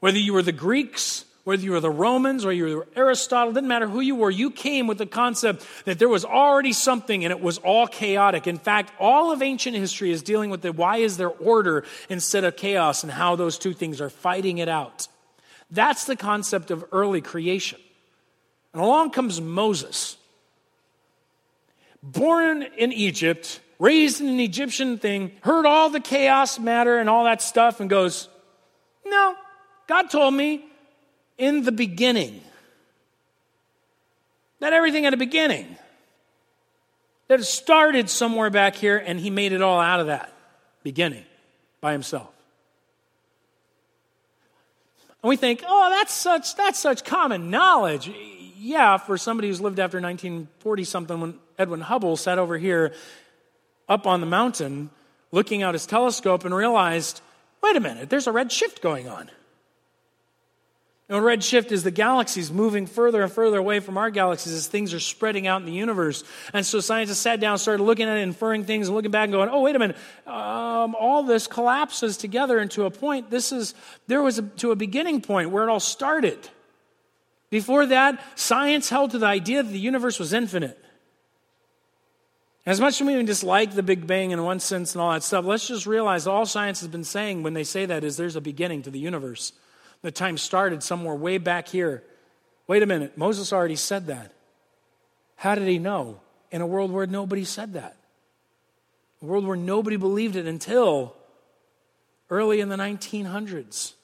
Whether 0.00 0.18
you 0.18 0.34
were 0.34 0.42
the 0.42 0.52
Greeks, 0.52 1.24
whether 1.44 1.62
you 1.62 1.72
were 1.72 1.80
the 1.80 1.90
Romans 1.90 2.44
or 2.44 2.52
you 2.52 2.76
were 2.76 2.86
Aristotle, 2.94 3.52
didn't 3.52 3.68
matter 3.68 3.88
who 3.88 4.00
you 4.00 4.14
were, 4.14 4.30
you 4.30 4.50
came 4.50 4.86
with 4.86 4.98
the 4.98 5.06
concept 5.06 5.66
that 5.84 5.98
there 5.98 6.08
was 6.08 6.24
already 6.24 6.72
something 6.72 7.24
and 7.24 7.32
it 7.32 7.40
was 7.40 7.58
all 7.58 7.86
chaotic. 7.88 8.46
In 8.46 8.58
fact, 8.58 8.92
all 9.00 9.32
of 9.32 9.42
ancient 9.42 9.76
history 9.76 10.12
is 10.12 10.22
dealing 10.22 10.50
with 10.50 10.62
the 10.62 10.72
why 10.72 10.98
is 10.98 11.16
there 11.16 11.30
order 11.30 11.84
instead 12.08 12.44
of 12.44 12.56
chaos 12.56 13.02
and 13.02 13.10
how 13.10 13.34
those 13.34 13.58
two 13.58 13.72
things 13.72 14.00
are 14.00 14.10
fighting 14.10 14.58
it 14.58 14.68
out. 14.68 15.08
That's 15.70 16.04
the 16.04 16.16
concept 16.16 16.70
of 16.70 16.84
early 16.92 17.20
creation. 17.20 17.80
And 18.72 18.82
along 18.82 19.10
comes 19.10 19.40
Moses. 19.40 20.16
Born 22.04 22.62
in 22.62 22.92
Egypt, 22.92 23.60
raised 23.78 24.20
in 24.20 24.28
an 24.28 24.40
Egyptian 24.40 24.98
thing, 24.98 25.32
heard 25.40 25.66
all 25.66 25.90
the 25.90 26.00
chaos 26.00 26.58
matter 26.58 26.98
and 26.98 27.08
all 27.08 27.24
that 27.24 27.42
stuff, 27.42 27.80
and 27.80 27.90
goes, 27.90 28.28
No, 29.04 29.34
God 29.88 30.10
told 30.10 30.34
me 30.34 30.64
in 31.42 31.64
the 31.64 31.72
beginning. 31.72 32.40
Not 34.60 34.72
everything 34.72 35.06
at 35.06 35.12
a 35.12 35.16
beginning. 35.16 35.76
That 37.26 37.42
started 37.44 38.08
somewhere 38.08 38.48
back 38.48 38.76
here 38.76 38.96
and 38.96 39.18
he 39.18 39.28
made 39.28 39.52
it 39.52 39.60
all 39.60 39.80
out 39.80 39.98
of 39.98 40.06
that 40.06 40.32
beginning 40.84 41.24
by 41.80 41.92
himself. 41.92 42.30
And 45.22 45.28
we 45.28 45.36
think, 45.36 45.64
oh, 45.66 45.90
that's 45.90 46.12
such, 46.12 46.54
that's 46.54 46.78
such 46.78 47.04
common 47.04 47.50
knowledge. 47.50 48.08
Yeah, 48.56 48.96
for 48.98 49.18
somebody 49.18 49.48
who's 49.48 49.60
lived 49.60 49.80
after 49.80 50.00
1940 50.00 50.84
something, 50.84 51.20
when 51.20 51.34
Edwin 51.58 51.80
Hubble 51.80 52.16
sat 52.16 52.38
over 52.38 52.56
here 52.56 52.94
up 53.88 54.06
on 54.06 54.20
the 54.20 54.26
mountain 54.26 54.90
looking 55.32 55.64
out 55.64 55.74
his 55.74 55.86
telescope 55.86 56.44
and 56.44 56.54
realized, 56.54 57.20
wait 57.62 57.74
a 57.74 57.80
minute, 57.80 58.10
there's 58.10 58.28
a 58.28 58.32
red 58.32 58.52
shift 58.52 58.80
going 58.80 59.08
on. 59.08 59.28
You 61.08 61.16
know, 61.16 61.22
redshift 61.22 61.72
is 61.72 61.82
the 61.82 61.90
galaxies 61.90 62.50
moving 62.52 62.86
further 62.86 63.22
and 63.22 63.30
further 63.30 63.58
away 63.58 63.80
from 63.80 63.98
our 63.98 64.08
galaxies 64.10 64.52
as 64.52 64.66
things 64.66 64.94
are 64.94 65.00
spreading 65.00 65.46
out 65.46 65.60
in 65.60 65.66
the 65.66 65.72
universe. 65.72 66.24
And 66.54 66.64
so 66.64 66.80
scientists 66.80 67.18
sat 67.18 67.40
down, 67.40 67.58
started 67.58 67.82
looking 67.82 68.08
at 68.08 68.16
it, 68.16 68.20
inferring 68.20 68.64
things, 68.64 68.88
and 68.88 68.96
looking 68.96 69.10
back 69.10 69.24
and 69.24 69.32
going, 69.32 69.50
oh, 69.50 69.60
wait 69.60 69.76
a 69.76 69.78
minute. 69.78 69.96
Um, 70.26 70.94
all 70.94 71.22
this 71.24 71.46
collapses 71.46 72.16
together 72.16 72.58
into 72.60 72.84
a 72.84 72.90
point. 72.90 73.30
This 73.30 73.52
is, 73.52 73.74
there 74.06 74.22
was 74.22 74.38
a, 74.38 74.42
to 74.42 74.70
a 74.70 74.76
beginning 74.76 75.20
point 75.20 75.50
where 75.50 75.64
it 75.64 75.68
all 75.68 75.80
started. 75.80 76.48
Before 77.50 77.84
that, 77.84 78.18
science 78.34 78.88
held 78.88 79.10
to 79.10 79.18
the 79.18 79.26
idea 79.26 79.62
that 79.62 79.70
the 79.70 79.78
universe 79.78 80.18
was 80.18 80.32
infinite. 80.32 80.82
As 82.64 82.80
much 82.80 83.00
as 83.00 83.06
we 83.06 83.20
dislike 83.24 83.74
the 83.74 83.82
Big 83.82 84.06
Bang 84.06 84.30
in 84.30 84.42
one 84.42 84.60
sense 84.60 84.94
and 84.94 85.02
all 85.02 85.10
that 85.10 85.24
stuff, 85.24 85.44
let's 85.44 85.66
just 85.66 85.84
realize 85.84 86.28
all 86.28 86.46
science 86.46 86.80
has 86.80 86.88
been 86.88 87.04
saying 87.04 87.42
when 87.42 87.54
they 87.54 87.64
say 87.64 87.86
that 87.86 88.04
is 88.04 88.16
there's 88.16 88.36
a 88.36 88.40
beginning 88.40 88.82
to 88.82 88.90
the 88.90 89.00
universe. 89.00 89.52
The 90.02 90.10
time 90.10 90.36
started 90.36 90.82
somewhere 90.82 91.14
way 91.14 91.38
back 91.38 91.68
here. 91.68 92.02
Wait 92.66 92.82
a 92.82 92.86
minute, 92.86 93.16
Moses 93.16 93.52
already 93.52 93.76
said 93.76 94.08
that. 94.08 94.32
How 95.36 95.54
did 95.54 95.66
he 95.66 95.78
know? 95.78 96.20
In 96.50 96.60
a 96.60 96.66
world 96.66 96.92
where 96.92 97.06
nobody 97.06 97.44
said 97.44 97.72
that. 97.74 97.96
A 99.22 99.24
world 99.24 99.46
where 99.46 99.56
nobody 99.56 99.96
believed 99.96 100.36
it 100.36 100.46
until 100.46 101.16
early 102.28 102.60
in 102.60 102.68
the 102.68 102.76
1900s. 102.76 103.94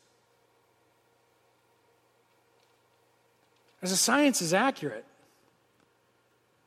As 3.82 3.90
the 3.90 3.96
science 3.96 4.42
is 4.42 4.52
accurate, 4.52 5.04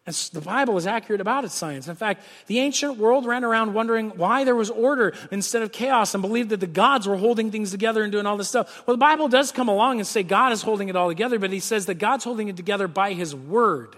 And 0.07 0.15
the 0.33 0.41
Bible 0.41 0.77
is 0.77 0.87
accurate 0.87 1.21
about 1.21 1.45
its 1.45 1.53
science. 1.53 1.87
In 1.87 1.95
fact, 1.95 2.23
the 2.47 2.59
ancient 2.59 2.97
world 2.97 3.27
ran 3.27 3.43
around 3.43 3.75
wondering 3.75 4.09
why 4.11 4.43
there 4.43 4.55
was 4.55 4.71
order 4.71 5.13
instead 5.29 5.61
of 5.61 5.71
chaos 5.71 6.15
and 6.15 6.23
believed 6.23 6.49
that 6.49 6.59
the 6.59 6.65
gods 6.65 7.07
were 7.07 7.17
holding 7.17 7.51
things 7.51 7.69
together 7.69 8.01
and 8.01 8.11
doing 8.11 8.25
all 8.25 8.35
this 8.35 8.49
stuff. 8.49 8.83
Well, 8.87 8.95
the 8.95 8.99
Bible 9.01 9.27
does 9.27 9.51
come 9.51 9.67
along 9.67 9.99
and 9.99 10.07
say 10.07 10.23
God 10.23 10.53
is 10.53 10.63
holding 10.63 10.89
it 10.89 10.95
all 10.95 11.07
together, 11.07 11.37
but 11.37 11.51
he 11.51 11.59
says 11.59 11.85
that 11.85 11.95
God's 11.95 12.23
holding 12.23 12.47
it 12.47 12.57
together 12.57 12.87
by 12.87 13.13
his 13.13 13.35
word, 13.35 13.95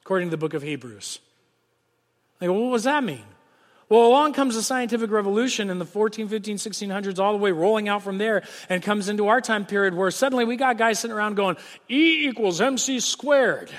according 0.00 0.28
to 0.28 0.30
the 0.30 0.38
book 0.38 0.54
of 0.54 0.62
Hebrews. 0.62 1.18
Like, 2.40 2.48
well, 2.48 2.60
what 2.60 2.76
does 2.76 2.84
that 2.84 3.04
mean? 3.04 3.24
Well, 3.90 4.06
along 4.06 4.32
comes 4.32 4.54
the 4.54 4.62
scientific 4.62 5.10
revolution 5.10 5.68
in 5.68 5.78
the 5.78 5.84
14, 5.84 6.28
15, 6.28 6.56
1600s, 6.56 7.18
all 7.18 7.32
the 7.32 7.38
way 7.38 7.52
rolling 7.52 7.88
out 7.88 8.02
from 8.02 8.16
there, 8.16 8.44
and 8.70 8.82
comes 8.82 9.10
into 9.10 9.28
our 9.28 9.42
time 9.42 9.66
period 9.66 9.94
where 9.94 10.10
suddenly 10.10 10.46
we 10.46 10.56
got 10.56 10.78
guys 10.78 10.98
sitting 10.98 11.16
around 11.16 11.36
going, 11.36 11.56
E 11.90 12.28
equals 12.28 12.62
mc 12.62 13.00
squared. 13.00 13.70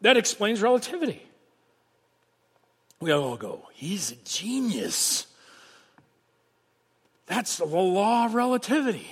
That 0.00 0.16
explains 0.16 0.62
relativity. 0.62 1.22
We 3.00 3.12
all 3.12 3.36
go, 3.36 3.68
he's 3.74 4.12
a 4.12 4.16
genius. 4.24 5.26
That's 7.26 7.58
the 7.58 7.64
law 7.64 8.26
of 8.26 8.34
relativity. 8.34 9.06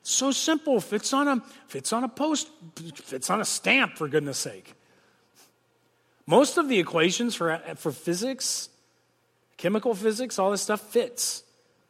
It's 0.00 0.10
so 0.10 0.30
simple, 0.30 0.80
fits 0.80 1.12
on 1.12 1.28
a 1.28 1.42
fits 1.68 1.92
on 1.92 2.04
a 2.04 2.08
post, 2.08 2.48
fits 2.94 3.30
on 3.30 3.40
a 3.40 3.44
stamp 3.44 3.96
for 3.96 4.08
goodness 4.08 4.38
sake. 4.38 4.74
Most 6.26 6.58
of 6.58 6.68
the 6.68 6.78
equations 6.78 7.34
for, 7.34 7.60
for 7.76 7.92
physics, 7.92 8.68
chemical 9.56 9.94
physics, 9.94 10.38
all 10.38 10.50
this 10.50 10.62
stuff 10.62 10.80
fits. 10.80 11.42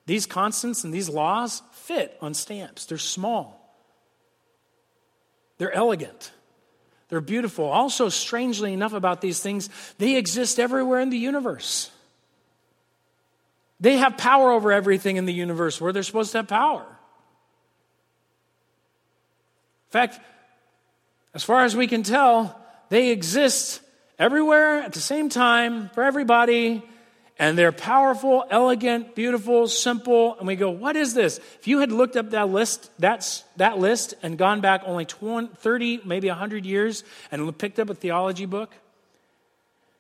These 0.07 0.27
constants 0.27 0.83
and 0.83 0.95
these 0.95 1.09
laws 1.09 1.63
fit 1.73 2.17
on 2.21 2.35
stamps. 2.35 2.87
They're 2.87 2.99
small. 2.99 3.77
They're 5.59 5.73
elegant. 5.73 6.33
They're 7.11 7.21
beautiful. 7.21 7.67
Also, 7.67 8.09
strangely 8.09 8.73
enough, 8.73 8.93
about 8.93 9.21
these 9.21 9.41
things, 9.41 9.69
they 9.99 10.17
exist 10.17 10.59
everywhere 10.59 11.01
in 11.01 11.11
the 11.11 11.19
universe. 11.19 11.91
They 13.81 13.97
have 13.97 14.17
power 14.17 14.53
over 14.53 14.73
everything 14.73 15.17
in 15.17 15.27
the 15.27 15.33
universe 15.33 15.81
where 15.81 15.93
they're 15.93 16.05
supposed 16.05 16.33
to 16.33 16.39
have 16.39 16.49
power. 16.49 16.83
In 19.89 19.91
fact, 19.91 20.21
as 21.35 21.43
far 21.43 21.65
as 21.65 21.75
we 21.75 21.89
can 21.89 22.05
tell, 22.05 22.61
they 22.91 23.11
exist 23.11 23.81
everywhere 24.19 24.83
at 24.83 24.93
the 24.93 25.01
same 25.01 25.29
time 25.29 25.89
for 25.91 26.05
everybody 26.05 26.83
and 27.41 27.57
they're 27.57 27.73
powerful, 27.73 28.45
elegant, 28.51 29.15
beautiful, 29.15 29.67
simple. 29.67 30.37
And 30.37 30.47
we 30.47 30.57
go, 30.57 30.71
what 30.71 30.95
is 30.95 31.15
this? 31.15 31.39
If 31.39 31.67
you 31.67 31.81
had 31.81 31.91
looked 31.91 32.15
up 32.15 32.31
that 32.33 32.51
list, 32.51 32.91
that's, 32.99 33.45
that 33.57 33.79
list 33.79 34.13
and 34.23 34.37
gone 34.37 34.61
back 34.61 34.83
only 34.85 35.07
20, 35.07 35.49
30, 35.57 36.03
maybe 36.05 36.29
100 36.29 36.67
years 36.67 37.03
and 37.33 37.57
picked 37.57 37.79
up 37.79 37.89
a 37.89 37.95
theology 37.95 38.45
book, 38.45 38.75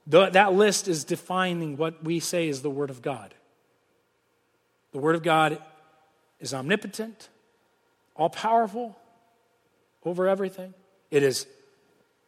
that 0.07 0.53
list 0.53 0.86
is 0.86 1.05
defining 1.05 1.78
what 1.78 2.05
we 2.05 2.20
say 2.20 2.47
is 2.47 2.61
the 2.61 2.68
Word 2.68 2.91
of 2.91 3.01
God. 3.01 3.32
The 4.93 4.99
Word 4.99 5.14
of 5.14 5.22
God 5.22 5.62
is 6.41 6.53
omnipotent, 6.53 7.30
all 8.16 8.28
powerful, 8.28 8.99
over 10.05 10.28
everything. 10.28 10.74
It 11.11 11.22
is 11.22 11.47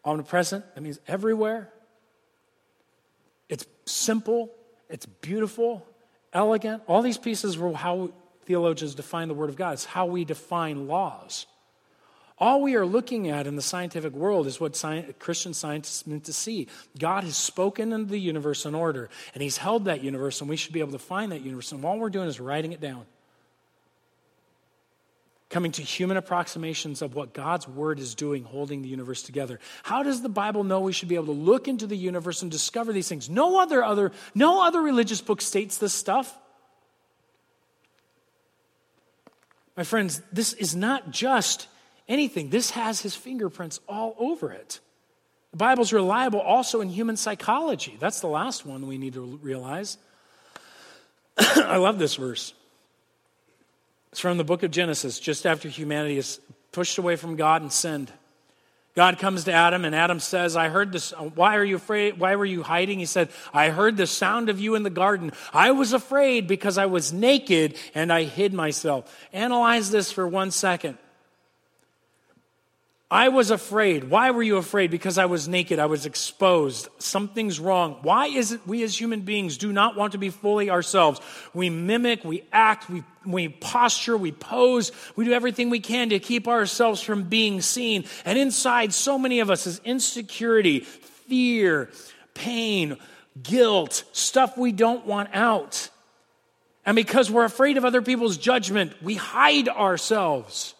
omnipresent, 0.07 0.75
that 0.75 0.81
means 0.81 1.01
everywhere. 1.07 1.71
It's 3.51 3.67
simple, 3.85 4.51
it's 4.93 5.07
beautiful, 5.07 5.85
elegant. 6.33 6.83
All 6.87 7.03
these 7.03 7.19
pieces 7.19 7.59
were 7.59 7.73
how 7.73 8.11
theologians 8.45 8.95
define 8.95 9.29
the 9.29 9.35
Word 9.35 9.49
of 9.49 9.57
God. 9.57 9.73
It's 9.73 9.87
how 9.87 10.07
we 10.07 10.25
define 10.25 10.87
laws. 10.87 11.47
All 12.39 12.61
we 12.61 12.75
are 12.75 12.85
looking 12.85 13.29
at 13.29 13.47
in 13.47 13.57
the 13.57 13.63
scientific 13.63 14.13
world 14.13 14.47
is 14.47 14.61
what 14.61 14.77
science, 14.77 15.15
Christian 15.19 15.55
scientists 15.55 16.07
meant 16.07 16.25
to 16.25 16.33
see. 16.33 16.69
God 16.99 17.25
has 17.25 17.37
spoken 17.37 17.93
into 17.93 18.11
the 18.11 18.19
universe 18.19 18.67
in 18.67 18.75
order, 18.75 19.09
and 19.33 19.43
He's 19.43 19.57
held 19.57 19.87
that 19.87 20.03
universe, 20.03 20.41
and 20.41 20.51
we 20.51 20.57
should 20.57 20.73
be 20.73 20.81
able 20.81 20.93
to 20.93 20.99
find 20.99 21.33
that 21.33 21.43
universe. 21.43 21.73
And 21.73 21.85
all 21.85 21.99
we're 21.99 22.11
doing 22.11 22.29
is 22.29 22.41
writing 22.41 22.73
it 22.73 22.81
down 22.81 23.07
coming 25.53 25.71
to 25.71 25.83
human 25.83 26.17
approximations 26.17 27.03
of 27.03 27.15
what 27.15 27.35
God's 27.35 27.69
word 27.69 28.01
is 28.01 28.15
doing, 28.15 28.43
holding 28.43 28.81
the 28.81 28.89
universe 28.89 29.23
together. 29.23 29.61
How 29.83 30.03
does 30.03 30.23
the 30.23 30.31
Bible 30.31 30.65
know 30.65 30.81
we 30.81 30.93
should 30.93 31.09
be 31.09 31.15
able 31.15 31.27
to 31.27 31.33
look 31.33 31.69
into 31.69 31.87
the 31.87 31.97
universe 31.97 32.41
and 32.41 32.51
discover 32.51 32.93
these 32.93 33.07
things? 33.09 33.29
No 33.29 33.61
other, 33.61 33.85
other, 33.85 34.13
no 34.35 34.67
other 34.67 34.81
religious 34.81 35.21
book 35.21 35.43
states 35.43 35.77
this 35.77 35.93
stuff. 35.93 36.37
My 39.77 39.85
friends, 39.85 40.23
this 40.33 40.55
is 40.55 40.75
not 40.75 41.11
just 41.11 41.69
anything, 42.09 42.49
this 42.49 42.71
has 42.71 43.03
his 43.03 43.15
fingerprints 43.15 43.79
all 43.87 44.17
over 44.19 44.53
it. 44.53 44.81
The 45.51 45.59
Bible's 45.59 45.93
reliable 45.93 46.41
also 46.41 46.81
in 46.81 46.89
human 46.89 47.19
psychology. 47.19 47.99
That's 48.01 48.21
the 48.21 48.27
last 48.27 48.65
one 48.65 48.87
we 48.87 48.97
need 48.97 49.13
to 49.15 49.39
realize. 49.43 49.99
I 51.39 51.77
love 51.77 51.99
this 51.99 52.17
verse. 52.17 52.55
It's 54.13 54.21
from 54.21 54.37
the 54.37 54.45
book 54.45 54.63
of 54.63 54.71
Genesis, 54.71 55.19
just 55.19 55.47
after 55.47 55.69
humanity 55.69 56.19
is 56.19 56.39
pushed 56.71 56.99
away 56.99 57.17
from 57.17 57.37
God 57.37 57.63
and 57.63 57.73
sinned. 57.73 58.13
God 58.95 59.19
comes 59.19 59.45
to 59.45 59.53
Adam, 59.53 59.87
and 59.87 59.95
Adam 59.95 60.21
says, 60.21 60.55
I 60.55 60.69
heard 60.69 60.93
this. 60.93 61.13
Why 61.13 61.57
are 61.57 61.65
you 61.65 61.77
afraid? 61.77 62.19
Why 62.19 62.37
were 62.37 62.45
you 62.45 62.63
hiding? 62.63 62.99
He 62.99 63.07
said, 63.07 63.31
I 63.55 63.71
heard 63.71 63.97
the 63.97 64.07
sound 64.07 64.51
of 64.51 64.61
you 64.61 64.75
in 64.75 64.83
the 64.83 64.91
garden. 64.91 65.33
I 65.55 65.71
was 65.71 65.95
afraid 65.95 66.47
because 66.47 66.77
I 66.77 66.85
was 66.85 67.11
naked 67.11 67.79
and 67.95 68.13
I 68.13 68.25
hid 68.25 68.53
myself. 68.53 69.11
Analyze 69.33 69.91
this 69.91 70.13
for 70.13 70.29
one 70.29 70.51
second. 70.51 70.99
I 73.11 73.29
was 73.29 73.51
afraid. 73.51 74.05
Why 74.05 74.31
were 74.31 74.43
you 74.43 74.59
afraid? 74.59 74.91
Because 74.91 75.17
I 75.17 75.25
was 75.25 75.49
naked. 75.49 75.79
I 75.79 75.87
was 75.87 76.05
exposed. 76.05 76.89
Something's 76.99 77.61
wrong. 77.61 77.99
Why 78.03 78.27
is 78.27 78.53
it 78.53 78.67
we 78.67 78.83
as 78.83 78.99
human 78.99 79.21
beings 79.21 79.57
do 79.57 79.73
not 79.73 79.97
want 79.97 80.13
to 80.13 80.19
be 80.19 80.31
fully 80.31 80.69
ourselves? 80.69 81.21
We 81.55 81.71
mimic, 81.71 82.25
we 82.25 82.45
act, 82.53 82.91
we, 82.91 83.05
we 83.27 83.49
posture, 83.49 84.17
we 84.17 84.33
pose, 84.33 84.93
we 85.17 85.25
do 85.25 85.33
everything 85.33 85.71
we 85.71 85.81
can 85.81 86.11
to 86.11 86.19
keep 86.19 86.49
ourselves 86.49 87.01
from 87.03 87.25
being 87.25 87.61
seen. 87.61 88.05
And 88.25 88.39
inside, 88.39 88.93
so 88.93 89.19
many 89.19 89.41
of 89.41 89.51
us 89.51 89.67
is 89.67 89.81
insecurity, 89.85 90.81
fear, 90.81 91.91
pain, 92.35 92.97
guilt, 93.43 94.05
stuff 94.13 94.57
we 94.59 94.73
don't 94.73 95.07
want 95.07 95.31
out. 95.33 95.89
And 96.85 96.97
because 96.97 97.31
we're 97.31 97.45
afraid 97.45 97.77
of 97.77 97.85
other 97.85 98.03
people's 98.03 98.37
judgment, 98.37 98.93
we 99.03 99.15
hide 99.15 99.69
ourselves. 99.69 100.75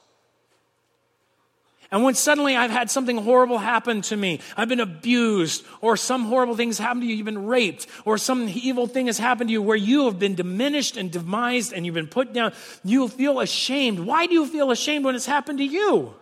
And 1.93 2.03
when 2.03 2.15
suddenly 2.15 2.57
I've 2.57 2.71
had 2.71 2.91
something 2.91 3.19
horrible 3.19 3.59
happen 3.59 4.01
to 4.03 4.17
me, 4.17 4.41
I've 4.57 4.69
been 4.69 4.81
abused, 4.81 5.67
or 5.83 5.99
some 5.99 6.25
horrible 6.25 6.57
things 6.57 6.79
happen 6.79 7.03
to 7.03 7.07
you, 7.07 7.15
you've 7.15 7.27
been 7.27 7.47
raped, 7.47 7.87
or 8.07 8.17
some 8.17 8.49
evil 8.49 8.87
thing 8.87 9.07
has 9.07 9.19
happened 9.19 9.49
to 9.49 9.53
you 9.53 9.61
where 9.61 9.77
you 9.77 10.07
have 10.07 10.19
been 10.19 10.35
diminished 10.35 10.97
and 10.97 11.11
demised 11.11 11.75
and 11.75 11.85
you've 11.85 11.95
been 11.95 12.09
put 12.09 12.33
down, 12.33 12.55
you 12.83 13.09
feel 13.09 13.41
ashamed. 13.41 14.01
Why 14.01 14.27
do 14.27 14.33
you 14.33 14.47
feel 14.47 14.71
ashamed 14.71 15.05
when 15.05 15.15
it's 15.15 15.27
happened 15.27 15.59
to 15.59 15.65
you? 15.65 16.15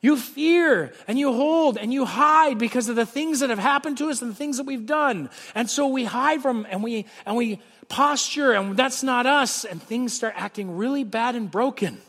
You 0.00 0.16
fear 0.16 0.94
and 1.06 1.18
you 1.18 1.32
hold 1.32 1.76
and 1.76 1.92
you 1.92 2.06
hide 2.06 2.58
because 2.58 2.88
of 2.88 2.96
the 2.96 3.06
things 3.06 3.40
that 3.40 3.50
have 3.50 3.58
happened 3.58 3.98
to 3.98 4.08
us 4.08 4.22
and 4.22 4.30
the 4.30 4.34
things 4.34 4.56
that 4.56 4.64
we've 4.64 4.86
done. 4.86 5.28
And 5.54 5.68
so 5.68 5.88
we 5.88 6.04
hide 6.04 6.40
from 6.40 6.66
and 6.70 6.82
we 6.82 7.04
and 7.26 7.36
we 7.36 7.60
posture 7.88 8.52
and 8.52 8.76
that's 8.78 9.02
not 9.02 9.26
us 9.26 9.64
and 9.66 9.82
things 9.82 10.14
start 10.14 10.34
acting 10.36 10.78
really 10.78 11.04
bad 11.04 11.36
and 11.36 11.50
broken. 11.50 12.00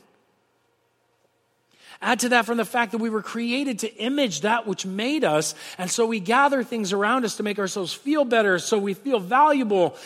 Add 2.05 2.19
to 2.19 2.29
that 2.29 2.45
from 2.45 2.57
the 2.57 2.65
fact 2.65 2.91
that 2.91 2.99
we 2.99 3.09
were 3.09 3.23
created 3.23 3.79
to 3.79 3.91
image 3.95 4.41
that 4.41 4.67
which 4.67 4.85
made 4.85 5.23
us. 5.23 5.55
And 5.79 5.89
so 5.89 6.05
we 6.05 6.19
gather 6.19 6.63
things 6.63 6.93
around 6.93 7.25
us 7.25 7.37
to 7.37 7.43
make 7.43 7.57
ourselves 7.57 7.93
feel 7.93 8.23
better, 8.23 8.59
so 8.59 8.77
we 8.77 8.93
feel 8.93 9.19
valuable. 9.19 9.97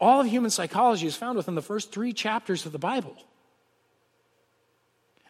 All 0.00 0.20
of 0.20 0.26
human 0.26 0.50
psychology 0.50 1.06
is 1.06 1.14
found 1.14 1.36
within 1.36 1.54
the 1.54 1.62
first 1.62 1.92
three 1.92 2.12
chapters 2.12 2.66
of 2.66 2.72
the 2.72 2.80
Bible. 2.80 3.14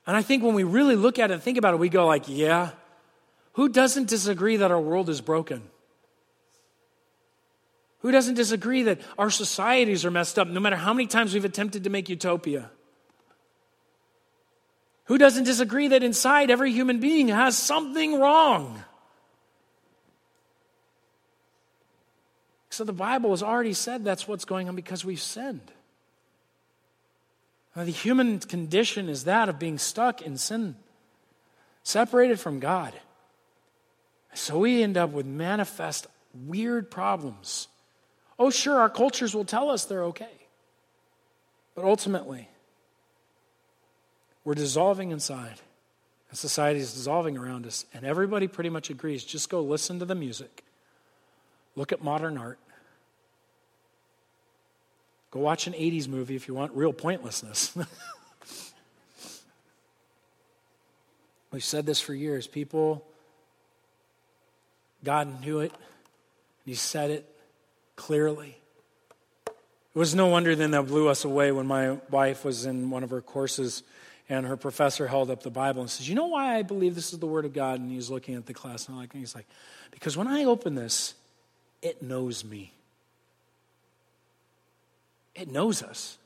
And 0.07 0.17
I 0.17 0.23
think 0.23 0.43
when 0.43 0.55
we 0.55 0.65
really 0.65 0.97
look 0.97 1.19
at 1.19 1.31
it 1.31 1.35
and 1.35 1.43
think 1.43 1.59
about 1.59 1.75
it, 1.75 1.77
we 1.77 1.91
go 1.91 2.07
like, 2.07 2.25
yeah, 2.27 2.71
who 3.53 3.69
doesn't 3.69 4.09
disagree 4.09 4.57
that 4.57 4.71
our 4.71 4.81
world 4.81 5.11
is 5.11 5.21
broken? 5.21 5.61
Who 7.99 8.11
doesn't 8.11 8.37
disagree 8.37 8.85
that 8.85 9.03
our 9.19 9.29
societies 9.29 10.07
are 10.07 10.11
messed 10.11 10.39
up 10.39 10.49
no 10.49 10.59
matter 10.59 10.77
how 10.77 10.95
many 10.95 11.07
times 11.07 11.35
we've 11.35 11.45
attempted 11.45 11.85
to 11.85 11.91
make 11.91 12.09
utopia? 12.09 12.71
Who 15.05 15.19
doesn't 15.19 15.45
disagree 15.45 15.89
that 15.89 16.03
inside 16.03 16.51
every 16.51 16.73
human 16.73 17.01
being 17.01 17.29
has 17.29 17.57
something 17.57 18.19
wrong? 18.19 18.83
So 22.71 22.85
the 22.85 22.93
Bible 22.93 23.31
has 23.31 23.43
already 23.43 23.75
said 23.75 24.05
that's 24.05 24.27
what's 24.27 24.45
going 24.45 24.69
on 24.69 24.75
because 24.75 25.05
we've 25.05 25.21
sinned. 25.21 25.71
Now, 27.77 27.85
the 27.85 27.93
human 27.93 28.39
condition 28.39 29.09
is 29.09 29.25
that 29.25 29.49
of 29.49 29.59
being 29.59 29.79
stuck 29.79 30.23
in 30.23 30.37
sin, 30.39 30.77
separated 31.83 32.41
from 32.41 32.61
God. 32.61 32.93
So 34.33 34.59
we 34.59 34.83
end 34.83 34.97
up 34.97 35.11
with 35.11 35.27
manifest 35.27 36.07
weird 36.47 36.91
problems. 36.91 37.69
Oh, 38.39 38.51
sure, 38.51 38.79
our 38.79 38.91
cultures 38.91 39.35
will 39.35 39.45
tell 39.45 39.71
us 39.71 39.85
they're 39.85 40.05
okay. 40.05 40.49
But 41.75 41.85
ultimately, 41.85 42.49
we're 44.45 44.55
dissolving 44.55 45.11
inside 45.11 45.61
And 46.31 46.39
society 46.39 46.81
is 46.81 46.93
dissolving 46.93 47.37
around 47.37 47.67
us. 47.67 47.87
And 47.95 48.05
everybody 48.05 48.47
pretty 48.47 48.71
much 48.71 48.91
agrees 48.91 49.25
just 49.25 49.49
go 49.49 49.63
listen 49.63 49.99
to 50.01 50.05
the 50.05 50.15
music, 50.15 50.65
look 51.77 51.93
at 51.93 52.05
modern 52.05 52.37
art, 52.39 52.59
go 55.31 55.41
watch 55.41 55.67
an 55.67 55.73
80s 55.73 56.07
movie 56.09 56.37
if 56.37 56.47
you 56.47 56.55
want 56.55 56.73
real 56.75 56.93
pointlessness. 56.93 57.77
We've 61.53 61.65
said 61.65 61.87
this 61.87 62.01
for 62.01 62.13
years. 62.15 62.47
People, 62.49 63.07
God 65.05 65.41
knew 65.41 65.61
it, 65.61 65.71
and 65.71 65.81
He 66.67 66.75
said 66.75 67.11
it 67.11 67.25
clearly. 67.95 68.57
It 69.47 69.99
was 69.99 70.17
no 70.17 70.27
wonder 70.27 70.57
then 70.57 70.73
that 70.73 70.89
blew 70.89 71.09
us 71.09 71.25
away 71.25 71.53
when 71.53 71.69
my 71.69 71.99
wife 72.11 72.45
was 72.45 72.67
in 72.67 72.91
one 72.91 73.05
of 73.05 73.11
her 73.11 73.21
courses 73.21 73.85
and 74.29 74.47
her 74.47 74.57
professor 74.57 75.07
held 75.07 75.31
up 75.31 75.43
the 75.43 75.51
Bible 75.51 75.83
and 75.83 75.91
says, 75.91 76.09
You 76.09 76.15
know 76.15 76.27
why 76.27 76.57
I 76.57 76.63
believe 76.63 76.95
this 76.95 77.13
is 77.13 77.19
the 77.19 77.27
Word 77.27 77.45
of 77.45 77.53
God? 77.53 77.81
And 77.81 77.91
he's 77.91 78.11
looking 78.11 78.35
at 78.35 78.47
the 78.47 78.55
class 78.55 78.89
and, 78.89 78.97
like, 78.97 79.13
he's 79.13 79.35
like, 79.35 79.47
Because 79.91 80.17
when 80.17 80.27
I 80.27 80.45
open 80.45 80.75
this, 80.75 81.15
it 81.83 82.03
knows 82.03 82.45
me. 82.45 82.73
It 85.35 85.51
knows 85.51 85.83
us. 85.83 86.17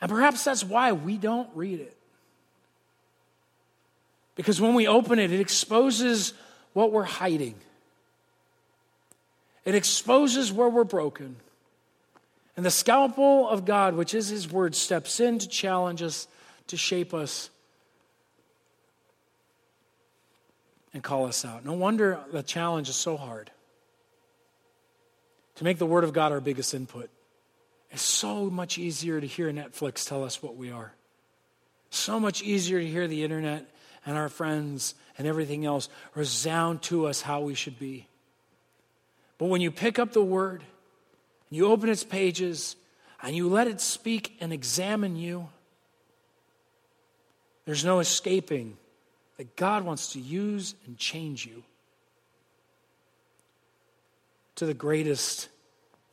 And 0.00 0.10
perhaps 0.10 0.44
that's 0.44 0.64
why 0.64 0.92
we 0.92 1.18
don't 1.18 1.48
read 1.54 1.80
it. 1.80 1.96
Because 4.34 4.60
when 4.60 4.74
we 4.74 4.86
open 4.86 5.18
it, 5.18 5.32
it 5.32 5.40
exposes 5.40 6.32
what 6.72 6.92
we're 6.92 7.02
hiding, 7.02 7.56
it 9.64 9.74
exposes 9.74 10.52
where 10.52 10.68
we're 10.68 10.84
broken. 10.84 11.36
And 12.60 12.66
the 12.66 12.70
scalpel 12.70 13.48
of 13.48 13.64
God, 13.64 13.94
which 13.94 14.12
is 14.12 14.28
His 14.28 14.52
Word, 14.52 14.74
steps 14.74 15.18
in 15.18 15.38
to 15.38 15.48
challenge 15.48 16.02
us, 16.02 16.28
to 16.66 16.76
shape 16.76 17.14
us, 17.14 17.48
and 20.92 21.02
call 21.02 21.24
us 21.24 21.42
out. 21.42 21.64
No 21.64 21.72
wonder 21.72 22.20
the 22.30 22.42
challenge 22.42 22.90
is 22.90 22.96
so 22.96 23.16
hard. 23.16 23.50
To 25.54 25.64
make 25.64 25.78
the 25.78 25.86
Word 25.86 26.04
of 26.04 26.12
God 26.12 26.32
our 26.32 26.40
biggest 26.42 26.74
input. 26.74 27.08
It's 27.92 28.02
so 28.02 28.50
much 28.50 28.76
easier 28.76 29.18
to 29.22 29.26
hear 29.26 29.50
Netflix 29.50 30.06
tell 30.06 30.22
us 30.22 30.42
what 30.42 30.54
we 30.54 30.70
are. 30.70 30.92
So 31.88 32.20
much 32.20 32.42
easier 32.42 32.78
to 32.78 32.86
hear 32.86 33.08
the 33.08 33.24
internet 33.24 33.64
and 34.04 34.18
our 34.18 34.28
friends 34.28 34.94
and 35.16 35.26
everything 35.26 35.64
else 35.64 35.88
resound 36.14 36.82
to 36.82 37.06
us 37.06 37.22
how 37.22 37.40
we 37.40 37.54
should 37.54 37.78
be. 37.78 38.06
But 39.38 39.46
when 39.46 39.62
you 39.62 39.70
pick 39.70 39.98
up 39.98 40.12
the 40.12 40.22
Word, 40.22 40.62
you 41.50 41.66
open 41.66 41.88
its 41.88 42.04
pages 42.04 42.76
and 43.22 43.36
you 43.36 43.48
let 43.48 43.66
it 43.66 43.80
speak 43.80 44.36
and 44.40 44.52
examine 44.52 45.16
you, 45.16 45.48
there's 47.66 47.84
no 47.84 47.98
escaping 47.98 48.76
that 49.36 49.56
God 49.56 49.84
wants 49.84 50.12
to 50.14 50.20
use 50.20 50.74
and 50.86 50.96
change 50.96 51.44
you 51.44 51.62
to 54.56 54.66
the 54.66 54.74
greatest 54.74 55.48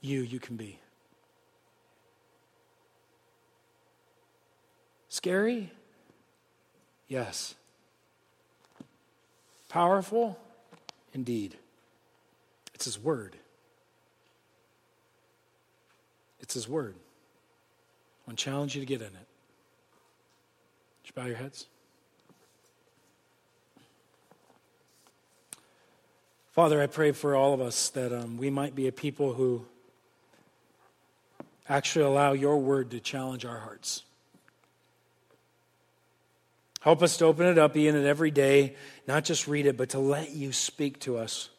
you 0.02 0.22
you 0.22 0.40
can 0.40 0.56
be. 0.56 0.80
Scary? 5.10 5.72
Yes. 7.08 7.56
Powerful? 9.70 10.38
Indeed. 11.14 11.58
It's 12.74 12.86
His 12.86 13.00
Word. 13.00 13.36
It's 16.48 16.54
His 16.54 16.70
Word. 16.70 16.96
I 16.96 18.30
want 18.30 18.40
to 18.40 18.46
challenge 18.46 18.74
you 18.74 18.80
to 18.80 18.86
get 18.86 19.02
in 19.02 19.08
it. 19.08 19.12
Would 19.12 21.04
you 21.04 21.12
bow 21.14 21.26
your 21.26 21.36
heads? 21.36 21.66
Father, 26.54 26.82
I 26.82 26.88
pray 26.88 27.12
for 27.12 27.36
all 27.36 27.54
of 27.54 27.60
us 27.60 27.90
that 27.90 28.14
um, 28.14 28.38
we 28.38 28.50
might 28.50 28.76
be 28.76 28.88
a 28.88 28.94
people 28.94 29.34
who 29.34 29.66
actually 31.68 32.06
allow 32.06 32.32
your 32.32 32.58
word 32.60 32.92
to 32.92 33.02
challenge 33.02 33.44
our 33.44 33.60
hearts. 33.60 34.04
Help 36.80 37.04
us 37.04 37.18
to 37.18 37.26
open 37.26 37.46
it 37.46 37.58
up, 37.58 37.74
be 37.74 37.90
in 37.90 37.96
it 37.98 38.06
every 38.06 38.32
day, 38.32 38.78
not 39.06 39.26
just 39.26 39.50
read 39.50 39.66
it, 39.66 39.76
but 39.76 39.90
to 39.90 40.00
let 40.00 40.32
you 40.32 40.54
speak 40.54 40.98
to 41.02 41.18
us. 41.18 41.50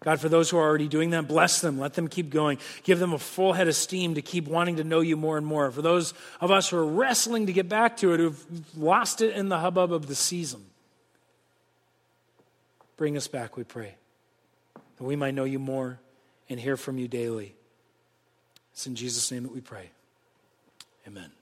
God, 0.00 0.20
for 0.20 0.28
those 0.28 0.50
who 0.50 0.58
are 0.58 0.62
already 0.62 0.88
doing 0.88 1.10
that, 1.10 1.26
bless 1.26 1.60
them. 1.60 1.78
Let 1.78 1.94
them 1.94 2.08
keep 2.08 2.30
going. 2.30 2.58
Give 2.84 2.98
them 2.98 3.12
a 3.12 3.18
full 3.18 3.54
head 3.54 3.66
of 3.66 3.74
steam 3.74 4.14
to 4.14 4.22
keep 4.22 4.46
wanting 4.46 4.76
to 4.76 4.84
know 4.84 5.00
you 5.00 5.16
more 5.16 5.36
and 5.38 5.46
more. 5.46 5.70
For 5.70 5.82
those 5.82 6.14
of 6.40 6.50
us 6.50 6.68
who 6.68 6.76
are 6.76 6.86
wrestling 6.86 7.46
to 7.46 7.52
get 7.52 7.68
back 7.68 7.96
to 7.98 8.12
it, 8.12 8.20
who've 8.20 8.76
lost 8.76 9.20
it 9.20 9.34
in 9.34 9.48
the 9.48 9.58
hubbub 9.58 9.92
of 9.92 10.06
the 10.06 10.14
season, 10.14 10.64
bring 12.96 13.16
us 13.16 13.26
back, 13.26 13.56
we 13.56 13.64
pray, 13.64 13.94
that 14.98 15.04
we 15.04 15.16
might 15.16 15.34
know 15.34 15.44
you 15.44 15.58
more 15.58 15.98
and 16.48 16.60
hear 16.60 16.76
from 16.76 16.98
you 16.98 17.08
daily. 17.08 17.54
It's 18.72 18.86
in 18.86 18.94
Jesus' 18.94 19.30
name 19.32 19.44
that 19.44 19.52
we 19.52 19.60
pray. 19.60 19.90
Amen. 21.06 21.35